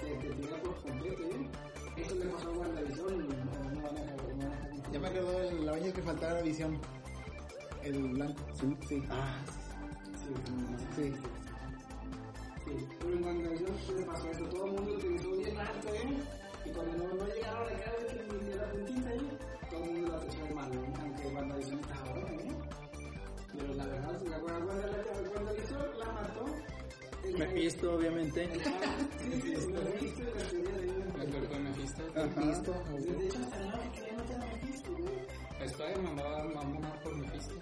te, 0.00 0.06
te 0.28 0.46
por 0.58 0.82
completo, 0.82 1.22
¿eh? 1.22 1.48
Eso 1.96 2.14
le 2.14 2.26
pasó 2.26 2.48
a 2.48 2.52
WandaVision 2.52 3.14
y 3.14 3.18
no, 3.18 3.26
van 3.28 3.66
a 3.66 3.70
no 3.72 3.82
van 3.82 3.98
a- 3.98 4.90
Ya 4.92 4.98
me 4.98 5.08
acuerdo 5.08 5.32
del 5.40 5.66
la 5.66 5.72
baña 5.72 5.92
que 5.92 6.02
faltaba 6.02 6.32
la 6.34 6.42
visión. 6.42 6.78
El 7.82 8.08
blanco. 8.12 8.40
Sí, 8.60 8.76
sí. 8.88 9.02
Ah, 9.10 9.38
Sí, 10.20 10.34
sí. 10.44 11.12
Sí. 11.12 11.14
Sí, 12.66 12.88
pero 13.00 13.12
en 13.14 13.24
WandaVision 13.24 13.96
le 13.96 14.02
pasó 14.04 14.30
eso, 14.30 14.44
todo 14.44 14.66
el 14.66 14.72
mundo 14.72 14.92
utilizó 14.94 15.30
bien 15.32 15.58
alto, 15.58 15.88
¿eh? 15.94 16.18
Y 16.66 16.70
cuando 16.70 16.92
no, 16.98 17.14
no 17.14 17.26
llegaron 17.26 17.66
acá 17.68 17.90
de 17.98 18.06
que 18.06 18.44
ni 18.44 18.54
la 18.54 18.70
puntita 18.70 19.08
ahí, 19.10 19.38
todo 19.70 19.84
el 19.84 19.90
mundo 19.92 20.12
mal, 20.54 20.72
¿eh? 20.72 20.92
aunque 21.00 21.28
buena, 21.28 21.56
¿eh? 21.56 22.56
Pero 23.56 23.74
la 23.74 23.86
verdad, 23.86 24.20
la 24.22 24.38
cuando 24.38 24.72
WandaVision 25.34 25.98
la 25.98 26.06
mató, 26.12 26.46
el- 27.24 27.38
Mephisto, 27.38 27.94
obviamente. 27.94 28.44
el- 28.44 28.60
Sí, 28.60 29.40
sí, 29.42 29.56
sí, 29.56 29.66
Mephisto 29.72 30.22
y 30.22 30.24
la 30.26 30.32
teoría 30.50 30.72
de 30.72 30.86
El 32.14 32.30
Mephisto. 32.30 32.72
De 32.72 33.26
hecho, 33.26 33.38
hasta 33.38 33.58
la 33.60 33.66
hora 33.74 33.92
que 33.92 33.98
quería 34.00 34.14
a 34.34 34.46
Mephisto, 34.54 34.92
güey. 34.92 35.66
Spider-Man 35.66 36.16
va, 36.18 36.44
va 36.54 36.60
a 36.60 36.64
monar 36.64 37.02
por 37.02 37.16
Mephisto. 37.16 37.54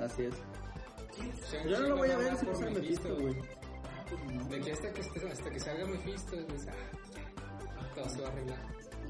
Así 0.00 0.22
es. 0.24 0.34
Yo 1.68 1.80
no 1.80 1.88
lo 1.88 1.96
voy 1.96 2.10
a 2.10 2.16
ver 2.18 2.36
si 2.36 2.46
no 2.46 2.54
sale 2.54 2.70
Mephisto, 2.72 3.14
güey. 3.16 3.34
De 4.48 4.56
aquí 4.56 4.70
hasta 4.70 4.92
que, 4.92 5.00
esté- 5.00 5.32
hasta 5.32 5.50
que 5.50 5.60
salga 5.60 5.86
Mephisto, 5.86 6.36
pues, 6.46 6.66
ah, 6.68 6.72
ya, 7.80 7.94
todo 7.94 8.08
se 8.10 8.20
va 8.20 8.28
a 8.28 8.32
arreglar. 8.32 8.58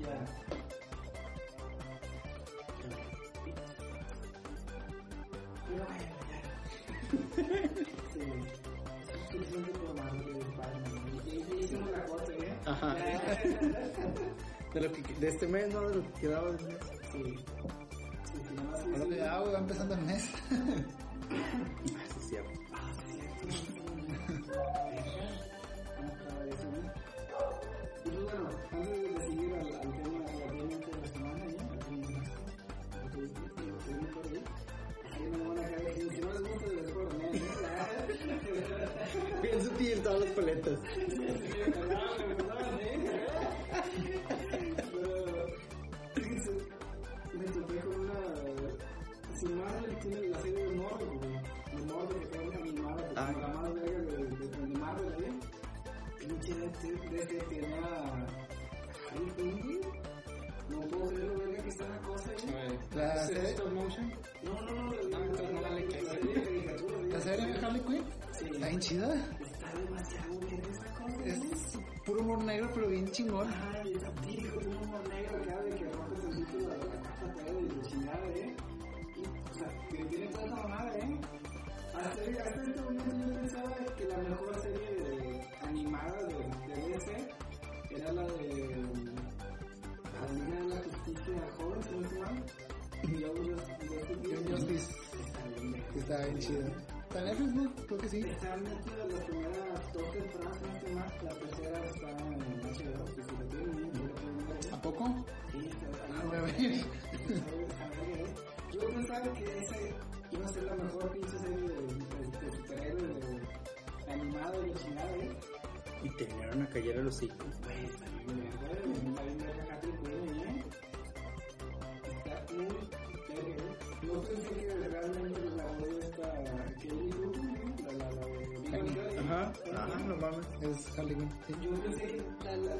Ya. 0.00 0.81
De, 14.74 14.80
lo 14.80 14.92
que, 14.92 15.02
de 15.20 15.28
este 15.28 15.46
mes, 15.46 15.72
¿no? 15.72 15.88
De 15.88 15.94
lo 15.96 16.02
que 16.02 16.12
quedaba 16.20 16.50
del 16.52 16.66
mes. 16.66 16.76
Sí. 17.12 17.22
Lo 18.98 19.08
que 19.08 19.20
va 19.20 19.58
empezando 19.58 19.94
el 19.94 20.02
mes. 20.02 20.28
Ah, 20.50 20.56
sí, 21.84 21.94
es 22.20 22.28
cierto. 22.28 22.50
Y 28.04 28.10
bueno, 28.10 28.50
antes 28.72 29.14
de 29.14 29.20
seguir 29.26 29.54
al, 29.54 29.74
al 29.74 29.92
tema 30.02 30.11
Todas 40.02 40.20
las 40.20 40.30
paletas. 40.30 40.78
Me 47.34 47.44
topé 47.46 47.76
con 47.80 48.00
una. 48.00 48.20
Sin 49.38 49.58
más, 49.58 49.72
tiene 50.02 50.28
la 50.28 50.40
serie 50.40 50.64
de 50.66 50.74
Marvel, 50.76 51.08
güey. 51.08 51.32
De 51.32 51.92
Marvel 51.92 52.18
que 52.20 52.26
fue 52.26 52.54
animada, 52.54 53.02
que 53.02 53.10
es 53.10 53.14
la 53.38 53.48
más 53.48 53.74
verga 53.74 54.00
de, 54.00 54.16
de, 54.26 54.48
de 54.48 54.78
Marvel, 54.78 55.24
¿eh? 55.24 55.32
Pinche 56.20 56.54
de 56.54 56.66
de 57.16 57.26
que 57.26 57.36
tiene 57.48 57.74
a. 57.74 58.26
Harry 59.10 59.30
Quinn, 59.36 59.60
güey. 59.62 59.80
No 60.68 60.80
puedo 60.88 61.08
creer 61.08 61.24
lo 61.28 61.38
verga 61.38 61.62
que 61.62 61.68
está 61.70 61.88
la 61.88 61.98
cosa, 61.98 62.30
¿eh? 62.32 62.36
Güey, 62.44 62.78
La 62.94 63.14
¿es 63.14 63.26
serie- 63.26 63.70
motion? 63.74 64.12
No, 64.42 64.52
no, 64.62 64.92
la 64.92 65.00
serie 65.36 66.34
de 66.34 66.42
caricaturas, 66.42 67.04
La 67.12 67.20
serie 67.20 67.46
de 67.46 67.66
Harley 67.66 67.80
Quinn 67.82 68.04
Sí. 68.32 68.44
está 68.52 68.66
bien 68.68 68.80
chida. 68.80 69.28
Humor 72.32 72.44
negro, 72.44 72.70
pero 72.74 72.88
bien 72.88 73.10
chingón. 73.10 73.48
Ay, 73.74 73.81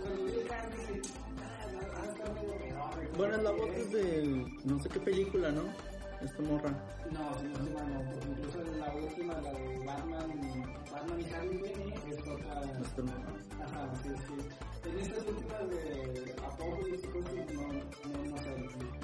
cuando 0.01 0.25
vi 0.25 0.33
el 0.33 0.47
cast 0.47 0.69
dije, 0.73 1.03
ah, 1.39 1.67
va 1.95 2.03
a 2.03 2.07
estar 2.07 2.35
medio 2.35 2.55
peor. 2.59 3.17
Bueno, 3.17 3.37
es 3.37 3.43
la 3.43 3.51
voz 3.51 3.93
de 3.93 4.47
no 4.65 4.83
sé 4.83 4.89
qué 4.89 5.01
película, 5.01 5.53
¿no? 5.53 5.63
Esta 6.23 6.43
morra. 6.43 6.71
No, 7.11 7.39
si 7.39 7.47
no 7.49 7.57
se 7.57 7.73
no, 7.73 8.03
incluso 8.31 8.63
la 8.79 8.95
última, 8.95 9.35
la 9.41 9.53
de 9.53 9.85
Batman, 9.85 10.31
Batman 10.93 11.21
y 11.21 11.35
Harley 11.35 11.63
Quinn, 11.63 11.93
es 12.13 12.21
otra... 12.21 12.63
Esta 12.81 13.03
morra. 13.03 13.42
Ajá, 13.65 13.91
sí, 14.03 14.09
sí. 14.27 14.89
En 14.89 14.99
estas 14.99 15.27
últimas 15.27 15.69
de 15.71 16.35
Apocalypse, 16.45 17.09
pues, 17.09 17.25
no, 17.25 17.63
no, 17.63 17.73
no 18.31 18.39
sé, 18.43 18.51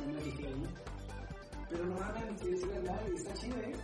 no 0.07 0.13
me 0.13 0.21
fijé 0.21 0.47
ahí. 0.47 0.67
Pero 1.71 1.85
no 1.87 1.95
mames, 1.95 2.41
sí, 2.41 2.57
sí, 2.57 2.67
no, 2.67 3.13
y 3.13 3.17
está 3.17 3.35
chido, 3.35 3.57
¿eh? 3.59 3.75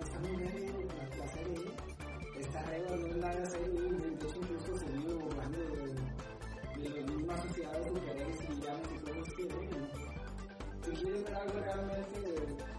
Está 0.00 0.18
muy 0.20 0.36
bien 0.36 0.88
la, 0.88 1.16
la 1.16 1.28
serie, 1.28 1.54
¿eh? 1.56 2.40
Está 2.40 2.60
arriba, 2.60 2.96
no 2.96 3.06
es 3.06 3.16
nada 3.16 3.46
serio, 3.50 3.86
¿eh? 3.86 3.92
de 3.92 4.26
hecho 4.26 4.36
incluso 4.40 4.78
se 4.78 4.86
vive 4.92 5.14
burlando 5.14 5.58
de, 5.58 6.82
de 6.82 7.00
las 7.00 7.10
mismas 7.10 7.42
sociedades 7.42 7.86
superhéroes 7.86 8.40
y 8.42 8.46
villanos 8.54 8.88
y 8.92 8.98
cosas 8.98 9.34
que, 9.34 9.42
¿eh? 9.42 9.48
Si 10.84 10.90
quieres 10.90 11.24
ver 11.24 11.34
algo 11.34 11.60
realmente. 11.60 12.69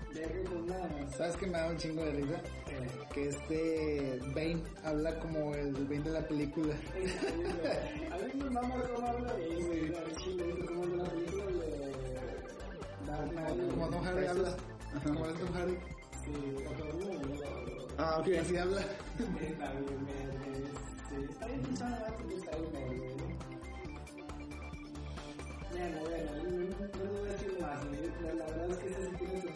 ¿Sabes 1.18 1.36
que 1.38 1.46
me 1.48 1.54
da 1.58 1.68
un 1.68 1.78
chingo 1.78 2.04
de 2.04 2.12
risa? 2.12 2.36
eh, 2.68 2.88
Que 3.14 3.30
este 3.30 4.20
Bane 4.36 4.62
habla 4.84 5.20
como 5.20 5.54
el 5.56 5.72
Bane 5.74 6.02
de 6.02 6.10
la 6.12 6.28
película. 6.28 6.74
A 8.12 8.18
mí 8.18 8.34
me 8.44 8.50
mama 8.50 8.76
cómo 8.96 9.08
habla 9.08 9.34
chile, 10.18 10.66
como 10.68 10.86
de 10.88 10.98
la 10.98 11.04
película 11.06 11.46
de. 11.46 11.92
Como 13.72 13.90
Tom 13.90 14.04
Hardy 14.04 14.26
habla. 14.28 14.58
Como 15.04 15.26
es 15.26 15.34
Tom 15.40 15.54
Hardy. 15.54 15.78
Sí, 16.24 16.34
Ah, 17.98 18.18
ok. 18.20 18.28
Así 18.42 18.58
habla. 18.58 18.82
Está 18.82 19.72
bien, 19.74 20.08
está 21.30 21.48
bien, 21.48 21.64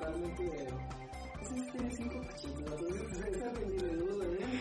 totalmente... 0.06 0.68
Sí 1.47 1.62
tiene 1.72 2.28
cachitos, 2.28 2.60
entonces 2.60 3.18
¿eh? 4.39 4.60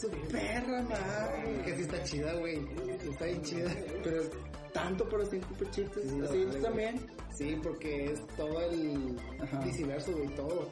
Su 0.00 0.10
perra 0.32 0.82
madre. 0.82 1.62
Que 1.64 1.76
sí 1.76 1.82
está 1.82 2.02
chida, 2.02 2.32
güey. 2.34 2.66
Está 3.08 3.24
bien 3.26 3.42
chida. 3.42 3.70
Pero 4.02 4.20
es 4.22 4.30
tanto 4.72 5.08
por 5.08 5.20
los 5.20 5.30
cinco 5.30 5.54
pechitos. 5.58 6.02
Sí, 6.02 6.08
Así 6.24 6.44
vale, 6.44 6.46
tú 6.46 6.62
también. 6.62 7.06
Sí, 7.32 7.56
porque 7.62 8.12
es 8.12 8.26
todo 8.36 8.60
el 8.60 9.16
Ajá. 9.40 9.60
viceverso, 9.60 10.12
güey, 10.12 10.28
todo. 10.34 10.68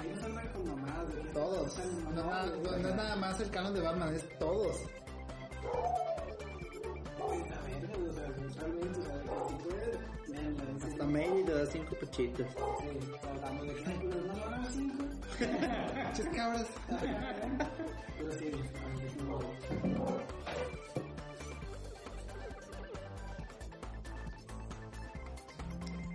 Ahí 0.00 0.10
no 0.12 0.20
se 0.20 0.26
andan 0.26 0.48
con 0.48 0.66
mamadas, 0.66 1.14
güey. 1.14 1.32
Todos. 1.32 1.78
No, 2.14 2.24
no, 2.24 2.76
es 2.76 2.82
nada 2.82 3.16
más 3.16 3.40
el 3.40 3.50
canon 3.50 3.72
de 3.74 3.80
Batman, 3.80 4.14
es 4.14 4.38
todos. 4.38 4.76
Está 7.16 7.62
bien, 7.66 7.86
güey, 7.94 8.08
o 8.08 8.12
sea, 8.12 8.26
realmente, 8.60 8.98
o 8.98 9.02
sea, 9.02 9.22
que 9.22 9.48
si 9.48 9.54
puedes, 9.62 9.98
véanla, 10.28 10.62
en 10.70 10.80
serio. 10.80 10.92
Hasta 10.92 11.04
cinco 11.70 11.94
pechitos. 11.96 12.46
Sí, 12.80 12.86
tratando 13.20 13.64
de 13.64 13.74
que 13.74 13.82
no, 14.04 14.14
no, 14.16 14.56
no, 14.58 14.70
cinco. 14.70 15.04
Muchas 16.08 16.28
cabras. 16.34 16.66
Pero 18.18 18.32
sí, 18.32 18.50
sí. 18.52 18.60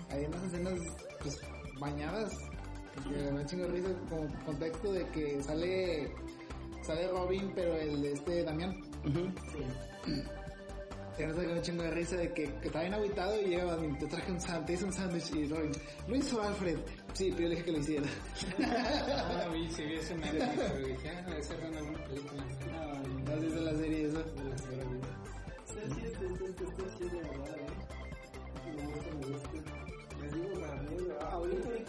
Hay 0.09 0.25
unas 0.25 0.43
escenas, 0.43 0.79
pues, 1.21 1.41
bañadas. 1.79 2.33
Que 3.03 3.09
me 3.09 3.23
da 3.23 3.31
un 3.31 3.45
chingo 3.45 3.67
risa 3.67 3.89
como 4.09 4.27
contexto 4.45 4.93
de 4.93 5.07
que 5.09 5.41
sale 5.41 6.11
sale 6.81 7.07
Robin, 7.07 7.51
pero 7.55 7.75
el 7.75 8.01
de 8.01 8.11
este 8.13 8.43
Damián. 8.43 8.75
Y 11.21 11.25
nos 11.27 11.35
saca 11.35 11.51
un 11.51 11.61
chingo 11.61 11.83
de 11.83 11.91
risa 11.91 12.15
de 12.17 12.33
que, 12.33 12.51
que 12.59 12.67
está 12.67 12.81
bien 12.81 12.93
aguitado 12.95 13.39
y 13.41 13.55
Batman, 13.55 13.97
te 13.99 14.07
traje 14.07 14.31
un 14.31 14.41
sándwich, 14.41 14.65
te 14.65 14.73
hice 14.73 14.85
un 14.85 14.93
sándwich 14.93 15.31
y 15.35 15.47
Robin, 15.47 15.71
lo 16.07 16.15
hizo 16.15 16.41
Alfred. 16.41 16.77
Sí, 17.13 17.29
pero 17.31 17.41
yo 17.43 17.47
le 17.49 17.49
dije 17.55 17.63
que 17.65 17.71
lo 17.71 17.77
hiciera. 17.79 18.07
Ah, 18.63 19.47
vi, 19.53 19.69
sí 19.71 19.83
vi 19.83 19.93
ese 19.95 20.15
meme, 20.15 20.39
pero 20.57 20.87
dije, 20.87 21.09
ah, 21.09 21.21
debe 21.29 21.43
ser 21.43 21.61
de 21.61 21.69
una 21.69 21.81
buena 21.81 22.03
película. 22.05 22.43
No 22.43 23.35
sé 23.35 23.41
si 23.41 23.45
es 23.55 23.61
la 23.61 23.75
serie 23.75 24.07
esa. 24.07 24.19
Está 24.19 25.95
chido, 25.95 26.07
está 26.07 26.45
está- 26.45 26.63
está 26.63 26.97
chido, 26.97 27.21
la 27.21 27.29
verdad, 27.29 27.57
eh. 27.57 27.65
Me 28.75 28.85
gusta, 28.85 29.11
me 29.13 29.25
gusta. 29.27 29.49
Les 30.21 30.33
digo, 30.33 30.59
para 30.61 30.75
mí, 30.81 30.87
ahorita, 30.89 31.31
ahorita 31.31 31.69
es, 31.75 31.81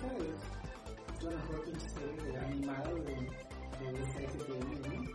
es 1.16 1.22
la 1.24 1.30
mejor 1.30 1.64
pinche 1.64 1.88
serie 1.88 2.32
de 2.32 2.38
animada 2.38 2.90
de, 2.94 3.00
de 3.00 3.92
DC 3.98 4.18
que 4.26 4.44
tiene, 4.44 4.96
¿no? 4.96 5.12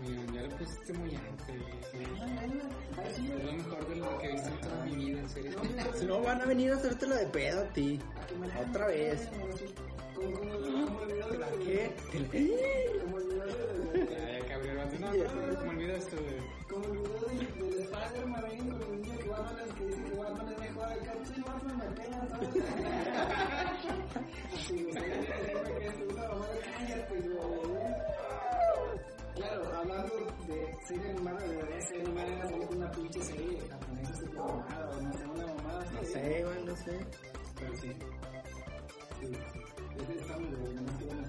Mira, 0.00 0.22
ya 0.34 0.42
lo 0.42 0.56
pusiste 0.56 0.92
muy 0.92 1.14
alto. 1.14 1.35
Es 3.04 3.18
lo 3.44 3.52
mejor 3.52 3.88
de 3.88 3.96
lo 3.96 4.18
que 4.18 4.26
he 4.26 4.36
en 4.36 4.84
mi 4.84 5.04
vida, 5.04 5.20
en 5.20 5.28
serio. 5.28 5.52
No, 6.06 6.22
van 6.22 6.40
a 6.42 6.46
venir 6.46 6.72
a 6.72 6.76
hacértela 6.76 7.16
de 7.16 7.26
pedo 7.26 7.60
a 7.60 7.64
ti. 7.72 8.00
a 8.54 8.60
Otra 8.68 8.88
vez. 8.88 9.28
Como, 10.14 10.32
como, 10.32 10.50
como 10.86 11.02
el 11.02 11.12
video 11.12 11.28
de 11.28 11.38
¿La 11.38 11.50
la 11.50 11.58
qué? 11.58 11.92
Me 15.62 15.68
olvidas 15.68 16.04
Spider-Man 17.86 18.44
que 19.10 19.28
Batman 19.28 19.68
es 19.68 20.76
que 24.66 25.80
dice 25.80 25.86
es 25.86 25.96
mejor 26.08 27.62
güey. 27.62 27.75
Claro, 29.36 29.62
hablando 29.76 30.14
de 30.46 30.78
serie 30.86 31.10
animada, 31.10 31.46
de 31.46 31.82
serie 31.82 32.04
animada, 32.06 32.56
una 32.70 32.90
pinche 32.90 33.20
serie 33.22 33.60
japonesa 33.68 34.14
super 34.14 34.38
mamada, 34.38 34.90
o 34.90 35.02
no 35.02 35.12
sé, 35.12 35.24
una 35.26 35.46
mamada. 35.46 35.84
No 35.92 36.04
sé, 36.04 36.44
güey, 36.44 36.64
no 36.64 36.76
sí. 36.76 36.90
Pero 37.58 37.76
sí. 37.76 37.92
Sí. 39.20 39.32
Ese 40.00 40.20
está 40.20 40.38
muy 40.38 40.56
bueno, 40.56 40.80
no 40.80 40.98
quiero 40.98 41.25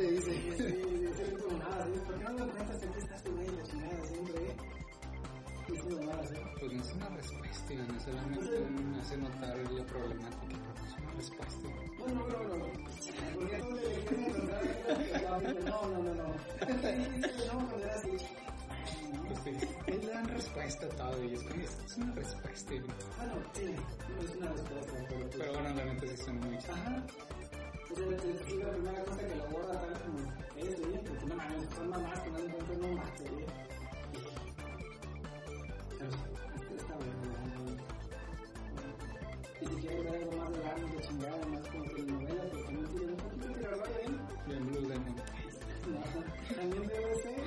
gigante, 0.00 0.10
dice. 0.10 0.32
Sí, 0.32 0.40
sí, 0.56 1.24
sí, 1.26 1.56
nada, 1.58 1.84
¿sí? 1.84 2.00
¿Por 2.06 2.14
qué 2.18 2.24
no 2.24 2.32
güey, 3.30 3.48
la. 3.48 3.70
Pues 6.58 6.72
no 6.72 6.82
es 6.82 6.92
una 6.92 7.08
respuesta, 7.10 7.74
no 7.74 8.00
solamente 8.00 8.60
me 8.60 9.00
hace 9.00 9.16
notar 9.16 9.56
la 9.70 9.84
problemática, 9.86 10.56
pero 10.74 10.86
es 10.86 10.94
una 10.98 11.12
respuesta. 11.12 11.68
Bueno, 11.98 12.26
no, 12.28 12.38
no, 12.42 12.56
no. 12.56 12.66
Porque 13.34 13.56
tú 13.58 13.70
le 13.74 13.80
quieres 13.82 14.36
encontrar 14.36 14.62
No, 15.64 15.80
no, 15.86 15.98
no, 16.02 16.14
no. 16.14 16.24
No. 16.24 16.34
Pues 19.86 20.04
le 20.04 20.10
dan 20.10 20.28
respuesta 20.28 20.88
todo 20.88 21.24
y 21.24 21.34
es 21.34 21.40
esto 21.40 21.84
es 21.86 21.96
una 21.96 22.14
respuesta. 22.14 22.72
Bueno, 22.72 23.34
sí, 23.54 23.64
no 23.64 24.22
es 24.22 24.36
una 24.36 24.48
respuesta, 24.52 24.92
pero... 25.36 25.52
bueno, 25.52 25.68
la 25.74 25.84
neta 25.84 26.06
sí 26.06 26.32
muy 26.32 26.58
chido. 26.58 26.74
Ajá. 26.74 27.02
Es 27.90 27.98
la 27.98 28.70
primera 28.70 29.04
cosa 29.04 29.26
que 29.26 29.34
lo 29.34 29.44
aborda 29.46 29.80
tal 29.80 29.98
como 30.00 30.20
es, 30.56 30.76
¿sí? 30.76 30.82
Porque 31.08 31.26
no 31.26 31.34
mames, 31.34 31.68
son 31.74 31.90
mamás 31.90 32.20
que 32.20 32.30
no 32.30 32.38
encuentran 32.38 32.80
no 32.80 32.88
más, 32.92 33.08
¿sí? 33.18 33.24
Pero 35.98 36.10
sí, 36.12 36.18
está 36.78 36.94
bueno, 36.94 37.12
¿no? 37.56 37.66
Y 39.60 39.66
si 39.66 39.74
quieres 39.74 40.04
ver 40.04 40.14
algo 40.22 40.32
más 40.36 40.50
de 40.52 40.58
largo, 40.62 40.86
de 40.86 41.00
chingada, 41.02 41.46
más 41.46 41.66
como 41.66 41.84
que 41.84 42.02
novela, 42.02 42.42
pero 42.52 42.62
también 42.64 42.86
tiene 42.86 43.12
un 43.12 43.18
poquito 43.18 43.46
que 43.48 43.60
grabar 43.60 43.88
ahí. 43.88 44.10
Bien 44.46 44.66
Blue 44.66 44.86
Demon. 44.86 45.16
No, 45.90 46.00
También 46.54 46.86
debe 46.86 47.14
ser. 47.22 47.42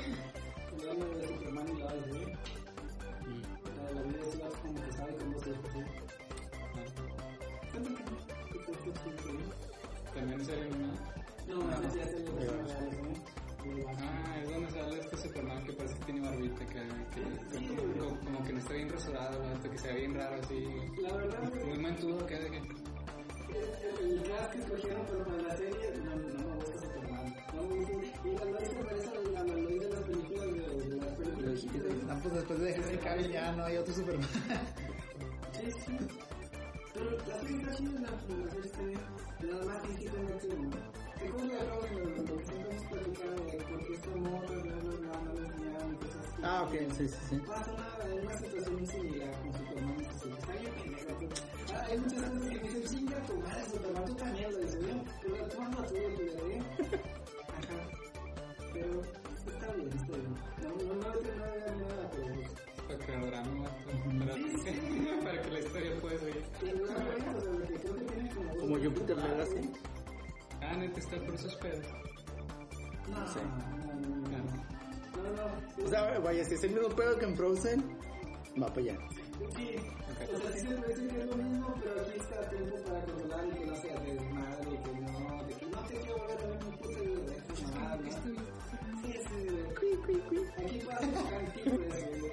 Debe 0.78 1.06
de 1.16 1.28
Superman 1.28 1.68
y. 1.70 1.80
La 1.80 1.88
de 3.88 3.96
la 3.96 4.02
vida 4.02 4.20
es 4.20 4.58
como 4.58 4.76
que 4.76 4.92
sabe 4.92 5.16
cómo 5.16 5.40
se 5.40 5.50
hace, 5.52 5.70
¿sí? 5.72 5.84
También 10.14 10.46
sería 10.46 10.68
una... 10.68 10.94
No, 11.48 11.56
no, 11.56 11.82
ya 11.96 12.06
te 12.06 12.20
lo 12.20 12.42
¿eh? 12.42 13.86
Ah, 13.98 14.40
es 14.44 14.50
donde 14.50 14.72
sale 14.72 15.00
este 15.00 15.18
Superman 15.18 15.64
que 15.66 15.74
parece 15.74 15.96
que 16.00 16.06
tiene 16.06 16.22
barbita, 16.22 16.66
que, 16.66 16.74
que 16.74 17.68
como, 17.68 17.94
como- 17.94 18.20
como 18.20 18.44
que 18.46 18.54
no 18.54 18.60
está 18.60 18.74
bien 18.74 18.90
rasurado, 18.90 19.40
¿no? 19.44 19.62
que 19.72 19.78
se 19.78 19.88
ve 19.88 20.00
bien 20.00 20.14
raro 20.16 20.36
así. 20.44 20.66
La 21.02 21.14
verdad, 21.14 21.54
Muy 21.66 21.80
mantudo, 21.80 22.26
que 22.28 22.36
de 22.36 22.52
que... 22.52 22.58
el 22.58 24.24
cast 24.24 24.52
que 24.52 24.58
escogieron 24.60 25.06
pero 25.10 25.24
para 25.26 25.38
la 25.44 25.56
serie 25.58 25.94
no, 26.04 26.16
no 26.16 26.50
me 26.50 26.56
gusta 26.56 26.78
Superman. 26.82 27.36
No 27.56 27.62
me 27.64 27.76
gusta. 27.76 27.94
Y 28.28 28.36
la 28.36 28.46
Lois 28.46 28.68
se 28.68 28.76
parece 28.84 29.08
a 29.10 29.44
la 29.44 29.44
Lois 29.44 29.80
de 29.80 29.90
las 29.90 30.02
películas 30.04 30.46
de, 30.54 30.96
las 30.98 31.14
películas. 31.14 31.96
Ah, 32.10 32.20
pues 32.22 32.34
después 32.36 32.60
de 32.60 32.76
Henry 32.76 32.98
Cavill 32.98 33.32
ya 33.32 33.52
no 33.54 33.64
hay 33.66 33.78
otro 33.78 33.94
Superman. 33.94 34.30
Sí, 35.54 35.72
sí. 35.86 35.98
La. 37.04 37.44
Nada 39.44 39.66
más 39.66 39.82
que 39.82 39.92
este, 39.94 40.56
¿no? 40.56 40.70
¿Te 41.20 41.28
acuerdas 41.28 41.60
de 41.60 41.94
que 42.28 42.44
qué? 42.44 42.64
Ah, 46.44 46.64
ok, 46.64 46.74
sí, 46.98 47.08
sí, 47.08 47.18
sí. 47.30 47.36
Pasa 47.48 47.72
una, 47.72 47.88
una 48.22 48.38
situación 48.38 48.88
similar 48.88 49.32
con 49.40 49.48
y 50.02 50.06
así. 50.06 50.30
Está 50.30 50.54
bien. 50.54 50.74
Ah, 51.74 51.86
hay 51.90 51.98
muchas 51.98 52.22
cosas 52.22 52.50
que 52.50 52.60
dicen, 52.60 52.84
chinga 52.90 53.18
tu 53.24 53.34
madre, 53.38 53.64
tú 54.06 54.14
también 54.16 54.52
lo 54.52 54.58
dices. 54.60 54.80
Pero 55.22 55.36
¿eh? 56.48 56.62
Está 59.48 59.68
bien. 59.74 59.90
No, 60.62 60.70
no, 60.70 60.94
no, 60.94 61.10
nada. 61.78 62.63
Para 62.94 63.06
que 63.06 63.14
el 63.14 63.26
drama, 63.32 63.66
para, 64.20 65.24
para 65.24 65.42
que 65.42 65.50
la 65.52 65.60
historia 65.60 65.92
pueda 66.02 66.18
seguir. 66.20 66.44
Como... 68.60 68.76
Jupiter 68.78 69.18
Legacy. 69.18 69.72
Ah, 70.62 70.76
neta, 70.78 71.00
está 71.00 71.18
por 71.18 71.34
esos 71.36 71.56
pedos. 71.56 71.86
No, 73.10 73.28
Sí. 73.28 73.40
no, 74.30 75.24
no. 75.24 75.86
O 75.86 75.90
sea, 75.90 76.20
vaya, 76.20 76.44
si 76.46 76.54
es 76.56 76.64
el 76.64 76.72
mismo 76.72 76.90
pedo 76.90 77.18
que 77.18 77.26
en 77.26 77.36
Frozen, 77.36 77.84
va 78.62 78.68
para 78.68 78.82
allá. 78.82 78.98
Sí, 79.56 79.76
o 80.34 80.40
sea, 80.40 80.52
sí 80.54 80.60
se 80.60 80.76
parece 80.76 81.08
que 81.08 81.20
es 81.20 81.26
lo 81.26 81.36
mismo, 81.36 81.76
pero 81.84 82.02
aquí 82.02 82.20
está 82.20 82.40
a 82.40 82.50
tiempo 82.50 82.76
para 82.86 83.04
controlar 83.06 83.48
y 83.48 83.52
que 83.52 83.66
no 83.66 83.76
sea 83.76 84.00
desmadre, 84.00 84.80
que 84.84 84.92
no, 85.02 85.44
de 85.44 85.54
que 85.56 85.66
no 85.66 85.80
te 85.80 85.96
quiero 85.98 86.18
volver 86.18 86.38
a 86.38 86.48
ver 86.48 86.64
mi 86.64 86.72
puta 86.78 87.00
vida 87.00 87.20
de 87.20 87.34
¿no? 87.34 88.34
Sí, 89.02 89.12
sí, 89.28 89.40
aquí 90.58 90.78
pasa 90.86 91.08
tranquilo, 91.28 91.84
es 91.84 92.33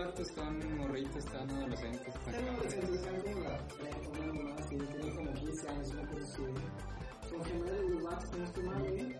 de 0.00 0.06
vato 0.06 0.22
están 0.22 0.76
morritos, 0.78 1.16
están 1.16 1.50
adolescentes. 1.50 2.14
Están 2.14 2.48
adolescentes, 2.48 2.90
están 2.90 3.20
como 3.20 4.26
la 4.26 4.32
mamá 4.32 4.56
así, 4.58 4.76
tienen 4.76 5.16
como 5.16 5.32
15 5.32 5.68
años, 5.68 5.88
una 5.92 6.06
cosa 6.08 6.24
así. 6.24 6.42
Son 7.28 7.44
gemelos 7.44 7.90
los 7.90 8.02
vatos, 8.02 8.38
no 8.38 8.44
estoy 8.44 8.64
mal, 8.64 8.86
¿eh? 8.86 9.18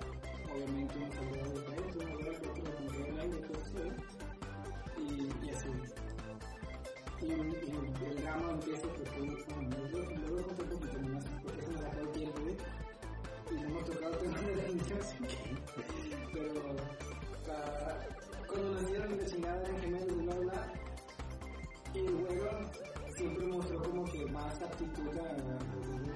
Obviamente 0.53 0.95
uno 0.97 1.13
salió 1.13 1.45
de 1.45 1.61
diferente, 1.61 1.99
uno 1.99 2.19
el 2.19 2.29
otro 2.29 2.53
como 2.53 2.65
que 2.65 3.09
era 3.09 3.23
aire, 3.23 3.41
cosas 3.47 3.65
así, 3.67 3.77
¿eh? 3.79 3.93
y, 4.97 5.47
y 5.47 5.51
así. 5.51 5.69
Y, 7.21 7.27
y 7.27 8.07
el 8.07 8.23
drama 8.23 8.51
empieza 8.53 8.89
porque 8.89 9.21
uno, 9.21 9.37
bueno, 9.49 9.89
yo 9.91 9.99
lo 9.99 10.39
yo 10.39 10.47
conté 10.47 10.65
poquito 10.65 10.99
más, 11.01 11.25
porque 11.43 11.63
se 11.63 11.71
me 11.73 11.79
acabó 11.79 12.01
el 12.01 12.13
tiempo, 12.13 12.41
¿eh? 12.49 12.57
Y 13.51 13.55
no 13.55 13.69
hemos 13.69 13.85
tocado 13.85 14.13
el 14.13 14.19
tema 14.19 14.41
de 14.41 14.57
la 14.57 14.63
niños, 14.69 15.15
pero 16.33 16.77
ah, 17.51 18.20
cuando 18.51 18.81
nacieron 18.81 19.19
la 19.19 19.27
chingada 19.27 19.63
eran 19.63 19.81
gemelos 19.81 20.25
bla, 20.25 20.35
bla, 20.35 20.53
bla, 20.53 20.73
y 21.95 21.99
el 21.99 22.27
juego 22.27 22.51
siempre 23.17 23.47
mostró 23.47 23.83
como 23.83 24.05
que 24.05 24.27
más 24.27 24.63
aptitud 24.63 25.09
a 25.19 25.35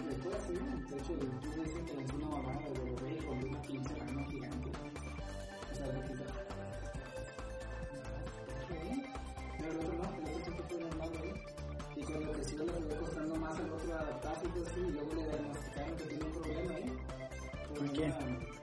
después, 0.08 0.36
¿sí? 0.46 0.54
De 0.54 0.98
hecho, 0.98 1.12
tú 1.14 1.62
dices 1.62 1.82
que 1.84 2.02
es 2.02 2.12
una 2.12 2.26
mamá 2.26 2.58
de 2.58 2.80
bebé 2.80 3.24
con 3.24 3.38
una 3.38 3.62
pinche 3.62 3.94
rana 3.94 4.24
gigante. 4.26 4.70
O 5.70 5.74
sea, 5.74 5.86
le 5.86 6.00
quita. 6.02 6.24
Pero 9.58 9.70
el 9.70 9.76
otro 9.78 9.92
no, 9.94 10.04
el 10.14 10.24
otro 10.24 10.44
siempre 10.44 10.64
fue 10.68 10.80
normal, 10.80 11.10
¿eh? 11.22 11.34
Y 11.96 12.02
cuando 12.02 12.32
creció 12.32 12.64
le 12.64 12.72
fue 12.72 12.96
costando 12.96 13.36
más 13.36 13.58
al 13.58 13.72
otro 13.72 13.94
adaptarse 13.94 14.46
y 14.46 14.50
todo 14.50 14.66
así, 14.66 14.80
y 14.80 14.90
luego 14.90 15.14
le 15.14 15.24
diagnosticaron 15.24 15.96
que 15.96 16.04
tiene 16.04 16.24
un 16.24 16.32
problema, 16.32 16.78
¿eh? 16.78 16.92
Por 17.68 17.82
¿A 17.84 18.53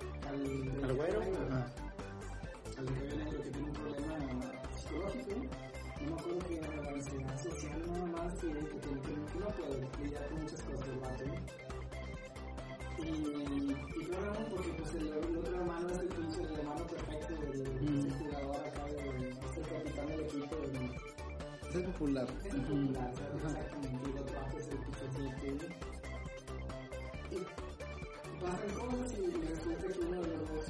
popular. 22.02 22.28
Es. 22.44 22.54
Y 22.54 22.58
el 22.58 24.18
otro 24.18 24.36
vato 24.42 24.58
es 24.58 24.68
el 24.68 24.78
pichoncito. 24.80 25.66
Y 27.30 27.38
pasan 28.42 28.72
cosas 28.74 29.10
y 29.20 29.22
resulta 29.46 29.88
que 29.88 30.00
uno 30.00 30.22
de 30.22 30.28
los 30.28 30.50
dos 30.50 30.66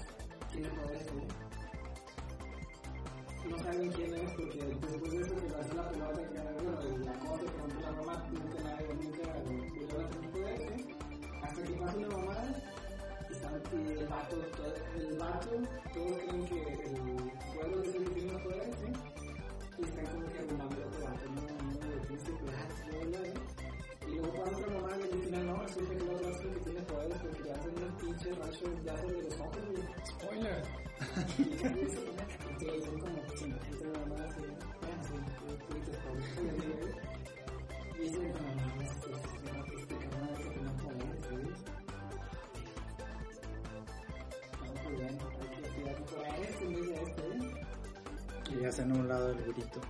hacen 48.71 48.91
a 48.91 48.95
un 48.95 49.07
lado 49.07 49.29
el 49.31 49.43
grito. 49.43 49.81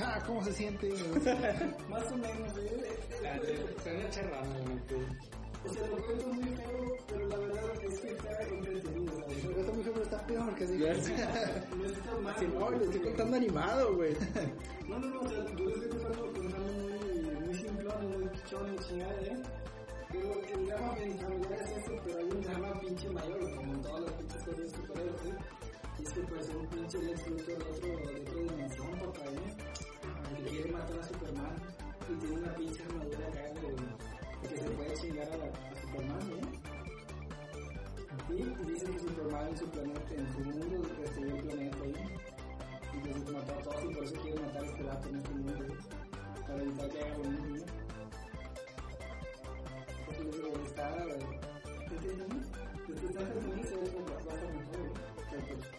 Ah, 0.00 0.18
¿cómo 0.26 0.42
se 0.44 0.52
siente? 0.52 0.88
Más 1.90 2.10
o 2.12 2.16
menos, 2.16 2.52
güey. 2.52 2.68
Te- 2.68 3.82
Suena 3.82 4.10
charrano, 4.10 4.54
la 4.54 4.74
neta. 4.74 4.94
O 5.66 5.68
sea, 5.74 5.86
lo 5.88 5.96
cuento 6.04 6.26
muy 6.28 6.44
feo, 6.56 6.96
pero 7.08 7.28
la 7.28 7.36
verdad 7.36 7.84
es 7.84 8.00
que 8.00 8.10
está 8.12 8.42
entretenido, 8.44 9.20
¿sabes? 9.20 9.44
Lo 9.44 9.60
está 9.60 9.72
muy 9.72 9.82
feo, 9.84 9.92
pero 9.92 10.04
está 10.04 10.26
peor 10.26 10.54
que 10.54 10.64
así. 10.64 10.76
No 10.78 10.86
está 11.84 12.16
mal. 12.22 12.34
Si 12.38 12.46
no, 12.46 12.70
lo 12.70 12.84
estoy 12.84 13.00
contando 13.00 13.36
animado, 13.36 13.94
güey. 13.96 14.14
No, 14.88 14.98
no, 15.00 15.06
no, 15.08 15.20
o 15.20 15.28
sea, 15.28 15.44
yo 15.44 15.64
lo 15.64 15.70
estoy 15.74 15.88
contando, 15.90 16.32
contando 16.32 16.58
muy, 16.58 17.30
muy 17.46 17.54
simplón, 17.54 18.10
muy 18.20 18.28
pichón, 18.28 18.74
y 18.74 18.78
chingada, 18.84 19.20
¿eh? 19.22 19.42
Pero 20.10 20.32
el 20.54 20.66
drama 20.66 20.88
familiar 20.94 21.60
es 21.62 21.70
este, 21.76 22.00
pero 22.06 22.18
hay 22.18 22.24
un 22.24 22.40
drama 22.42 22.80
pinche 22.80 23.10
mayor, 23.10 23.54
como 23.56 23.72
en 23.74 23.82
todas 23.82 24.00
las 24.02 24.12
pinches 24.12 24.42
cosas 24.44 24.58
de 24.58 24.68
superhéroes, 24.70 25.24
¿eh? 25.26 25.34
Y 25.98 26.02
es 26.02 26.12
que 26.12 26.20
parece 26.20 26.56
un 26.56 26.66
pinche 26.68 26.98
Lex 27.02 27.28
Luthor 27.28 27.46
de, 27.46 27.54
otro, 27.54 27.88
de 27.88 28.20
otra 28.20 28.34
dimensión, 28.34 28.90
papá, 28.98 29.24
¿eh? 29.26 29.56
Que 30.36 30.42
quiere 30.50 30.72
matar 30.72 30.98
a 30.98 31.02
Superman 31.02 31.56
y 32.08 32.14
tiene 32.20 32.36
una 32.36 32.54
pinche 32.54 32.82
armadura 32.84 33.28
acá 33.28 33.42
de 33.42 34.48
que 34.48 34.56
se 34.56 34.70
puede 34.70 34.94
chingar 34.94 35.28
a, 35.32 35.36
la, 35.36 35.46
a 35.46 35.80
Superman, 35.80 36.30
¿eh? 36.30 36.58
Y 38.30 38.32
dicen 38.70 38.92
que 38.92 39.00
Superman 39.00 39.48
en 39.48 39.56
su 39.56 39.66
planeta, 39.70 40.14
en 40.14 40.32
su 40.32 40.38
mundo, 40.40 40.88
destruyó 41.00 41.34
el 41.34 41.42
planeta 41.42 41.78
ahí. 41.82 41.94
Y 42.94 43.00
pues 43.00 43.24
que 43.24 43.32
mató 43.32 43.52
a 43.52 43.62
todos 43.62 43.84
y 43.84 43.94
por 43.94 44.04
eso 44.04 44.14
quiere 44.22 44.40
matar 44.40 44.62
a 44.62 44.66
este 44.66 44.82
vato 44.82 45.08
en 45.08 45.16
este 45.16 45.30
mundo, 45.30 45.64
¿eh? 45.64 45.78
Para 46.46 46.62
evitar 46.62 46.88
que 46.90 47.00
haga 47.02 47.18
lo 47.18 47.24
mismo, 47.24 47.48
¿no? 47.48 47.64
Porque 50.06 50.62
está... 50.66 50.84
¿Qué 51.88 51.96
te 51.96 52.08
digo? 52.08 52.26
Pues 52.86 53.02
está 53.02 53.20
entretenido, 53.20 53.68
se 53.68 53.76
ve 53.76 53.90
como 53.92 54.08
la 54.08 54.14
cosa 54.16 54.46
mejor, 54.48 54.86
¿eh? 54.86 54.92
Pero 55.30 55.42
pues, 55.46 55.77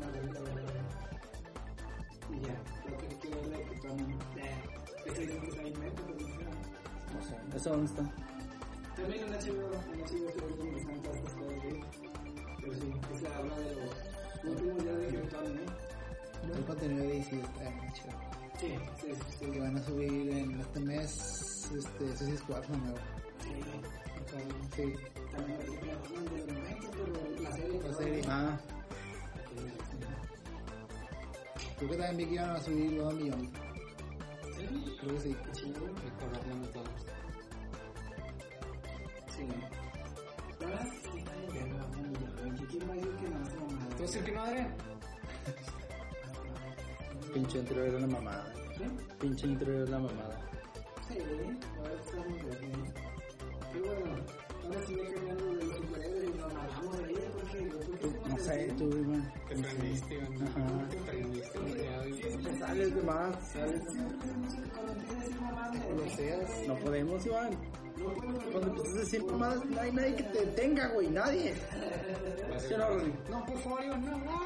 no 0.00 0.40
no. 0.40 0.80
Y 2.30 2.40
ya, 2.40 2.56
lo 2.88 2.96
que 2.98 3.06
quiero 3.20 3.38
es 3.40 3.46
que 3.68 3.74
es 3.76 3.84
no. 3.84 3.94
No. 7.50 7.56
¿Eso 7.56 7.70
dónde 7.70 7.86
está? 7.86 8.04
También 8.96 9.24
en 9.24 9.30
HBO, 9.32 9.66
en 9.92 10.00
HBO 10.00 10.56
donde 10.56 10.78
están 10.78 11.02
todas 11.02 11.16
estas 11.18 11.34
cosas, 11.34 11.64
¿eh? 11.64 11.80
Pero 12.60 12.74
sí, 12.74 12.92
esa 13.14 13.36
habla 13.38 13.56
de 13.58 13.74
los 13.74 13.90
últimos 14.44 14.82
días 14.82 14.96
de 14.98 15.06
Krypton, 15.08 15.56
¿no? 15.56 16.54
El 16.54 16.64
contenido 16.64 17.02
de 17.02 17.08
DC 17.08 17.40
está 17.40 17.70
muy 17.70 17.92
chido. 17.92 18.12
Sí, 18.60 18.74
sí, 19.00 19.08
sí. 19.38 19.46
Que 19.50 19.60
van 19.60 19.76
a 19.76 19.82
subir 19.82 20.30
en 20.30 20.60
este 20.60 20.80
mes, 20.80 21.68
este, 21.76 22.16
Suicide 22.16 22.38
Squad 22.38 22.68
nuevo. 22.68 22.98
Sí, 23.42 23.54
Sí, 24.76 24.94
también 25.32 25.58
la 25.58 25.64
película 25.64 25.92
hablan 26.04 26.24
de 26.24 26.36
los 26.38 26.46
90, 26.46 26.90
pero 26.90 27.42
la 27.42 27.52
serie... 27.52 27.80
la 27.82 27.94
serie. 27.94 28.22
Ah, 28.28 28.58
Creo 31.78 31.90
que 31.92 31.96
también 31.96 32.16
vi 32.18 32.24
que 32.26 32.34
iban 32.34 32.50
a 32.50 32.60
subir 32.60 32.92
los 32.92 33.04
2 33.06 33.14
millones. 33.14 33.50
Creo 35.00 35.14
que 35.14 35.20
sí. 35.20 35.36
Qué 35.54 36.72
todos. 36.72 36.88
Sí. 39.34 39.46
Verdad 40.60 40.86
es 40.86 40.92
que 40.92 41.10
sí 41.12 41.18
está 41.18 41.32
bien 41.36 41.52
verga, 41.54 41.86
un 41.86 42.08
millón. 42.10 42.56
¿Qué- 42.58 42.66
¿Quién 42.66 42.88
va 42.88 42.92
a 42.92 42.96
decir 42.96 43.16
que 43.16 43.28
no 43.30 43.36
hace 43.42 43.54
¿Tú 43.56 43.60
mamada? 43.64 43.88
vas 43.88 43.94
a 43.94 44.02
decir 44.02 44.24
que 44.24 44.32
no, 44.32 44.42
Adrián? 44.42 44.74
pinche 47.32 47.58
intro 47.58 47.80
de 47.82 48.00
la 48.00 48.06
mamada. 48.06 48.52
¿Sí? 48.76 48.84
Pinche 49.20 49.46
intro 49.46 49.72
de 49.72 49.88
la 49.90 49.98
mamada. 49.98 50.40
Sí, 51.08 51.14
verdad 51.14 51.38
bien. 51.38 52.92
Pero 53.72 53.84
bueno, 54.00 54.16
de 54.70 55.64
los 55.64 55.76
superhéroes 55.76 56.24
y 56.24 56.38
nos 56.38 56.52
de 56.52 57.20
porque... 57.32 58.28
No 58.28 58.38
sé, 58.38 58.72
tú, 58.78 58.88
Iván. 58.88 59.32
Te 59.48 59.54
prendiste, 59.56 60.14
Iván. 60.14 60.42
Ajá. 60.42 60.88
Te 60.88 60.96
prendiste, 60.96 61.58
demasiado, 61.58 62.08
Iván. 62.08 62.42
Te 62.42 62.58
sales 62.58 62.94
de 62.94 63.02
más, 63.02 63.52
sales 63.52 63.82
seas. 66.16 66.50
No 66.66 66.74
podemos, 66.76 67.26
Iván. 67.26 67.50
Cuando 68.52 68.68
empiezas 68.68 68.94
a 68.94 69.00
decir 69.00 69.24
mamadas, 69.24 69.64
no 69.66 69.80
hay 69.80 69.92
nadie 69.92 70.16
que 70.16 70.22
te 70.22 70.38
detenga, 70.46 70.88
güey. 70.88 71.10
Nadie. 71.10 71.54
No, 73.28 73.44
por 73.44 73.58
favor, 73.58 73.84
Iván, 73.84 74.04
no, 74.04 74.18
no. 74.18 74.40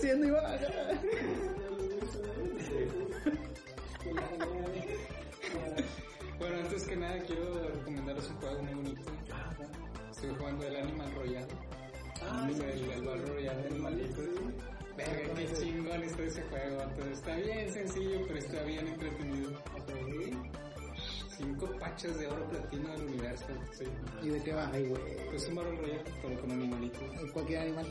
Siendo 0.00 0.26
Iván. 0.26 0.58
Bueno, 6.40 6.56
antes 6.56 6.84
que 6.84 6.96
nada 6.96 7.18
quiero 7.26 7.68
recomendaros 7.68 8.30
un 8.30 8.36
juego 8.36 8.62
muy 8.62 8.74
bonito. 8.74 9.12
Estoy 10.10 10.34
jugando 10.38 10.66
el 10.66 10.76
Animal 10.76 11.14
Royale. 11.14 11.46
el, 12.48 12.90
el 12.90 13.02
Battle 13.04 13.26
Royale 13.26 13.62
de 13.62 13.68
animalitos. 13.68 14.24
Verga, 14.96 15.34
qué 15.36 15.52
chingón 15.52 16.02
está 16.02 16.22
ese 16.22 16.42
juego. 16.44 16.76
vato. 16.78 17.04
Está 17.12 17.36
bien 17.36 17.70
sencillo, 17.70 18.20
pero 18.26 18.38
está 18.38 18.62
bien 18.62 18.88
entretenido. 18.88 19.50
Cinco 21.36 21.66
pachas 21.78 22.18
de 22.18 22.26
oro 22.26 22.48
platino 22.48 22.88
del 22.92 23.02
universo. 23.02 23.46
Sí. 23.72 23.84
¿Y 24.22 24.28
de 24.30 24.42
qué 24.42 24.52
va? 24.54 24.70
Ay, 24.72 24.88
güey. 24.88 25.02
Es 25.34 25.46
un 25.46 25.56
Battle 25.56 25.76
Royale, 25.76 26.04
pero 26.22 26.40
con 26.40 26.52
animalitos. 26.52 27.02
Cualquier 27.34 27.60
animal. 27.60 27.86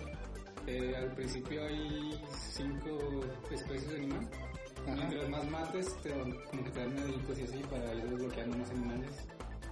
Eh, 0.66 0.95
al 0.97 1.14
principio 1.14 1.64
hay 1.66 2.20
cinco 2.52 2.97
especies 3.52 3.89
de 3.91 3.95
animal. 3.97 4.28
Mientras 4.96 5.30
más 5.30 5.50
mates, 5.50 5.96
te, 6.02 6.10
como 6.12 6.64
que 6.64 6.72
te 6.72 6.80
dan 6.80 6.96
medicos 6.96 7.40
y 7.40 7.44
así 7.44 7.60
para 7.70 7.94
ir 7.94 8.10
desbloqueando 8.10 8.58
más 8.58 8.70
animales. 8.72 9.28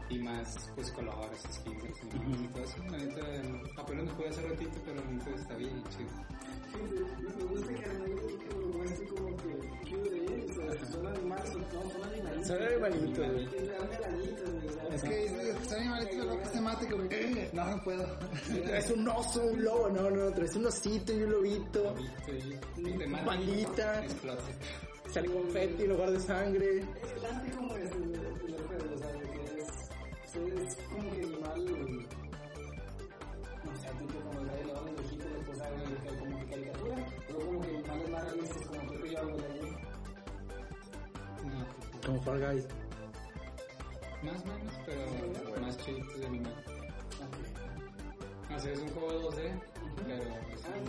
Y 0.09 0.20
más, 0.20 0.72
pues, 0.74 0.89
colores, 0.91 1.41
skins 1.51 1.84
de 1.84 1.89
los 1.89 2.01
animales 2.01 2.41
y 2.41 2.47
todo 2.47 2.63
eso. 2.63 2.78
La 2.89 2.97
neta, 2.97 3.82
apenas 3.82 4.05
me 4.05 4.13
pude 4.13 4.30
hace 4.30 4.41
ratito, 4.41 4.80
pero 4.86 4.95
la 4.95 5.11
neta 5.11 5.30
está 5.32 5.55
bien 5.55 5.84
chido. 5.89 6.09
Me 7.38 7.43
gusta 7.45 7.68
que 7.68 7.76
que 7.76 8.55
lo 8.55 8.68
muestre 8.68 9.07
como 9.07 9.38
que 9.38 9.68
cute, 9.89 10.45
o 10.47 10.74
sea, 10.74 10.86
son 10.86 11.07
animales, 11.07 11.49
son, 11.49 11.91
son 11.91 12.03
animalitos. 12.03 12.47
Son 12.47 12.63
animalitos. 12.63 13.28
Es 14.93 15.03
que 15.03 15.26
es 15.26 15.68
son 15.68 15.80
animalitos 15.80 16.26
lo 16.26 16.39
que 16.39 16.45
se 16.45 16.61
mate 16.61 16.88
como 16.88 17.09
que 17.09 17.49
no, 17.53 17.65
no 17.65 17.84
puedo. 17.84 18.20
Traes 18.65 18.91
un 18.91 19.07
oso, 19.07 19.43
un 19.43 19.63
lobo, 19.63 19.89
no, 19.89 20.09
no, 20.09 20.32
traes 20.32 20.55
un 20.55 20.65
osito 20.68 21.13
y 21.13 21.24
un 21.24 21.32
lobito. 21.32 21.95
Y. 22.78 23.26
Pandita. 23.26 24.03
Explota. 24.05 24.43
Sale 25.12 25.28
confeti 25.30 25.84
en 25.84 25.89
lugar 25.89 26.12
de 26.12 26.20
sangre. 26.20 26.80
Es 26.80 27.55
como 27.55 27.76
es 27.76 27.91
el, 27.91 28.03
el 28.03 28.55
de 29.20 29.30
que 29.32 29.62
es, 29.62 29.70
es 30.34 30.76
como 30.88 31.12
que 31.12 31.22
animal, 31.24 31.62
no 33.64 33.72
sé, 33.76 33.88
tipo 33.99 34.20
como 34.20 34.39
el 34.41 34.49
rey 34.49 34.64
león, 34.66 34.88
el 34.89 35.05
Egipto, 35.05 35.28
después 35.38 35.58
que 36.03 36.10
como 36.20 36.39
que 36.39 36.45
caricatura, 36.45 36.95
como 37.34 37.62
que 37.62 37.70
animales 37.89 38.34
más 38.38 38.49
como 38.68 39.38
de 39.38 39.45
ahí. 39.47 39.62
No, 41.45 41.60
Como 42.05 42.22
Fall 42.22 42.39
Guys. 42.39 42.66
más 44.24 44.41
o 44.41 44.45
menos, 44.47 44.74
pero 44.86 45.01
más 45.62 45.78
chiditos 45.78 46.20
de 46.20 46.26
animal. 46.26 46.55
Así 48.49 48.70
es 48.70 48.80
un 48.80 48.89
juego 48.89 49.32
2D, 49.32 49.39
pero 50.05 50.24
es 50.24 50.66
Ah, 50.66 50.70
un. 50.80 50.88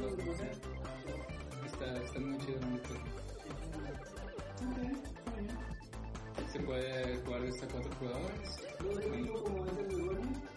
Está, 1.67 1.87
está 2.03 2.19
muy 2.21 2.39
chido, 2.39 2.59
la 2.61 2.67
se 6.53 6.59
puede 6.61 7.17
jugar 7.19 7.43
hasta 7.45 7.69
cuatro 7.69 7.91
jugadores. 7.99 8.61
¿Lo 8.81 9.43
como 9.43 9.67
es 9.67 9.73
el 9.79 9.89
de? 9.89 10.49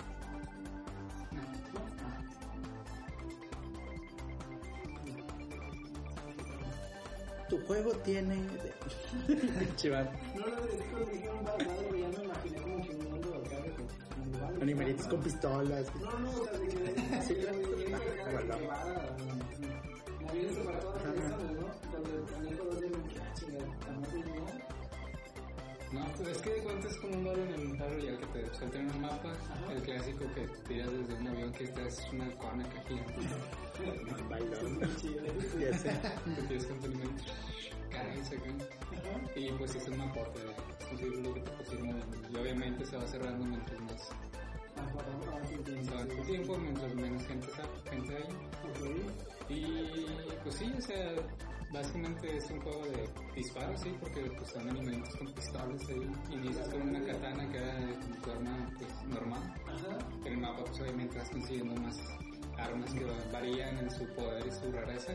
Tu 7.50 7.58
juego 7.66 7.92
tiene. 7.98 8.38
Chival. 9.76 10.10
No 10.34 10.48
lo 10.48 10.66
dijeron, 10.68 11.12
dijeron 11.12 11.44
barbado, 11.44 11.96
ya 11.96 12.08
me 12.08 12.24
imaginé 12.24 12.62
como 12.62 12.82
chingando 12.82 13.34
al 13.36 13.44
carro. 13.44 14.62
Animalitos 14.62 15.08
con 15.08 15.22
pistolas. 15.22 15.86
No, 15.96 16.20
no, 16.20 16.30
o 16.32 16.46
sea, 16.46 16.54
no, 25.92 26.06
pues 26.16 26.30
es 26.30 26.38
que 26.38 26.50
de 26.52 26.62
cuenta 26.62 26.88
es 26.88 26.98
como 26.98 27.14
un 27.16 27.26
barrio 27.26 27.44
en 27.44 27.54
el 27.54 27.68
Battle 27.78 27.96
Royale 27.96 28.18
que 28.20 28.26
te 28.28 28.56
sueltan 28.56 28.90
un 28.92 29.02
mapa, 29.02 29.34
el 29.70 29.82
clásico 29.82 30.26
que 30.34 30.48
tiras 30.68 30.90
desde 30.92 31.22
un 31.22 31.28
avión 31.28 31.52
que 31.52 31.64
esta 31.66 31.82
es 31.82 32.08
una 32.14 32.26
acá 32.28 32.52
gigante. 32.88 33.14
Bailando. 34.30 34.88
Ya 35.60 35.78
sé. 35.78 36.00
que 36.36 36.42
tienes 36.44 36.68
tu 36.68 36.86
alimento. 36.86 37.24
Caray, 37.90 38.20
acá. 38.20 39.36
Y 39.36 39.52
pues 39.52 39.76
es 39.76 39.88
un 39.90 39.98
mapote, 39.98 40.40
es 40.80 40.92
un 40.92 40.98
círculo 40.98 41.34
que 41.34 41.42
te 41.42 41.76
moviendo. 41.84 42.30
Y 42.32 42.36
obviamente 42.38 42.86
se 42.86 42.96
va 42.96 43.06
cerrando 43.08 43.46
mientras 43.46 43.80
más 43.82 44.10
se 45.66 45.94
va 45.94 46.02
el 46.02 46.26
tiempo, 46.26 46.58
mientras 46.58 46.96
menos 46.96 47.24
gente, 47.26 47.48
gente 47.90 48.16
hay. 48.16 49.41
Y 49.52 50.18
pues 50.44 50.56
sí, 50.56 50.74
o 50.78 50.82
sea, 50.82 51.16
básicamente 51.72 52.38
es 52.38 52.50
un 52.50 52.62
juego 52.62 52.86
de 52.86 53.10
disparos, 53.36 53.82
sí, 53.82 53.94
porque 54.00 54.22
pues 54.22 54.50
son 54.50 54.70
alimentos 54.70 55.16
con 55.16 55.28
pistolas 55.34 55.90
ahí. 55.90 56.12
Inicias 56.32 56.68
con 56.70 56.82
una 56.82 57.04
katana 57.06 57.50
que 57.50 57.58
era 57.58 57.76
de 57.76 57.94
tu 58.24 58.32
arma 58.32 58.72
pues, 58.78 59.08
normal. 59.08 59.54
Ajá. 59.68 59.98
En 60.26 60.34
el 60.34 60.38
mapa 60.40 60.64
pues 60.64 60.80
obviamente 60.82 61.18
vas 61.18 61.30
consiguiendo 61.30 61.82
más 61.82 61.98
armas 62.58 62.94
que 62.94 63.06
varían 63.32 63.78
en 63.78 63.92
su 63.92 64.06
poder 64.14 64.46
y 64.48 64.52
su 64.52 64.72
rareza. 64.72 65.14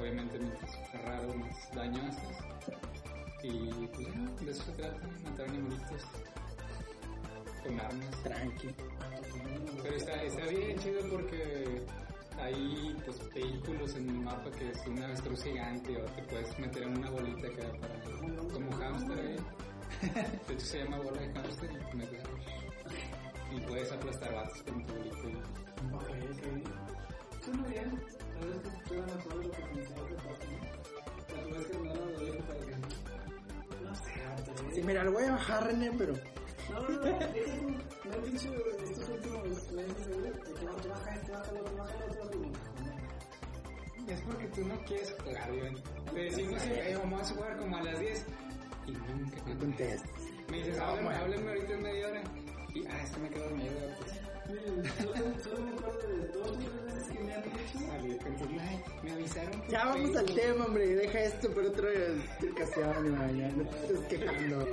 Obviamente 0.00 0.38
mientras 0.38 0.70
más 0.80 1.02
raro, 1.04 1.34
más 1.34 1.74
daño 1.74 2.02
haces. 2.08 2.38
Y 3.42 3.86
pues 3.88 4.06
ya, 4.06 4.44
de 4.44 4.50
eso 4.50 4.62
se 4.64 4.72
trata, 4.72 5.08
matar 5.24 5.48
animalitos 5.48 6.02
con 7.64 7.80
armas. 7.80 8.22
Tranqui. 8.22 8.68
Pero 9.82 9.96
está, 9.96 10.22
está 10.22 10.46
bien 10.46 10.78
chido 10.78 11.00
porque 11.10 11.84
hay 12.40 12.96
pues 13.04 13.34
vehículos 13.34 13.94
en 13.96 14.08
el 14.10 14.16
mapa 14.20 14.50
que 14.52 14.70
es 14.70 14.86
una 14.86 15.04
avestruz 15.06 15.42
gigante 15.44 15.96
o 16.00 16.04
te 16.06 16.22
puedes 16.24 16.58
meter 16.58 16.82
en 16.84 16.98
una 16.98 17.10
bolita 17.10 17.48
que 17.48 17.56
da 17.62 17.72
para 17.78 18.00
como 18.52 18.72
hámster 18.72 19.18
ahí. 19.18 19.36
De 20.48 20.54
hecho 20.54 20.66
se 20.66 20.78
llama 20.84 20.98
bola 20.98 21.20
de 21.20 21.32
hámster 21.32 21.70
y 21.72 21.78
te 21.90 21.94
metes 21.94 22.24
ahí. 22.24 23.56
y 23.56 23.60
puedes 23.60 23.92
aplastar 23.92 24.34
vatos 24.34 24.62
con 24.62 24.86
tu 24.86 24.92
bolita. 24.94 25.28
y- 25.28 25.42
Ok, 25.94 26.08
ok. 26.30 27.44
Suena 27.44 27.66
bien. 27.68 28.02
La 28.34 28.46
verdad 28.46 28.62
es 28.64 28.72
que 28.82 28.88
suena 28.88 29.06
mejor 29.14 29.38
de 29.38 29.44
lo 29.44 29.50
que 29.50 29.62
pensaba 29.62 30.06
que 30.08 30.14
pasa, 30.14 30.44
¿no? 30.50 31.36
La 31.36 31.42
verdad 31.44 31.60
es 31.60 31.66
que 31.66 31.78
no 31.78 31.94
lo 31.94 32.12
doy 32.12 32.42
para 32.42 32.58
que... 32.60 32.76
No 33.84 33.94
sé, 33.94 34.74
Sí, 34.74 34.82
mira, 34.82 35.04
lo 35.04 35.12
voy 35.12 35.24
a 35.24 35.32
bajar, 35.32 35.64
René, 35.66 35.90
pero... 35.98 36.14
No, 36.72 36.80
no, 36.80 36.88
no. 36.88 37.02
Me 38.04 38.14
han 38.14 38.22
dicho 38.24 38.48
estos 38.82 39.08
últimos 39.08 39.72
meses 39.72 40.06
de 40.06 40.32
que 40.32 40.52
te 40.52 40.64
baja, 40.64 40.80
te 40.80 40.88
baja 40.88 41.14
esto, 41.14 41.32
baja 41.32 41.52
lo 41.52 41.60
otro, 41.60 41.76
baja 41.76 41.94
otro, 42.20 42.40
Es 44.08 44.20
porque 44.22 44.46
tú 44.48 44.64
no 44.66 44.84
quieres 44.84 45.14
jugar, 45.22 45.50
decimos 46.24 46.62
que 46.62 46.96
vamos 46.96 47.30
a 47.30 47.34
jugar 47.34 47.58
como 47.58 47.76
a 47.76 47.82
las 47.82 48.00
10 48.00 48.26
y 48.86 48.92
nunca 48.92 49.36
No 49.46 49.58
contestas. 49.58 50.10
Me 50.50 50.56
dices, 50.58 50.76
No, 50.76 50.84
háblame, 50.84 51.14
háblame 51.14 51.48
ahorita 51.50 51.72
en 51.74 51.82
media 51.82 52.08
hora. 52.08 52.22
Y, 52.74 52.86
ah, 52.86 53.02
este 53.02 53.20
me 53.20 53.28
quedó 53.28 53.44
dormido, 53.44 53.72
pues. 53.98 54.22
Miren, 54.48 54.84
solo, 54.96 55.42
solo 55.42 55.60
me 55.60 55.70
acuerdo 55.72 56.08
de 56.08 56.28
dos 56.28 56.48
o 56.48 56.52
tres 56.52 56.84
veces 56.84 57.16
que 57.16 57.22
me 57.22 57.34
han 57.34 57.42
dicho. 57.42 57.78
Salí 57.86 58.18
con 58.18 58.36
tu 58.36 58.60
ay, 58.60 58.84
me 59.02 59.12
avisaron 59.12 59.60
que 59.62 59.72
Ya 59.72 59.84
vamos 59.84 60.16
al 60.16 60.26
tema, 60.26 60.64
hombre. 60.64 60.86
Deja 60.96 61.20
esto 61.20 61.50
por 61.52 61.64
ya 63.30 63.48
no 63.50 63.64
te 63.64 63.76
estés 63.76 64.00
quejando. 64.08 64.66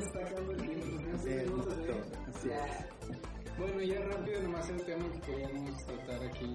Se 0.00 0.04
nos 0.04 0.06
está 0.06 0.20
acabando 0.20 0.52
el 0.52 0.62
tiempo. 0.62 0.86
Así 1.14 1.28
ya 1.28 1.34
es, 1.36 1.46
no 1.50 1.56
vamos 1.56 1.66
a 1.66 1.80
hacer. 1.80 2.04
así 2.34 2.48
es. 2.50 3.58
Bueno, 3.58 3.80
ya 3.82 4.00
rápido, 4.00 4.42
nomás 4.42 4.68
el 4.68 4.82
tema 4.84 5.12
que 5.12 5.20
queríamos 5.20 5.86
tratar 5.86 6.22
aquí. 6.24 6.52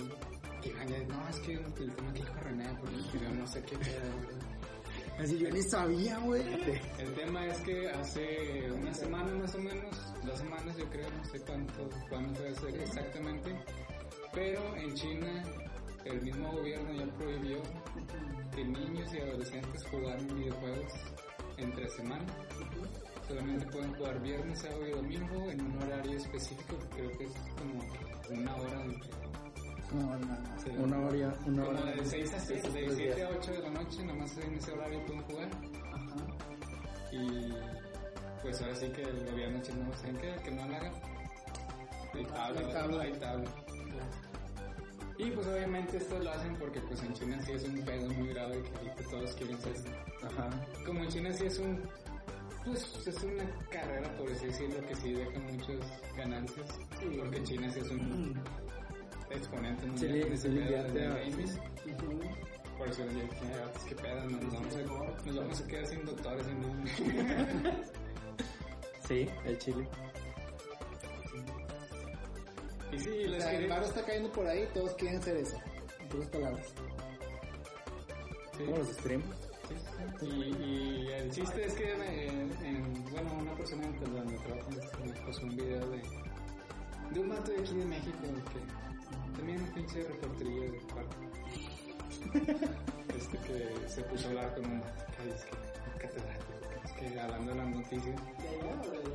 Que 0.61 0.73
no, 0.73 1.29
es 1.29 1.39
que 1.39 1.53
el 1.53 1.95
tema 1.95 2.13
que 2.13 2.19
dijo 2.19 2.33
René, 2.35 2.77
porque 2.79 3.19
yo 3.19 3.29
no 3.31 3.47
sé 3.47 3.63
qué 3.63 3.77
pedo. 3.77 4.51
Así 5.17 5.37
yo 5.39 5.49
ni 5.49 5.61
sabía, 5.63 6.19
güey. 6.19 6.43
El 6.99 7.13
tema 7.15 7.47
es 7.47 7.57
que 7.61 7.89
hace 7.89 8.71
una 8.71 8.93
semana 8.93 9.33
más 9.33 9.55
o 9.55 9.59
menos, 9.59 10.13
dos 10.23 10.37
semanas 10.37 10.77
yo 10.77 10.87
creo, 10.89 11.09
no 11.09 11.25
sé 11.25 11.39
cuánto, 11.41 11.89
fue 12.09 12.47
hacer 12.47 12.81
exactamente, 12.81 13.55
pero 14.33 14.75
en 14.77 14.93
China 14.93 15.43
el 16.05 16.21
mismo 16.21 16.51
gobierno 16.51 16.93
ya 16.93 17.05
prohibió 17.17 17.61
que 18.55 18.63
niños 18.63 19.13
y 19.13 19.19
adolescentes 19.19 19.83
jugaran 19.87 20.27
videojuegos 20.27 20.93
entre 21.57 21.89
semana. 21.89 22.25
Solamente 23.31 23.65
pueden 23.67 23.93
jugar 23.93 24.21
viernes, 24.21 24.59
sábado 24.59 24.87
y 24.87 24.91
domingo 24.91 25.49
en 25.51 25.61
un 25.61 25.83
horario 25.83 26.17
específico, 26.17 26.77
que 26.79 26.87
creo 26.97 27.17
que 27.17 27.23
es 27.23 27.31
como 27.57 28.39
una 28.41 28.55
hora 28.57 28.85
No, 29.93 30.17
no, 30.19 30.37
Sí. 30.61 30.69
Una 30.77 30.99
hora, 30.99 31.33
una 31.45 31.65
como 31.65 31.79
hora. 31.79 31.91
de 31.91 32.05
6 32.05 32.33
a 32.33 32.39
6, 32.39 32.63
de 32.63 32.69
Tres 32.69 32.93
7 32.97 33.15
días. 33.15 33.31
a 33.31 33.37
8 33.37 33.51
de 33.53 33.59
la 33.59 33.69
noche, 33.69 34.03
nomás 34.03 34.37
en 34.37 34.53
ese 34.55 34.71
horario 34.73 35.05
pueden 35.05 35.21
jugar. 35.23 35.49
Y 37.13 37.53
pues 38.41 38.61
ahora 38.61 38.75
sí 38.75 38.87
que 38.89 39.01
el 39.01 39.25
gobierno 39.31 39.61
chino, 39.61 39.93
¿saben 39.95 40.17
qué? 40.17 40.35
Que 40.43 40.51
no 40.51 40.67
lo 40.67 40.75
hagan. 40.75 40.93
Hay 42.13 42.25
tabla, 42.25 42.59
Hay 42.59 42.73
tabla. 42.73 43.03
hay 43.03 43.13
tabla. 43.13 43.49
Y 45.17 45.31
pues 45.31 45.47
obviamente 45.47 45.97
esto 45.97 46.19
lo 46.19 46.31
hacen 46.31 46.55
porque 46.57 46.79
pues 46.81 47.01
en 47.03 47.13
China 47.13 47.39
sí 47.45 47.51
es 47.53 47.63
un 47.63 47.79
pedo 47.81 48.09
muy 48.09 48.27
grave 48.29 48.61
que 48.97 49.03
todos 49.03 49.33
quieren 49.35 49.57
ser. 49.59 49.75
Ajá. 50.23 50.49
Como 50.85 51.03
en 51.03 51.09
China 51.09 51.31
sí 51.33 51.45
es 51.45 51.59
un, 51.59 51.79
pues 52.65 53.07
es 53.07 53.23
una 53.23 53.43
carrera 53.69 54.15
por 54.17 54.31
así 54.31 54.45
decirlo 54.45 54.85
que 54.87 54.95
sí 54.95 55.13
deja 55.13 55.39
muchas 55.39 56.15
ganancias. 56.15 56.67
Porque 57.19 57.37
en 57.37 57.43
China 57.43 57.71
sí 57.71 57.79
es 57.79 57.89
un 57.89 58.41
exponente 59.31 59.81
Sí, 59.83 59.87
mundial 59.89 60.15
en 60.27 60.33
ese 60.33 60.49
sí 60.49 60.55
de 60.55 60.77
a- 60.77 60.83
gaming. 60.83 61.59
Por 62.77 62.87
eso 62.89 63.05
les 63.05 63.13
dije, 63.13 63.27
"Ah, 63.63 63.71
qué 63.87 63.95
pedo, 63.95 64.23
no, 64.29 64.37
nos 64.41 64.53
vamos 64.53 64.75
a, 64.75 65.25
nos 65.25 65.35
vamos 65.35 65.61
a 65.61 65.67
quedar 65.67 65.85
sin 65.87 66.05
doctores 66.05 66.47
en 66.47 66.65
un... 66.65 66.87
Sí, 69.07 69.27
el 69.45 69.57
chile. 69.57 69.87
Y 72.91 72.99
sí, 72.99 73.09
O 73.25 73.27
les 73.29 73.43
sea, 73.43 73.53
el 73.53 73.67
barro 73.69 73.85
está 73.85 74.03
cayendo 74.05 74.31
por 74.31 74.47
ahí, 74.47 74.67
todos 74.73 74.93
quieren 74.95 75.21
ser 75.21 75.37
eso. 75.37 75.57
En 75.99 76.07
pocas 76.09 76.27
palabras. 76.29 76.67
sí, 78.57 78.63
Como 78.65 78.77
los 78.77 78.87
streams. 78.89 79.25
Y, 80.21 81.07
el 81.11 81.31
chiste 81.31 81.65
es 81.65 81.73
que, 81.73 81.91
en- 81.91 83.03
bueno, 83.11 83.33
una 83.39 83.53
persona 83.55 83.85
en 83.85 83.99
donde 84.13 84.37
trabajo 84.37 84.69
en 84.71 84.79
este 84.79 84.97
me 85.05 85.13
puso 85.25 85.41
un 85.43 85.55
video 85.55 85.89
de, 85.89 86.01
de 87.11 87.19
un 87.19 87.27
mato 87.27 87.51
de 87.51 87.59
aquí 87.59 87.75
de 87.75 87.85
México 87.85 88.17
que 88.21 89.37
también 89.37 89.61
un 89.61 89.67
pinche 89.73 90.03
reportería 90.03 90.71
de 90.71 90.79
cuarto. 90.93 91.17
este 93.17 93.37
que 93.39 93.89
se 93.89 94.01
puso 94.03 94.27
a 94.27 94.29
hablar 94.29 94.55
con 94.55 94.65
un 94.65 94.79
mato 94.79 95.23
es 95.35 95.45
que 95.45 95.99
catedrático, 95.99 96.53
es 96.85 96.91
que 96.93 97.19
hablando 97.19 97.51
de 97.51 97.57
las 97.57 97.69
noticias. 97.69 98.21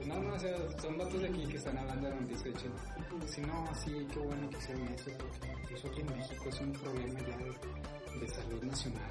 No, 0.07 0.21
no, 0.23 0.35
o 0.35 0.39
sea, 0.39 0.57
son 0.81 0.99
vatos 0.99 1.21
de 1.21 1.29
aquí 1.29 1.47
que 1.47 1.57
están 1.57 1.77
hablando 1.79 2.09
de 2.09 2.15
la 2.15 2.21
noticia 2.21 2.51
de. 2.53 3.27
Si 3.29 3.41
no, 3.43 3.75
sí, 3.75 4.07
qué 4.13 4.19
bueno 4.21 4.49
que 4.51 4.59
hicieron 4.59 4.89
eso, 4.89 5.11
porque 5.19 5.63
incluso 5.63 5.89
aquí 5.89 6.01
en 6.01 6.17
México 6.17 6.45
es 6.49 6.61
un 6.61 6.73
problema 6.73 7.21
ya 7.21 7.37
de, 7.39 8.21
de 8.21 8.29
salud 8.29 8.63
nacional, 8.63 9.03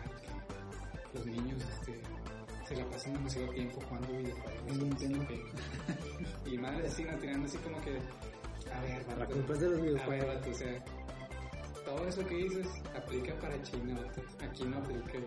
los 1.16 1.26
niños 1.26 1.62
este, 1.80 2.00
se 2.68 2.76
la 2.76 2.86
pasan 2.90 3.14
demasiado 3.14 3.50
tiempo 3.50 3.80
jugando 3.88 4.08
videojuegos. 4.18 4.62
En 4.68 4.80
Nintendo. 4.80 5.28
Que- 5.28 6.50
y 6.52 6.58
madre 6.58 6.88
así, 6.88 7.04
no 7.04 7.18
tirando 7.18 7.46
así 7.46 7.58
como 7.60 7.82
que, 7.82 7.98
a 8.72 8.82
ver, 8.82 9.18
La 9.18 9.26
culpa 9.26 9.54
es 9.54 9.60
de 9.60 9.70
los 9.70 9.80
a 9.80 9.82
ver, 9.82 9.92
videojuegos. 9.94 10.48
o 10.48 10.54
sea, 10.54 10.86
todo 11.86 12.08
eso 12.08 12.26
que 12.28 12.36
dices 12.36 12.68
aplica 12.96 13.34
para 13.40 13.62
China, 13.64 13.98
aquí 14.42 14.64
no 14.66 14.78
aplica. 14.78 15.20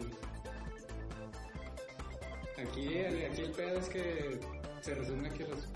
Aquí 2.59 2.95
el, 2.99 3.24
aquí 3.30 3.43
el 3.43 3.53
pedo 3.53 3.78
es 3.78 3.89
que 3.89 4.41
se 4.80 4.95
resume 4.95 5.30
que 5.30 5.47
los 5.47 5.66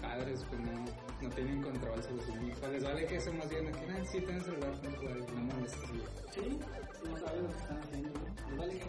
padres 0.00 0.44
pues 0.48 0.60
no, 0.60 0.84
no 1.22 1.28
tienen 1.34 1.60
control 1.62 2.00
sobre 2.02 2.22
sus 2.24 2.36
hijos. 2.36 2.70
Les 2.70 2.84
vale 2.84 3.06
que 3.06 3.16
eso 3.16 3.32
más 3.32 3.48
bien 3.50 3.66
que 3.72 3.78
ah, 3.90 4.04
sí 4.04 4.20
tienen 4.20 4.40
celular 4.42 4.72
para 4.80 4.96
jugar 4.96 5.16
y 5.18 5.32
no 5.34 5.40
molestes. 5.54 5.90
Sí, 6.32 6.58
no 7.10 7.16
saben 7.18 7.42
lo 7.42 7.50
que 7.50 7.58
están 7.58 7.78
haciendo, 7.82 8.08
¿no? 8.10 8.48
Les 8.50 8.56
vale 8.56 8.78
que 8.78 8.84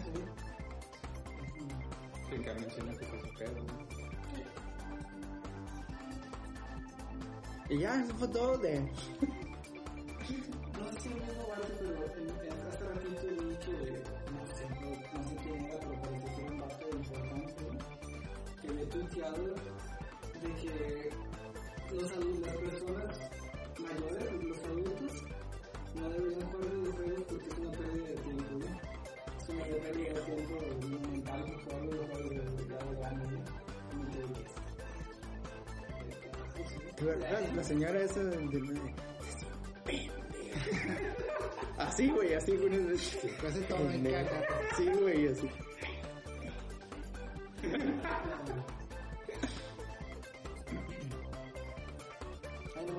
Que. 2.30 2.38
¿no? 2.38 3.90
Y 7.68 7.78
ya, 7.78 8.02
eso 8.02 8.14
fue 8.14 8.28
todo 8.28 8.58
de... 8.58 8.80
No 10.80 10.92
sé 10.92 11.00
si 11.00 11.08
pero 11.08 11.24
en 12.22 12.68
hace 12.68 12.84
ratito 12.84 13.20
vi 13.28 13.56
que, 13.56 13.76
no 14.30 14.42
sé, 14.46 14.64
no, 14.70 15.18
sé 15.28 15.34
quién 15.42 15.56
era, 15.64 15.78
pero 15.78 15.94
parece 16.02 16.28
que 16.34 16.40
era 16.42 16.50
un 16.52 16.58
vato 16.60 16.86
importante, 16.90 17.54
¿no? 17.62 17.72
que 18.60 18.68
había 18.68 18.88
tuiteado 18.88 19.44
de 19.44 20.54
que 20.54 21.10
los 21.92 22.10
adultos, 22.12 22.46
las 22.46 22.56
personas 22.56 23.12
mayores, 23.78 24.44
los 24.44 24.58
adultos, 24.64 25.12
no 25.94 26.08
deberían 26.08 26.50
jugar 26.50 26.70
videojuegos 26.70 27.22
porque 27.28 27.48
es 27.48 27.58
una 27.58 27.70
pérdida 27.72 28.08
de 28.08 28.14
tiempo, 28.14 28.52
¿no? 28.58 28.66
Es 29.38 29.48
una 29.48 29.64
La, 37.04 37.40
la 37.56 37.64
señora 37.64 38.02
esa 38.02 38.22
del... 38.24 38.50
del- 38.50 38.80
Así, 41.78 42.08
güey, 42.10 42.34
así, 42.34 42.54
güey. 42.56 42.70
Casi 43.40 43.60
todo 43.62 43.90
en 43.90 44.04
caca. 44.04 44.42
Sí, 44.76 44.86
güey, 45.00 45.28
así. 45.28 45.48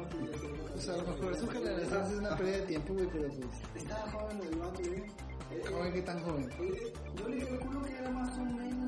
Sé, 0.02 0.10
Pues 0.74 0.90
a 0.90 0.98
lo 0.98 1.04
mejor 1.04 1.36
su 1.38 1.48
generación 1.48 2.04
es 2.06 2.18
una 2.20 2.36
pérdida 2.38 2.58
de 2.58 2.62
tiempo, 2.64 2.94
güey, 2.94 3.08
pero 3.12 3.28
pues. 3.30 3.84
Estaba 3.84 4.12
joven 4.12 4.40
el 4.42 4.56
vato, 4.58 4.80
güey. 4.80 5.00
Eh, 5.52 5.62
¿Cómo 5.70 5.92
que 5.94 6.02
tan 6.02 6.20
joven? 6.24 6.50
eh, 6.60 6.94
Yo 7.18 7.28
le 7.30 7.46
calculo 7.46 7.84
que 7.84 7.98
era 7.98 8.10
más 8.10 8.38
o 8.38 8.46
menos 8.46 8.81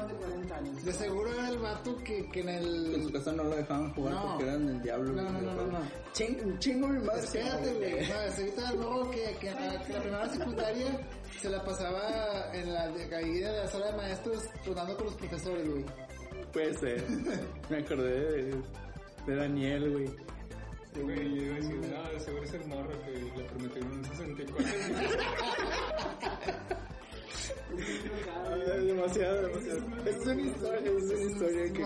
más 0.00 0.08
de 0.08 0.14
40 0.14 0.56
años. 0.56 0.84
De 0.84 0.92
seguro 0.92 1.32
era 1.32 1.48
el 1.48 1.58
vato 1.58 1.96
que, 2.04 2.28
que 2.30 2.40
en 2.40 2.48
En 2.48 2.62
su 3.02 3.08
el. 3.08 3.12
casa 3.12 3.32
no 3.32 3.44
lo 3.44 3.56
dejaban 3.56 3.92
jugar 3.94 4.14
No. 4.14 4.22
porque 4.28 4.44
eran 4.44 4.68
el 4.68 4.82
diablo. 4.82 5.12
No, 5.12 5.22
no, 5.30 5.40
no, 5.40 5.66
no. 5.66 5.78
Ching- 6.14 6.58
chingo 6.58 6.88
mi 6.88 6.98
madre. 7.04 7.20
Espérate, 7.20 7.72
güey. 7.74 8.08
No, 8.08 8.22
el 8.70 8.78
morro 8.78 9.10
que, 9.10 9.36
que, 9.40 9.50
a- 9.50 9.82
que 9.84 9.92
la 9.92 10.00
primera 10.00 10.28
secundaria 10.30 11.00
se 11.40 11.48
la 11.50 11.64
pasaba 11.64 12.50
en 12.54 12.72
la, 12.74 12.88
de- 12.88 13.16
ahí 13.16 13.38
en 13.42 13.56
la 13.56 13.66
sala 13.68 13.90
de 13.92 13.96
maestros 13.96 14.44
tronando 14.64 14.96
con 14.96 15.06
los 15.06 15.14
profesores, 15.14 15.68
güey. 15.68 15.84
Puede 16.52 16.74
ser. 16.74 17.04
Me 17.68 17.78
acordé 17.78 18.20
de, 18.44 18.62
de 19.26 19.36
Daniel, 19.36 19.90
güey. 19.92 20.06
Güey, 21.04 21.34
yo 21.36 21.42
iba 21.44 21.54
a 21.54 21.58
decir, 21.58 21.76
no, 21.76 22.10
de 22.10 22.20
seguro 22.20 22.42
es 22.44 22.52
el 22.54 22.66
morro 22.66 22.90
que 23.04 23.10
le 23.12 23.44
prometieron 23.44 23.92
un 23.92 24.04
64. 24.04 24.66
Ay, 28.72 28.86
demasiado, 28.86 29.48
demasiado. 29.48 29.78
Es 30.06 30.26
una 30.26 30.42
historia, 30.42 30.90
es 30.90 31.02
una 31.02 31.22
historia 31.30 31.72
que. 31.72 31.84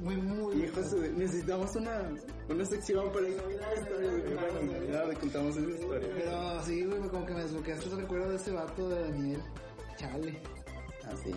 Muy, 0.00 0.16
muy. 0.16 0.64
Hijos, 0.64 0.90
de- 0.90 1.08
necesitamos 1.12 1.74
una, 1.76 2.10
una 2.48 2.64
sección 2.64 3.10
para 3.12 3.28
esa 3.28 3.42
historia. 3.80 4.10
güey. 4.10 4.22
Bueno, 4.34 4.92
ya 4.92 5.04
le 5.04 5.14
contamos 5.14 5.56
esa 5.56 5.70
historia. 5.70 6.08
Pero 6.14 6.64
sí, 6.64 6.84
güey, 6.84 7.00
como 7.08 7.26
que 7.26 7.34
me 7.34 7.42
desbloqueaste 7.42 7.88
el 7.90 7.96
recuerdo 7.96 8.30
de 8.30 8.36
ese 8.36 8.50
vato 8.52 8.88
de 8.88 9.00
Daniel. 9.02 9.42
Chale. 9.96 10.40
Así. 11.06 11.32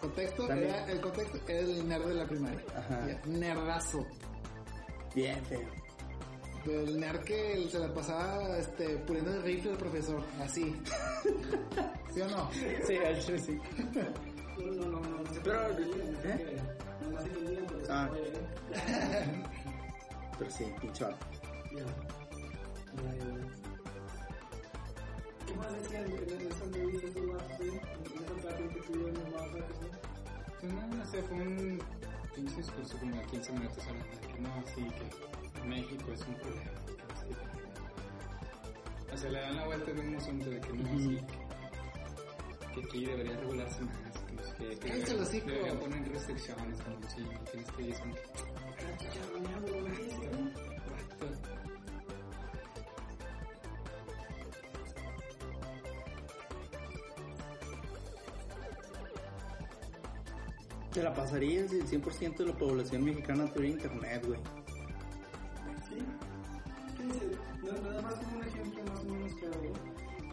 Contexto, 0.00 0.50
era, 0.52 0.86
el 0.92 1.00
contexto 1.00 1.38
era 1.48 1.60
el 1.60 1.88
nerd 1.88 2.06
de 2.08 2.14
la 2.14 2.26
primaria. 2.26 2.60
Ajá. 2.76 3.06
Nerdazo. 3.26 4.04
Bien 5.14 5.42
feo. 5.46 5.60
El 6.66 6.98
nerd 6.98 7.24
que 7.24 7.68
se 7.70 7.78
la 7.78 7.92
pasaba 7.92 8.56
este, 8.58 8.96
puliendo 8.98 9.34
el 9.34 9.42
rifle 9.42 9.70
del 9.70 9.78
profesor. 9.78 10.22
Así. 10.40 10.74
¿Sí 12.12 12.20
o 12.20 12.28
no? 12.28 12.50
Sí, 12.52 12.94
hecho 12.94 13.38
sí. 13.38 13.60
No, 14.56 14.72
no, 14.72 14.86
no, 14.86 15.00
no. 15.00 15.24
Pero, 15.42 15.70
¿eh? 15.70 16.56
Ah. 17.90 18.08
¿eh? 18.16 18.32
Pero 20.38 20.50
sí, 20.50 20.64
pinche 20.80 21.04
vato. 21.04 21.26
Ya. 21.72 21.78
Ya, 21.78 23.12
ya, 23.12 23.24
ya. 23.24 23.64
¿Qué 25.46 25.54
más 25.56 25.72
decían 25.72 26.04
en 26.04 26.12
esa 26.12 26.64
eh? 26.64 27.80
En 28.04 28.38
esa 28.38 28.56
que 28.56 28.80
tuvieron 28.80 29.16
eh? 29.16 29.64
Pues 30.60 30.72
no, 30.72 30.86
no 30.86 31.06
sé, 31.06 31.22
fue 31.22 31.36
un 31.36 31.82
pinche 32.34 32.56
discurso 32.56 32.96
como 32.98 33.16
de 33.16 33.22
15 33.26 33.52
minutos 33.52 33.86
hablando 33.86 34.10
de 34.12 34.26
que 34.28 34.40
no, 34.40 34.64
sí, 34.74 34.82
que 34.82 35.43
México 35.64 36.12
es 36.12 36.20
un 36.26 36.34
problema. 36.34 36.70
que. 36.86 36.94
O 39.14 39.16
sea, 39.16 39.30
le 39.30 39.40
dan 39.40 39.56
la 39.56 39.64
vuelta 39.66 39.92
de 39.92 40.00
un 40.00 40.16
asunto 40.16 40.50
de 40.50 40.60
que 40.60 40.72
no, 40.72 40.82
Ujú. 40.90 40.98
sí, 40.98 41.18
que, 42.74 42.80
que 42.80 42.86
aquí 42.86 43.06
debería 43.06 43.36
regularse 43.36 43.80
más, 43.82 43.96
que 44.26 44.32
no 44.32 44.42
sé 44.42 44.54
qué, 44.58 44.68
que 44.78 44.88
Cállate 44.88 45.12
el 45.12 45.20
hocico. 45.20 45.46
deberían 45.46 45.78
poner 45.78 46.08
restricciones 46.12 46.78
cuando 46.82 47.08
sí, 47.10 47.22
tienes 47.52 47.70
que 47.72 47.82
ir 47.82 47.94
con 47.98 48.10
Te 60.92 61.02
la 61.02 61.12
pasaría 61.12 61.66
si 61.68 61.78
el 61.80 61.86
100% 61.86 62.36
de 62.36 62.46
la 62.46 62.52
población 62.56 63.04
mexicana 63.04 63.52
tuviera 63.52 63.74
internet, 63.74 64.24
güey. 64.26 64.38
Na- 67.64 67.80
nada 67.80 68.02
más 68.02 68.14
como 68.14 68.36
un 68.36 68.44
ejemplo 68.44 68.84
más 68.84 69.00
o 69.00 69.04
menos 69.04 69.34
claro, 69.34 69.60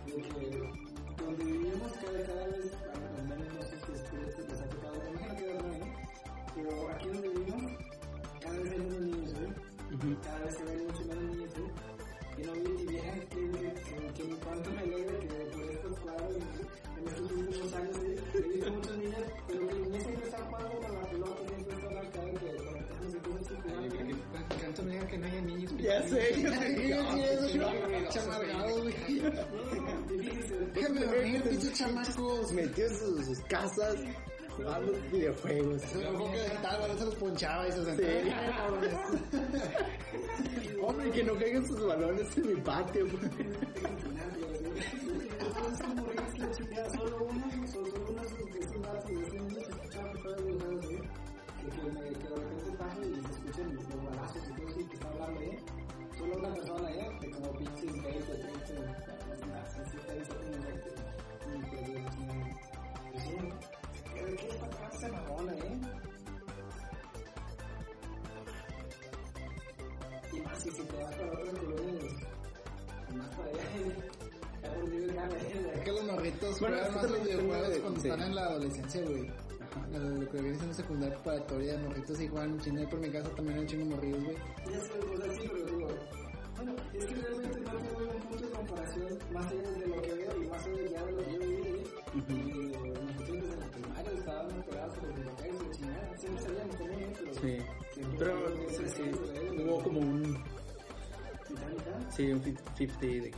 de 0.06 0.16
que 0.22 1.24
donde 1.24 1.44
vivimos 1.46 1.92
cada, 1.94 2.26
cada 2.26 2.46
vez, 2.48 2.72
al 3.18 3.28
menos 3.28 3.54
no 3.54 3.62
sé 3.62 3.76
si 3.86 3.92
es 3.94 4.02
por 4.10 4.20
esto 4.20 4.46
que 4.48 4.56
se 4.56 4.64
ha 4.64 4.70
tocado, 4.70 4.96
imagino 5.10 5.36
que 5.38 5.54
no, 5.54 5.74
¿eh? 5.74 5.94
pero 6.56 6.90
aquí 6.90 7.08
donde 7.08 7.30
vivimos, 7.30 7.72
cada 8.42 8.58
vez 8.60 8.72
hay 8.72 8.80
menos 8.80 9.00
niños, 9.02 9.32
¿eh? 9.32 10.18
cada 10.24 10.40
vez 10.40 10.56
se 10.58 10.64
ven 10.66 10.88
mucho 10.88 11.02
menos 11.06 11.24
niños, 11.24 11.52
¿eh? 11.56 11.72
y 12.38 12.42
no 12.44 12.54
vi 12.54 12.82
y 12.82 12.86
vieran 12.88 13.20
que, 13.30 13.42
que, 13.82 14.24
que 14.24 14.36
cuánto 14.44 14.72
me 14.72 14.80
alegra 14.80 15.20
que 15.20 15.28
por 15.28 15.64
estos 15.72 16.00
cuadros, 16.00 16.36
en 16.98 17.08
estos 17.08 17.32
últimos 17.32 17.74
años, 17.74 17.91
Ya 25.92 26.02
sé, 26.08 26.20
Déjame 30.74 31.02
dormir, 31.02 31.42
pinches 31.44 31.74
chamacos. 31.74 32.54
Metidos 32.54 33.02
en 33.02 33.26
sus 33.26 33.40
casas 33.42 33.96
jugando 34.56 34.94
videojuegos. 35.12 35.82
Lo 35.96 36.14
pongo 36.14 36.32
que 36.32 36.40
tal, 36.62 36.98
se 36.98 37.06
los 37.06 37.16
ponchaba 37.16 37.68
y 37.68 37.72
se 37.74 37.84
sentaba. 37.84 38.82
Hombre, 40.82 41.12
que 41.12 41.24
no 41.24 41.36
caigan 41.36 41.68
sus 41.68 41.86
balones 41.86 42.38
en 42.38 42.48
mi 42.48 42.62
patio. 42.62 43.06
Están 78.12 78.28
en 78.28 78.36
la 78.36 78.42
adolescencia, 78.44 79.02
güey. 79.04 79.32
Lo 79.92 80.30
que 80.30 80.42
viene 80.42 80.58
siendo 80.58 80.74
secundaria 80.74 81.16
preparatoria, 81.16 81.78
morritos 81.78 82.20
y 82.20 82.28
juegan 82.28 82.52
un 82.52 82.60
chingo. 82.60 82.90
Por 82.90 83.00
mi 83.00 83.10
casa 83.10 83.30
también 83.30 83.56
hay 83.56 83.62
un 83.62 83.68
chingo 83.68 83.86
de 83.86 83.96
morrillos, 83.96 84.24
güey. 84.24 84.36
Ya 84.70 84.80
sé, 84.82 84.92
o 85.00 85.18
sea, 85.18 85.34
sí, 85.34 85.50
pero 85.52 85.66
digo, 85.66 85.88
bueno, 86.58 86.76
es 86.94 87.06
que 87.06 87.16
realmente 87.16 87.60
no 87.62 87.72
tengo 87.72 88.12
un 88.14 88.22
punto 88.22 88.46
de 88.46 88.52
comparación 88.52 89.20
más 89.32 89.46
allá 89.48 89.72
de 89.72 89.88
lo 89.88 90.02
que 90.02 90.14
veo 90.14 90.44
y 90.44 90.48
más 90.48 90.66
allá 90.66 91.06
de 91.06 91.12
lo 91.12 91.18
que 91.18 91.34
yo 91.34 91.40
viví. 91.40 91.84
Y 92.14 92.74
nosotros 93.16 93.44
desde 93.44 93.58
la 93.58 93.68
primaria 93.68 94.12
estábamos 94.12 94.66
pegados 94.66 94.96
por 94.96 95.08
los 95.08 95.16
videojuegos 95.16 95.64
y 95.64 95.78
chingada. 95.78 96.18
Siempre 96.18 96.44
salíamos 96.44 96.76
con 96.76 96.88
pero. 96.88 97.34
Sí. 97.34 97.58
Pero 98.20 98.34
sí, 98.70 98.84
sí, 98.94 99.04
hubo 99.64 99.84
como 99.84 100.00
un. 100.02 100.44
Sí, 102.16 102.32
un 102.32 102.44
50 102.44 103.00
de 103.02 103.32
que 103.32 103.38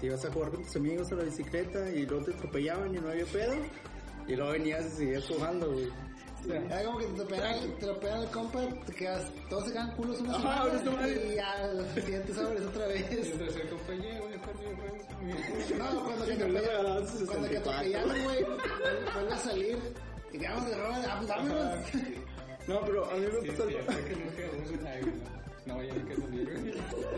te 0.00 0.06
ibas 0.06 0.24
a 0.24 0.32
jugar 0.32 0.50
con 0.50 0.62
tus 0.64 0.76
amigos 0.76 1.12
a 1.12 1.14
la 1.16 1.24
bicicleta 1.24 1.90
y 1.90 2.06
luego 2.06 2.24
te 2.26 2.32
atropellaban 2.34 2.94
y 2.94 2.98
no 2.98 3.08
había 3.10 3.24
pedo. 3.26 3.54
Y 4.26 4.36
luego 4.36 4.52
venías 4.52 4.86
y 4.86 4.90
seguías 4.90 5.26
jugando, 5.26 5.72
güey. 5.72 5.88
Era 6.48 6.84
como 6.84 6.98
que 6.98 7.04
te 7.06 7.12
tropean, 7.16 7.60
te 7.60 7.84
tropean 7.86 8.22
el 8.22 8.28
compa, 8.30 8.60
te 8.86 8.94
quedas, 8.94 9.30
todos 9.50 9.66
se 9.66 9.72
quedan 9.72 9.94
culos 9.94 10.20
una 10.20 10.36
Ajá, 10.36 10.78
semana 10.78 11.08
y 11.08 11.34
ya 11.34 11.52
al 11.52 11.94
siguiente 11.94 12.32
sobres 12.32 12.62
otra 12.62 12.86
Y 12.86 12.92
vez. 13.02 13.10
el 13.32 13.38
tercer 13.38 13.68
compañero, 13.68 14.24
voy 14.24 14.32
a 14.34 14.38
jugar 14.38 14.56
videojuegos. 14.58 15.70
No, 15.78 16.04
cuando 16.04 16.24
que 16.24 16.32
atropellan, 16.32 17.08
sus 17.08 17.28
cuando 17.28 17.48
que 17.48 17.56
64. 17.58 17.70
atropellaron, 17.70 18.24
güey, 18.24 18.44
vuelve 19.14 19.32
a 19.34 19.38
salir 19.38 19.78
y 20.32 20.38
quedamos 20.38 20.66
de 20.70 20.76
roba, 20.78 20.96
ah, 21.06 21.14
pues 21.18 21.28
vámonos. 21.28 21.76
No, 22.68 22.80
pero 22.86 23.10
a 23.10 23.14
mí 23.14 23.20
me 23.20 23.40
Sí, 23.42 23.48
pasó 23.48 23.64
no. 25.70 25.76
Vayan 25.76 25.98
a 25.98 26.14
güey. 26.26 26.68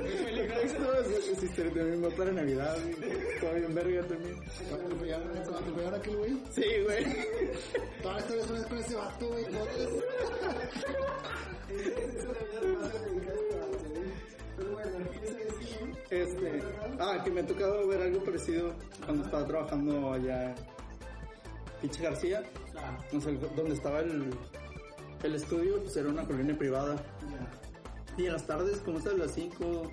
Es 0.07 0.23
peligroso. 0.23 1.45
Historia 1.45 1.73
también 1.75 2.05
va 2.05 2.09
para 2.17 2.33
Navidad, 2.33 2.77
güey. 2.99 3.11
Estaba 3.35 3.53
bien 3.55 3.75
verga 3.75 4.03
también. 4.07 4.37
Atropellaron, 4.73 5.95
a 5.95 5.97
aquel 5.97 6.17
güey, 6.17 6.33
Sí, 6.55 6.65
güey. 6.85 7.05
toda 8.03 8.15
la 8.15 8.21
historia 8.21 8.65
con 8.69 8.79
ese 8.79 8.95
vato, 8.95 9.29
güey. 9.29 9.45
Este, 16.11 16.63
ah, 17.01 17.21
que 17.25 17.31
me 17.31 17.41
ha 17.41 17.47
tocado 17.47 17.87
ver 17.89 18.03
algo 18.03 18.23
parecido 18.23 18.75
cuando 19.05 19.25
estaba 19.25 19.47
trabajando 19.47 20.13
allá 20.13 20.51
en 20.51 20.55
Pinche 21.81 22.03
García. 22.03 22.43
Ah, 22.77 22.99
No 23.13 23.21
sé, 23.21 23.33
donde 23.57 23.75
estaba 23.75 24.01
el, 24.01 24.27
el 25.23 25.35
estudio 25.35 25.81
pues 25.83 25.97
era 25.97 26.09
una 26.11 26.25
colonia 26.27 26.57
privada. 26.57 26.97
Y 28.17 28.27
en 28.27 28.33
las 28.33 28.47
tardes, 28.47 28.79
como 28.79 28.99
es 28.99 29.07
a 29.07 29.13
las 29.13 29.33
5, 29.33 29.91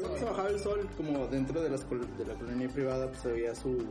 cuando 0.00 0.18
se 0.18 0.24
bajaba 0.24 0.48
el 0.48 0.60
sol, 0.60 0.88
como 0.96 1.26
dentro 1.26 1.62
de, 1.62 1.70
las, 1.70 1.88
de 1.88 2.26
la 2.26 2.34
colonia 2.34 2.68
privada, 2.68 3.08
pues 3.08 3.24
había 3.26 3.54
su, 3.54 3.86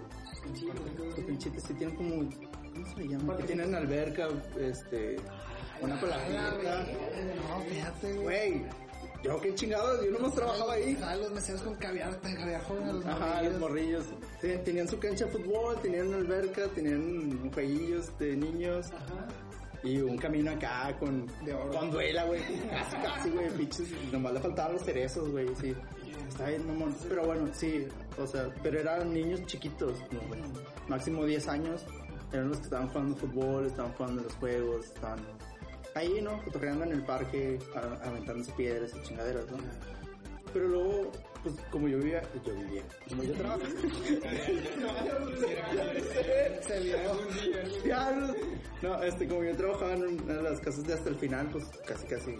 su 1.15 1.25
pinchita, 1.25 1.59
sí, 1.59 1.73
tienen 1.73 1.95
como, 1.95 2.29
¿cómo 2.73 2.95
se 2.95 3.07
llama? 3.07 3.37
Que 3.37 3.43
tienen 3.43 3.75
alberca, 3.75 4.27
este, 4.59 5.17
una 5.81 5.99
palabra. 5.99 6.85
No, 7.49 7.61
fíjate, 7.61 8.13
güey. 8.13 8.65
Yo 9.23 9.39
qué 9.39 9.53
chingados, 9.53 10.03
yo 10.03 10.11
nomás 10.11 10.33
trabajaba 10.33 10.73
ahí. 10.73 10.97
Ah, 11.03 11.15
los 11.15 11.31
meseros 11.31 11.61
con 11.61 11.75
caviar, 11.75 12.19
caviar 12.21 12.63
los 12.91 13.05
Ajá, 13.05 13.43
los 13.43 13.59
morrillos. 13.59 14.05
Sí, 14.41 14.47
tenían 14.65 14.87
su 14.87 14.97
cancha 14.97 15.25
de 15.25 15.31
fútbol, 15.31 15.79
tenían 15.83 16.07
una 16.07 16.17
alberca, 16.17 16.67
tenían 16.69 17.51
jueguillos 17.51 18.17
de 18.17 18.35
niños. 18.35 18.87
Y 19.83 19.97
un 19.99 20.17
camino 20.17 20.51
acá 20.51 20.95
con, 20.99 21.25
De 21.43 21.53
oro. 21.53 21.71
con 21.71 21.89
duela, 21.91 22.25
güey. 22.25 22.41
Casi, 22.69 22.95
casi, 22.97 23.29
güey, 23.31 23.49
pinches. 23.49 23.87
Nomás 24.11 24.33
le 24.33 24.39
faltaban 24.39 24.73
los 24.73 24.83
cerezos, 24.83 25.29
güey, 25.31 25.47
sí. 25.59 25.73
Está 26.29 26.47
bien, 26.49 26.65
mamón. 26.67 26.95
Pero 27.09 27.25
bueno, 27.25 27.47
sí, 27.53 27.87
o 28.17 28.27
sea, 28.27 28.49
pero 28.61 28.79
eran 28.79 29.11
niños 29.13 29.43
chiquitos, 29.47 29.97
como, 30.09 30.21
máximo 30.87 31.25
10 31.25 31.47
años. 31.47 31.83
Eran 32.31 32.49
los 32.49 32.57
que 32.59 32.63
estaban 32.65 32.87
jugando 32.89 33.15
fútbol, 33.17 33.65
estaban 33.65 33.91
jugando 33.93 34.21
los 34.23 34.33
juegos, 34.35 34.85
estaban 34.85 35.19
ahí, 35.95 36.21
¿no? 36.21 36.41
Cotorreando 36.43 36.85
en 36.85 36.91
el 36.93 37.03
parque, 37.03 37.59
a- 37.75 38.07
aventándose 38.07 38.51
piedras 38.53 38.91
y 38.95 39.01
chingaderas, 39.07 39.49
¿no? 39.51 39.57
Pero 40.53 40.67
luego, 40.69 41.11
pues 41.43 41.55
como 41.71 41.87
yo 41.87 41.97
vivía, 41.97 42.21
yo 42.45 42.53
vivía, 42.53 42.83
como 43.09 43.23
yo 43.23 43.33
trabajaba. 43.33 43.65
Se 46.61 46.79
vio. 46.79 46.97
No, 47.85 48.33
no, 48.81 49.03
este, 49.03 49.27
como 49.27 49.43
yo 49.43 49.55
trabajaba 49.55 49.93
en 49.93 50.43
las 50.43 50.59
casas 50.59 50.83
de 50.85 50.93
hasta 50.93 51.09
el 51.09 51.15
final, 51.15 51.49
pues 51.51 51.65
casi, 51.85 52.07
casi, 52.07 52.35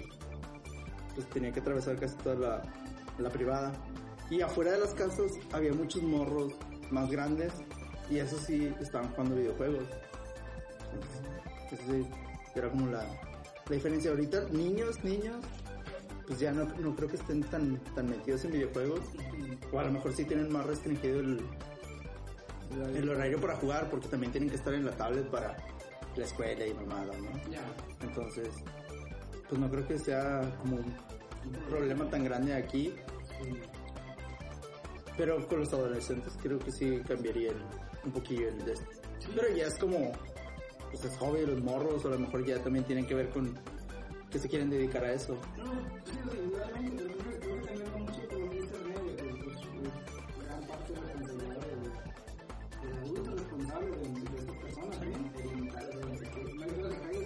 pues 1.15 1.27
tenía 1.29 1.51
que 1.51 1.59
atravesar 1.59 1.99
casi 1.99 2.15
toda 2.17 2.35
la, 2.35 2.61
la 3.17 3.29
privada. 3.29 3.73
Y 4.29 4.41
afuera 4.41 4.71
de 4.71 4.79
las 4.79 4.93
casas 4.93 5.33
había 5.51 5.73
muchos 5.73 6.03
morros 6.03 6.53
más 6.89 7.09
grandes 7.09 7.51
y 8.09 8.19
esos 8.19 8.41
sí 8.41 8.73
estaban 8.79 9.09
jugando 9.11 9.35
videojuegos. 9.35 9.87
Entonces, 10.93 11.21
eso 11.71 11.83
sí, 11.91 12.07
era 12.55 12.69
como 12.69 12.87
la, 12.87 13.03
la 13.03 13.75
diferencia. 13.75 14.11
Ahorita, 14.11 14.45
niños, 14.51 15.03
niños, 15.03 15.43
pues 16.31 16.39
ya 16.39 16.53
no, 16.53 16.63
no 16.79 16.95
creo 16.95 17.09
que 17.09 17.17
estén 17.17 17.41
tan, 17.43 17.75
tan 17.93 18.09
metidos 18.09 18.45
en 18.45 18.53
videojuegos. 18.53 19.01
O 19.73 19.79
a 19.79 19.83
lo 19.83 19.91
mejor 19.91 20.13
sí 20.13 20.23
tienen 20.23 20.49
más 20.49 20.65
restringido 20.65 21.19
el, 21.19 21.41
el 22.95 23.09
horario 23.09 23.37
para 23.41 23.57
jugar 23.57 23.89
porque 23.89 24.07
también 24.07 24.31
tienen 24.31 24.49
que 24.49 24.55
estar 24.55 24.73
en 24.73 24.85
la 24.85 24.91
tablet 24.91 25.25
para 25.29 25.57
la 26.15 26.23
escuela 26.23 26.65
y 26.65 26.73
mamada, 26.73 27.11
¿no? 27.17 27.51
Ya. 27.51 27.59
Entonces, 28.01 28.47
pues 29.49 29.59
no 29.59 29.69
creo 29.69 29.85
que 29.85 29.99
sea 29.99 30.39
como 30.61 30.77
un 30.77 30.93
problema 31.69 32.09
tan 32.09 32.23
grande 32.23 32.53
aquí. 32.53 32.93
Pero 35.17 35.45
con 35.49 35.59
los 35.59 35.73
adolescentes 35.73 36.31
creo 36.41 36.59
que 36.59 36.71
sí 36.71 37.01
cambiaría 37.05 37.49
el- 37.51 37.61
un 38.05 38.11
poquillo 38.13 38.47
el 38.47 38.63
de 38.63 38.71
esto. 38.71 38.85
Pero 39.35 39.53
ya 39.53 39.67
es 39.67 39.77
como, 39.77 40.13
pues 40.89 41.03
es 41.03 41.17
hobby 41.17 41.41
de 41.41 41.47
los 41.47 41.61
morros, 41.61 42.05
o 42.05 42.07
a 42.07 42.11
lo 42.11 42.19
mejor 42.19 42.45
ya 42.45 42.57
también 42.63 42.85
tienen 42.85 43.05
que 43.05 43.15
ver 43.15 43.29
con 43.31 43.53
que 44.31 44.39
se 44.39 44.47
quieren 44.47 44.69
dedicar 44.69 45.03
a 45.03 45.13
eso. 45.13 45.37
No, 45.57 45.65
sí, 46.05 46.17
creo 46.23 47.61
que- 47.61 47.71
mucho 47.99 48.21
que 48.29 48.35
pues, 48.37 48.55
pues, 49.43 50.47
gran 50.47 50.61
parte 50.67 50.93
de 50.93 50.99
la 51.01 51.05
responsabilidad 51.07 51.67
del, 51.67 52.89
del 52.89 52.97
adulto 53.03 53.31
responsable 53.35 53.87
de, 53.87 53.95
de 53.97 54.07
estas 54.39 54.55
personas, 54.57 54.97
no 54.97 55.05
hay 55.05 55.11
que 55.11 55.43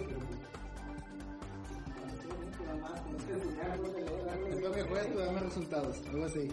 pero 0.06 0.20
pues, 0.26 0.40
más, 2.80 3.00
que 3.24 3.32
no 3.76 3.90
te 3.90 4.00
Es 4.50 4.56
que 4.56 4.68
resultados. 5.44 5.94
Algo 6.10 6.24
así. 6.24 6.40
Sí, 6.40 6.48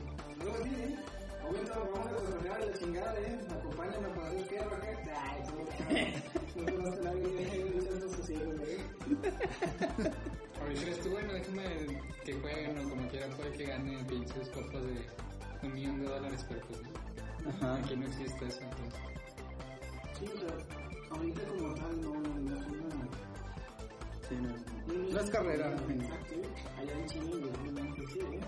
¿eh? 0.75 0.95
Ahorita 1.43 1.77
vamos 1.77 1.99
a 1.99 2.09
cotorrear 2.15 2.59
la 2.65 2.73
chingada, 2.73 3.19
¿eh? 3.19 3.39
Acompáñame 3.49 4.07
para 4.09 4.27
hacer 4.27 4.47
tierra, 4.47 4.79
¿qué? 4.81 5.11
Ay, 5.11 5.41
tú, 6.55 6.61
no 6.61 6.87
a 6.87 6.95
nadie 7.01 7.27
sus 8.15 8.29
hijos, 8.29 8.55
¿eh? 8.61 8.79
Déjame 11.43 12.01
que 12.23 12.33
jueguen 12.33 12.77
o 12.77 12.89
como 12.89 13.07
quiera 13.09 13.27
puede 13.35 13.51
que 13.51 13.65
ganen 13.65 14.05
pinches 14.05 14.49
copas 14.49 14.83
de 14.83 15.67
un 15.67 15.73
millón 15.73 15.99
de 16.01 16.07
dólares, 16.07 16.45
pero 16.47 16.61
pues 16.67 16.81
no. 16.81 17.49
Ajá. 17.49 17.75
Aquí 17.77 17.95
no 17.95 18.07
existe 18.07 18.45
eso, 18.45 18.61
entonces. 18.61 18.99
Sí, 20.19 20.25
o 20.33 20.39
sea, 20.39 21.17
ahorita 21.17 21.41
como 21.43 21.73
tal 21.75 22.01
no, 22.01 22.13
no, 22.13 22.39
no 22.39 22.57
es 22.57 22.67
una... 22.67 23.07
Sí, 24.27 24.35
no. 24.41 25.13
No 25.13 25.19
es 25.19 25.29
carrera. 25.29 25.69
Exacto, 25.69 26.35
¿eh? 26.35 26.49
Allá 26.79 26.93
en 26.93 27.05
Chile, 27.07 27.33
obviamente 27.35 28.07
sí, 28.07 28.19
¿eh? 28.19 28.39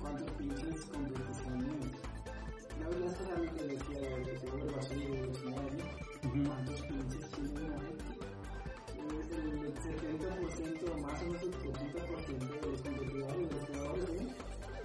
¿Cuántos 0.00 0.30
pinches 0.32 0.84
competiciones? 0.86 1.92
La 2.80 2.88
verdad 2.88 3.12
es 3.12 3.28
algo 3.36 3.54
que 3.54 3.64
decía 3.64 4.00
de 4.00 4.24
de 4.24 4.38
seguro 4.38 4.76
vacío, 4.76 4.98
de 4.98 5.28
¿eh? 5.28 5.84
Ujú. 6.24 6.44
¿Cuántos 6.44 6.82
pinches 6.82 7.30
chinos 7.32 7.52
no? 7.52 8.09
El 9.70 9.76
70% 9.76 11.00
más 11.00 11.22
o 11.22 11.26
menos 11.26 11.42
el 11.42 11.52
80% 11.52 12.38
de 12.38 12.70
los 12.70 12.82
competidores, 12.82 12.82
de 12.82 13.54
los 13.54 13.68
jugadores, 13.68 14.08
¿eh? 14.10 14.34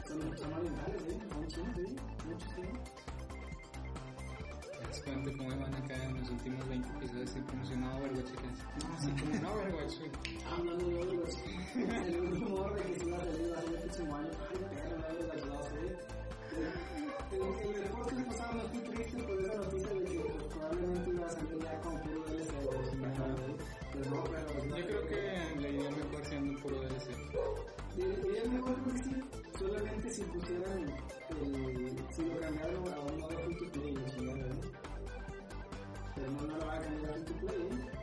Son, 0.07 0.37
son 0.37 0.53
orientales, 0.53 1.01
¿eh? 1.09 1.19
Son 1.33 1.47
chinos, 1.47 1.77
¿eh? 1.79 1.95
Muchos 2.27 2.49
chinos. 2.55 2.79
¿Te 4.61 4.87
das 4.87 5.01
cuenta 5.01 5.31
cómo 5.37 5.53
iban 5.53 5.73
acá 5.73 6.03
en 6.03 6.19
los 6.19 6.29
últimos 6.29 6.67
20 6.69 6.87
episodios 6.97 7.29
se 7.31 7.41
promocionaba 7.41 7.95
Overwatch? 7.97 8.29
y 8.29 8.35
que 8.37 8.47
es- 8.47 8.85
Así 8.95 9.09
como 9.09 9.33
no 9.41 9.53
Overwatch. 9.53 9.93
Hablando 10.51 10.85
de 10.85 10.95
Overwatch, 10.95 11.35
el 12.07 12.21
último 12.21 12.55
orden 12.55 12.83
que 12.93 12.99
se 12.99 13.05
iba 13.07 13.17
a 13.17 13.19
salir 13.21 13.41
el 13.41 13.81
próximo 13.81 14.15
año. 14.15 14.29
Ay, 14.49 14.57
perro, 14.69 14.97
no 14.99 15.05
Overwatch 15.07 15.45
2, 15.45 15.67
¿eh? 15.73 15.97
En 17.31 17.83
el 17.83 17.89
podcast 17.89 18.27
pasado 18.27 18.53
me 18.53 18.63
fui 18.69 18.79
triste 18.93 19.23
por 19.23 19.41
esa 19.41 19.55
noticia 19.55 19.89
de 19.89 20.03
que 20.05 20.19
probablemente 20.53 21.09
iba 21.09 21.25
a 21.25 21.29
salir 21.29 21.59
ya 21.63 21.81
con 21.81 21.99
puro 22.01 22.23
DLC 22.25 22.51
¿eh? 22.53 23.55
Pero 23.95 24.15
no, 24.15 24.23
pero... 24.23 24.75
Yo 24.75 24.85
creo 24.85 25.07
que 25.07 25.59
le 25.61 25.69
iría 25.71 25.89
mejor 25.89 26.25
siendo 26.25 26.59
puro 26.61 26.79
DLC. 26.81 27.07
Sería 27.95 28.51
mejor 28.51 28.75
que 28.83 29.03
sí, 29.03 29.23
solamente 29.57 30.09
si 30.11 30.23
pusieran 30.23 30.83
el... 31.29 31.97
si 32.11 32.21
lo 32.23 32.39
cambiaran 32.39 32.75
a 32.75 32.99
un 32.99 33.19
modo 33.19 33.39
free 33.39 33.55
to 33.55 33.71
play, 33.71 33.93
¿no? 33.93 34.01
Pero 36.15 36.31
no, 36.31 36.41
no 36.41 36.57
lo 36.57 36.65
van 36.65 36.77
a 36.77 36.81
cambiar 36.81 37.11
a 37.11 37.13
free 37.13 37.25
to 37.25 37.33
play, 37.35 37.61
¿eh? 37.61 37.95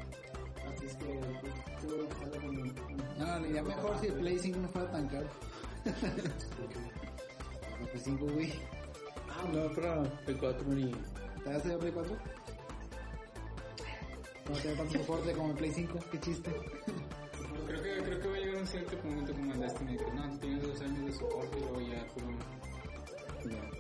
Así 0.73 0.87
es 0.87 0.95
que, 0.97 1.21
pues, 1.41 1.85
bueno 1.85 2.09
que 2.09 2.15
salga 2.15 2.41
con... 2.41 2.57
No, 3.19 3.41
no, 3.41 3.47
ya 3.47 3.63
mejor 3.63 3.99
si 4.01 4.07
el 4.07 4.15
Play 4.15 4.39
5 4.39 4.59
no 4.59 4.69
fuera 4.69 4.91
tan 4.93 5.09
caro. 5.09 5.27
El 7.81 7.89
Play 7.89 8.03
5, 8.03 8.27
güey. 8.27 8.53
Ah, 9.29 9.45
no, 9.53 9.71
pero 9.75 10.03
el 10.27 10.39
4 10.39 10.69
ni... 10.69 10.91
¿Te 10.93 11.45
vas 11.47 11.55
a 11.55 11.57
hacer 11.57 11.79
Play 11.79 11.93
4? 11.93 12.17
No 14.49 14.57
tiene 14.57 14.77
tanto 14.77 14.99
soporte 14.99 15.33
como 15.33 15.51
el 15.51 15.57
Play 15.57 15.73
5, 15.73 15.99
qué 16.11 16.21
chiste. 16.21 16.51
Creo 17.67 17.83
que, 17.83 18.03
creo 18.03 18.21
que 18.21 18.29
va 18.29 18.35
a 18.35 18.39
llegar 18.39 18.57
un 18.57 18.67
cierto 18.67 18.97
momento 19.05 19.33
como 19.33 19.53
el 19.53 19.61
Destiny, 19.61 19.97
que 19.97 20.13
no, 20.13 20.39
tienes 20.39 20.63
dos 20.63 20.81
años 20.81 21.07
de 21.07 21.13
soporte 21.13 21.59
y 21.59 21.61
luego 21.61 21.81
ya 21.81 22.07
puro... 22.09 22.27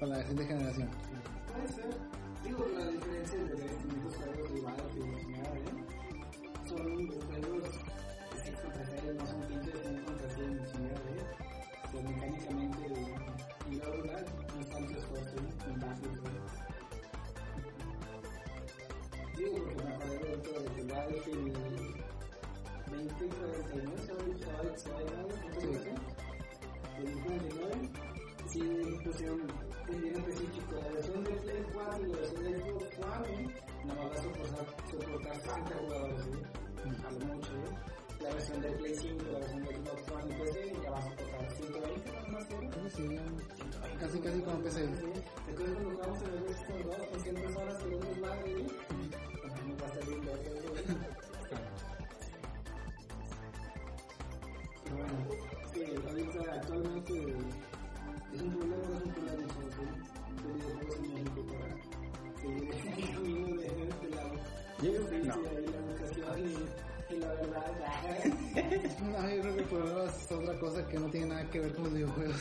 Para 0.01 0.07
la 0.07 0.19
siguiente 0.23 0.47
generación. 0.47 0.89
Puede 1.53 1.69
ser. 1.69 1.91
Digo, 2.45 2.67
la 2.77 2.87
diferencia 2.87 3.39
de 3.39 3.67
estos 3.67 4.17
juegos 4.17 4.55
de 4.55 4.61
Battlefield 4.61 5.29
y 5.29 5.33
¿eh? 5.33 5.49
Son 6.69 6.79
juegos 7.39 7.63
de 7.63 7.71
6 8.43 8.57
contra 8.63 8.87
6, 8.87 9.03
no 9.19 9.27
son 9.27 9.41
pinches 9.43 9.73
de 9.75 9.81
100 9.81 10.05
contra 10.05 10.29
100, 10.31 10.67
chingada, 10.73 11.01
¿eh? 11.11 11.25
Pues 11.93 12.05
mecánicamente, 12.05 12.79
y 13.71 13.75
la 13.77 13.89
verdad, 13.91 14.27
no 14.55 14.61
es 14.61 14.69
tanto 14.71 14.93
esfuerzo, 14.93 15.37
¿eh? 15.37 15.53
Me 20.43 20.49
acordé 20.49 20.59
de 20.59 20.59
todo, 20.59 20.61
de 20.61 20.69
que 20.75 20.83
Battlefield 20.93 21.53
2049 22.91 23.99
se 24.07 24.13
va 24.13 24.19
a 24.19 24.39
se 24.39 24.47
va 24.47 24.59
a 24.59 24.79
se 24.79 24.91
va 24.91 24.99
a 24.99 25.03
llamar, 25.03 25.27
¿no? 25.27 25.35
Sí. 25.61 25.69
2049, 26.99 27.91
sí 28.49 28.61
pusieron 29.05 29.41
bien 29.89 30.15
específico 30.15 30.75
la 30.75 30.89
versión 30.93 31.25
de 31.25 31.31
Play 31.31 31.65
4 31.73 32.01
y 32.01 32.11
la 32.11 32.17
versión 32.17 32.43
de 32.45 32.51
Xbox 32.59 32.99
One, 32.99 33.55
nada 33.85 34.03
más 34.03 34.11
va 34.11 34.15
a 34.15 34.23
soportar, 34.23 34.67
soportar 34.91 35.37
60 35.37 35.77
jugadores, 35.79 36.27
¿eh? 36.27 36.31
a 36.83 37.11
lo 37.13 37.19
mucho. 37.27 37.53
La 38.21 38.35
versión 38.35 38.61
de 38.63 38.71
Play 38.73 38.95
5, 38.95 39.25
la 39.33 39.39
versión 39.39 39.63
de 39.63 39.77
Xbox 39.77 40.11
One 40.13 40.35
y 40.35 40.43
PC 40.43 40.73
ya 40.83 40.91
va 40.91 40.99
a 40.99 41.03
soportar 41.03 41.53
120 41.53 42.13
nada 42.13 42.29
más, 42.29 42.45
sí. 42.93 43.07
Casi, 44.01 44.19
casi 44.21 44.41
como 44.41 44.59
PC. 44.63 44.81
¿Te 44.83 45.53
acuerdas 45.53 45.75
cuando 45.75 45.91
jugamos 45.91 46.23
en 46.23 46.29
el 46.29 46.45
2 46.45 46.97
con 47.11 47.21
100 47.21 47.35
personas 47.35 47.75
que 47.83 47.91
no 47.91 47.99
nos 47.99 48.21
van 48.21 48.39
a 48.39 48.47
ir? 48.47 48.67
No 48.67 49.02
va 49.83 49.87
a 49.89 49.95
salir 49.95 50.19
¿eh? 50.29 50.85
Pero 54.85 54.97
bueno, 54.97 55.15
sí, 55.73 55.81
ahorita 56.09 56.41
actualmente 56.55 57.13
es 58.33 58.43
un 58.43 58.51
problema, 58.53 58.89
no 58.89 58.97
es 58.99 59.05
un 59.05 59.13
problema. 59.13 59.43
Los 60.43 60.55
videojuegos 60.57 60.97
en 60.97 61.15
México 61.15 61.41
para 61.47 61.67
seguir 62.41 62.71
el 62.73 63.11
camino 63.15 63.47
de, 63.49 63.55
de 63.63 64.09
la 64.11 64.23
Yo- 64.83 64.93
justicia 65.01 65.35
no. 65.35 65.41
y 67.11 67.17
la 67.19 67.29
la 67.35 67.61
No, 69.03 69.31
yo 69.31 69.41
creo 69.43 69.55
que 69.55 69.61
el 69.61 69.67
problema 69.69 70.05
es 70.05 70.33
otra 70.33 70.55
cosa 70.61 70.89
que 70.89 70.99
no 70.99 71.07
tiene 71.11 71.27
nada 71.27 71.51
que 71.51 71.61
ver 71.61 71.75
con 71.75 71.85
los 71.85 71.93
videojuegos. 71.95 72.41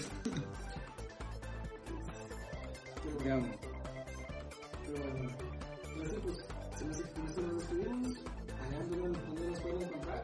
Ya, 3.26 3.38
Pero 4.88 5.04
bueno, 5.04 5.30
esto 6.90 7.42
nos 7.42 7.56
despedimos. 7.56 8.18
Alejandro, 8.66 9.00
¿dónde 9.00 9.48
nos 9.50 9.60
pueden 9.60 9.82
encontrar? 9.82 10.24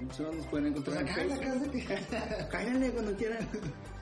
muchos 0.00 0.34
nos 0.34 0.46
pueden 0.46 0.66
encontrar 0.66 1.02
en 1.02 1.08
Acá 1.08 1.22
en 1.22 1.28
la 1.28 1.36
Facebook. 1.36 1.84
casa 1.84 2.40
que... 2.40 2.48
Cáiganle 2.48 2.90
cuando 2.92 3.16
quieran. 3.16 3.48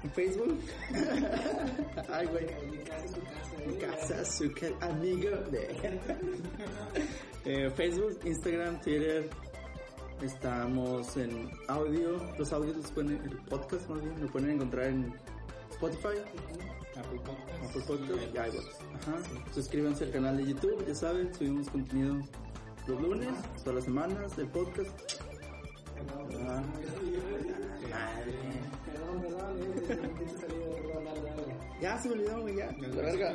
En 0.04 0.10
Facebook. 0.10 0.58
Ay, 2.12 2.26
güey. 2.26 2.46
Mi 2.70 2.78
casa 2.78 3.08
su 3.08 3.22
casa. 3.24 3.66
Mi 3.66 3.74
casa, 3.78 4.24
su 4.24 4.84
amigo 4.84 5.30
de 5.50 6.00
Eh, 7.44 7.70
Facebook, 7.70 8.18
Instagram, 8.24 8.80
Twitter. 8.80 9.28
Estamos 10.22 11.16
en 11.16 11.50
audio. 11.68 12.20
Los 12.36 12.52
audios 12.52 12.76
los 12.76 12.90
pueden, 12.90 13.20
el 13.24 13.36
podcast 13.48 13.88
más 13.88 14.02
bien, 14.02 14.20
lo 14.20 14.26
pueden 14.28 14.50
encontrar 14.50 14.86
en 14.86 15.14
Spotify, 15.70 16.18
Apple 16.98 17.20
Podcast. 17.20 17.64
Apple 17.64 17.82
Podcast 17.86 18.22
y 18.22 18.36
iVoox. 18.36 18.66
Ajá. 18.94 19.52
Suscríbanse 19.54 20.04
al 20.04 20.10
canal 20.10 20.36
de 20.36 20.46
YouTube, 20.46 20.86
ya 20.86 20.94
saben, 20.94 21.34
subimos 21.34 21.68
contenido 21.70 22.16
los 22.86 23.00
lunes, 23.00 23.34
todas 23.58 23.74
las 23.76 23.84
semanas, 23.84 24.36
del 24.36 24.48
podcast. 24.48 24.90
Ah. 26.48 26.62
Madre. 27.90 28.34
Perdón, 28.86 29.22
perdón. 29.22 30.08
Ya 31.80 31.98
se 31.98 32.08
me 32.08 32.14
olvidó, 32.14 32.40
güey, 32.42 32.56
ya. 32.56 32.72
La 32.72 32.88
verga. 32.88 33.34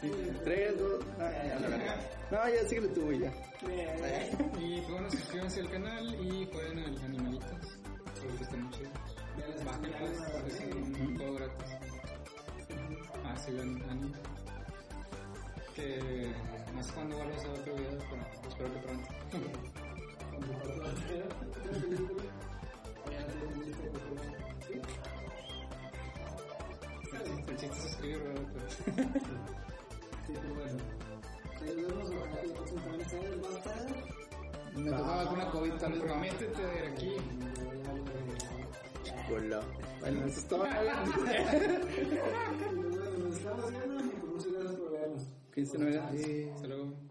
Sí, 0.00 0.10
tres, 0.44 0.78
dos. 0.78 1.04
Ah, 1.18 1.30
ya, 1.46 1.58
la 1.60 1.68
verga. 1.68 1.96
No, 2.30 2.48
ya 2.48 2.68
síguele 2.68 2.88
tú, 2.88 3.02
güey, 3.02 3.20
ya. 3.20 3.32
Y 4.58 4.80
pues 4.80 4.90
bueno, 4.90 5.10
suscríbanse 5.10 5.60
al 5.60 5.70
canal 5.70 6.14
y 6.14 6.48
jueguen 6.52 6.78
al 6.78 6.98
Animalitos. 7.04 7.48
Porque 8.20 8.44
están 8.44 8.62
muy 8.62 8.72
chidos. 8.72 8.92
Bájenlas, 9.64 10.46
es 10.46 10.60
un 10.74 11.16
gratis. 13.28 13.28
Ah, 13.28 13.36
sí, 13.46 13.52
ven 13.52 13.82
anime. 13.90 14.18
Que 15.74 16.32
no 16.74 16.82
sé 16.82 16.92
cuándo 16.92 17.16
vuelvas 17.16 17.44
a 17.44 17.48
ver 17.48 17.60
otro 17.60 17.74
video, 17.74 17.98
pero 18.10 18.22
espero 18.48 18.72
que 18.72 18.78
pronto. 18.80 19.08
El 27.48 27.56
chiste 27.56 27.78
es 27.78 27.84
escribir, 27.86 28.18
¿verdad? 28.22 28.42
Pero- 28.54 28.68
Sí, 30.26 30.32
pues 30.34 30.54
bueno. 30.54 30.78
Ahí 31.60 31.74
vemos, 31.74 32.10
ojalá 32.10 32.40
que 32.40 32.46
la 32.48 32.54
próxima 32.54 32.80
semana 32.82 33.04
sea 33.08 33.20
más 33.50 33.62
tarde. 33.64 33.94
Me 34.76 34.90
tocaba 34.90 35.24
con 35.24 35.34
una 35.34 35.50
COVID 35.50 35.72
tal 35.74 35.92
vez. 35.92 36.04
no. 36.04 36.16
Métete 36.16 36.62
de 36.62 36.86
aquí. 36.88 37.12
Hola. 39.34 39.60
Bueno, 40.00 40.26
eso 40.26 40.38
es 40.38 40.48
todo. 40.48 40.64
Nos 43.48 43.64
estamos 43.64 43.88
viendo 43.88 44.04
y 44.04 44.26
muchas 44.26 44.52
gracias 44.52 44.80
por 44.80 44.92
vernos. 44.92 45.22
Fíjense, 45.50 45.78
no 45.78 45.86
Sí. 46.18 46.50
Hasta 46.54 46.66
luego. 46.68 47.07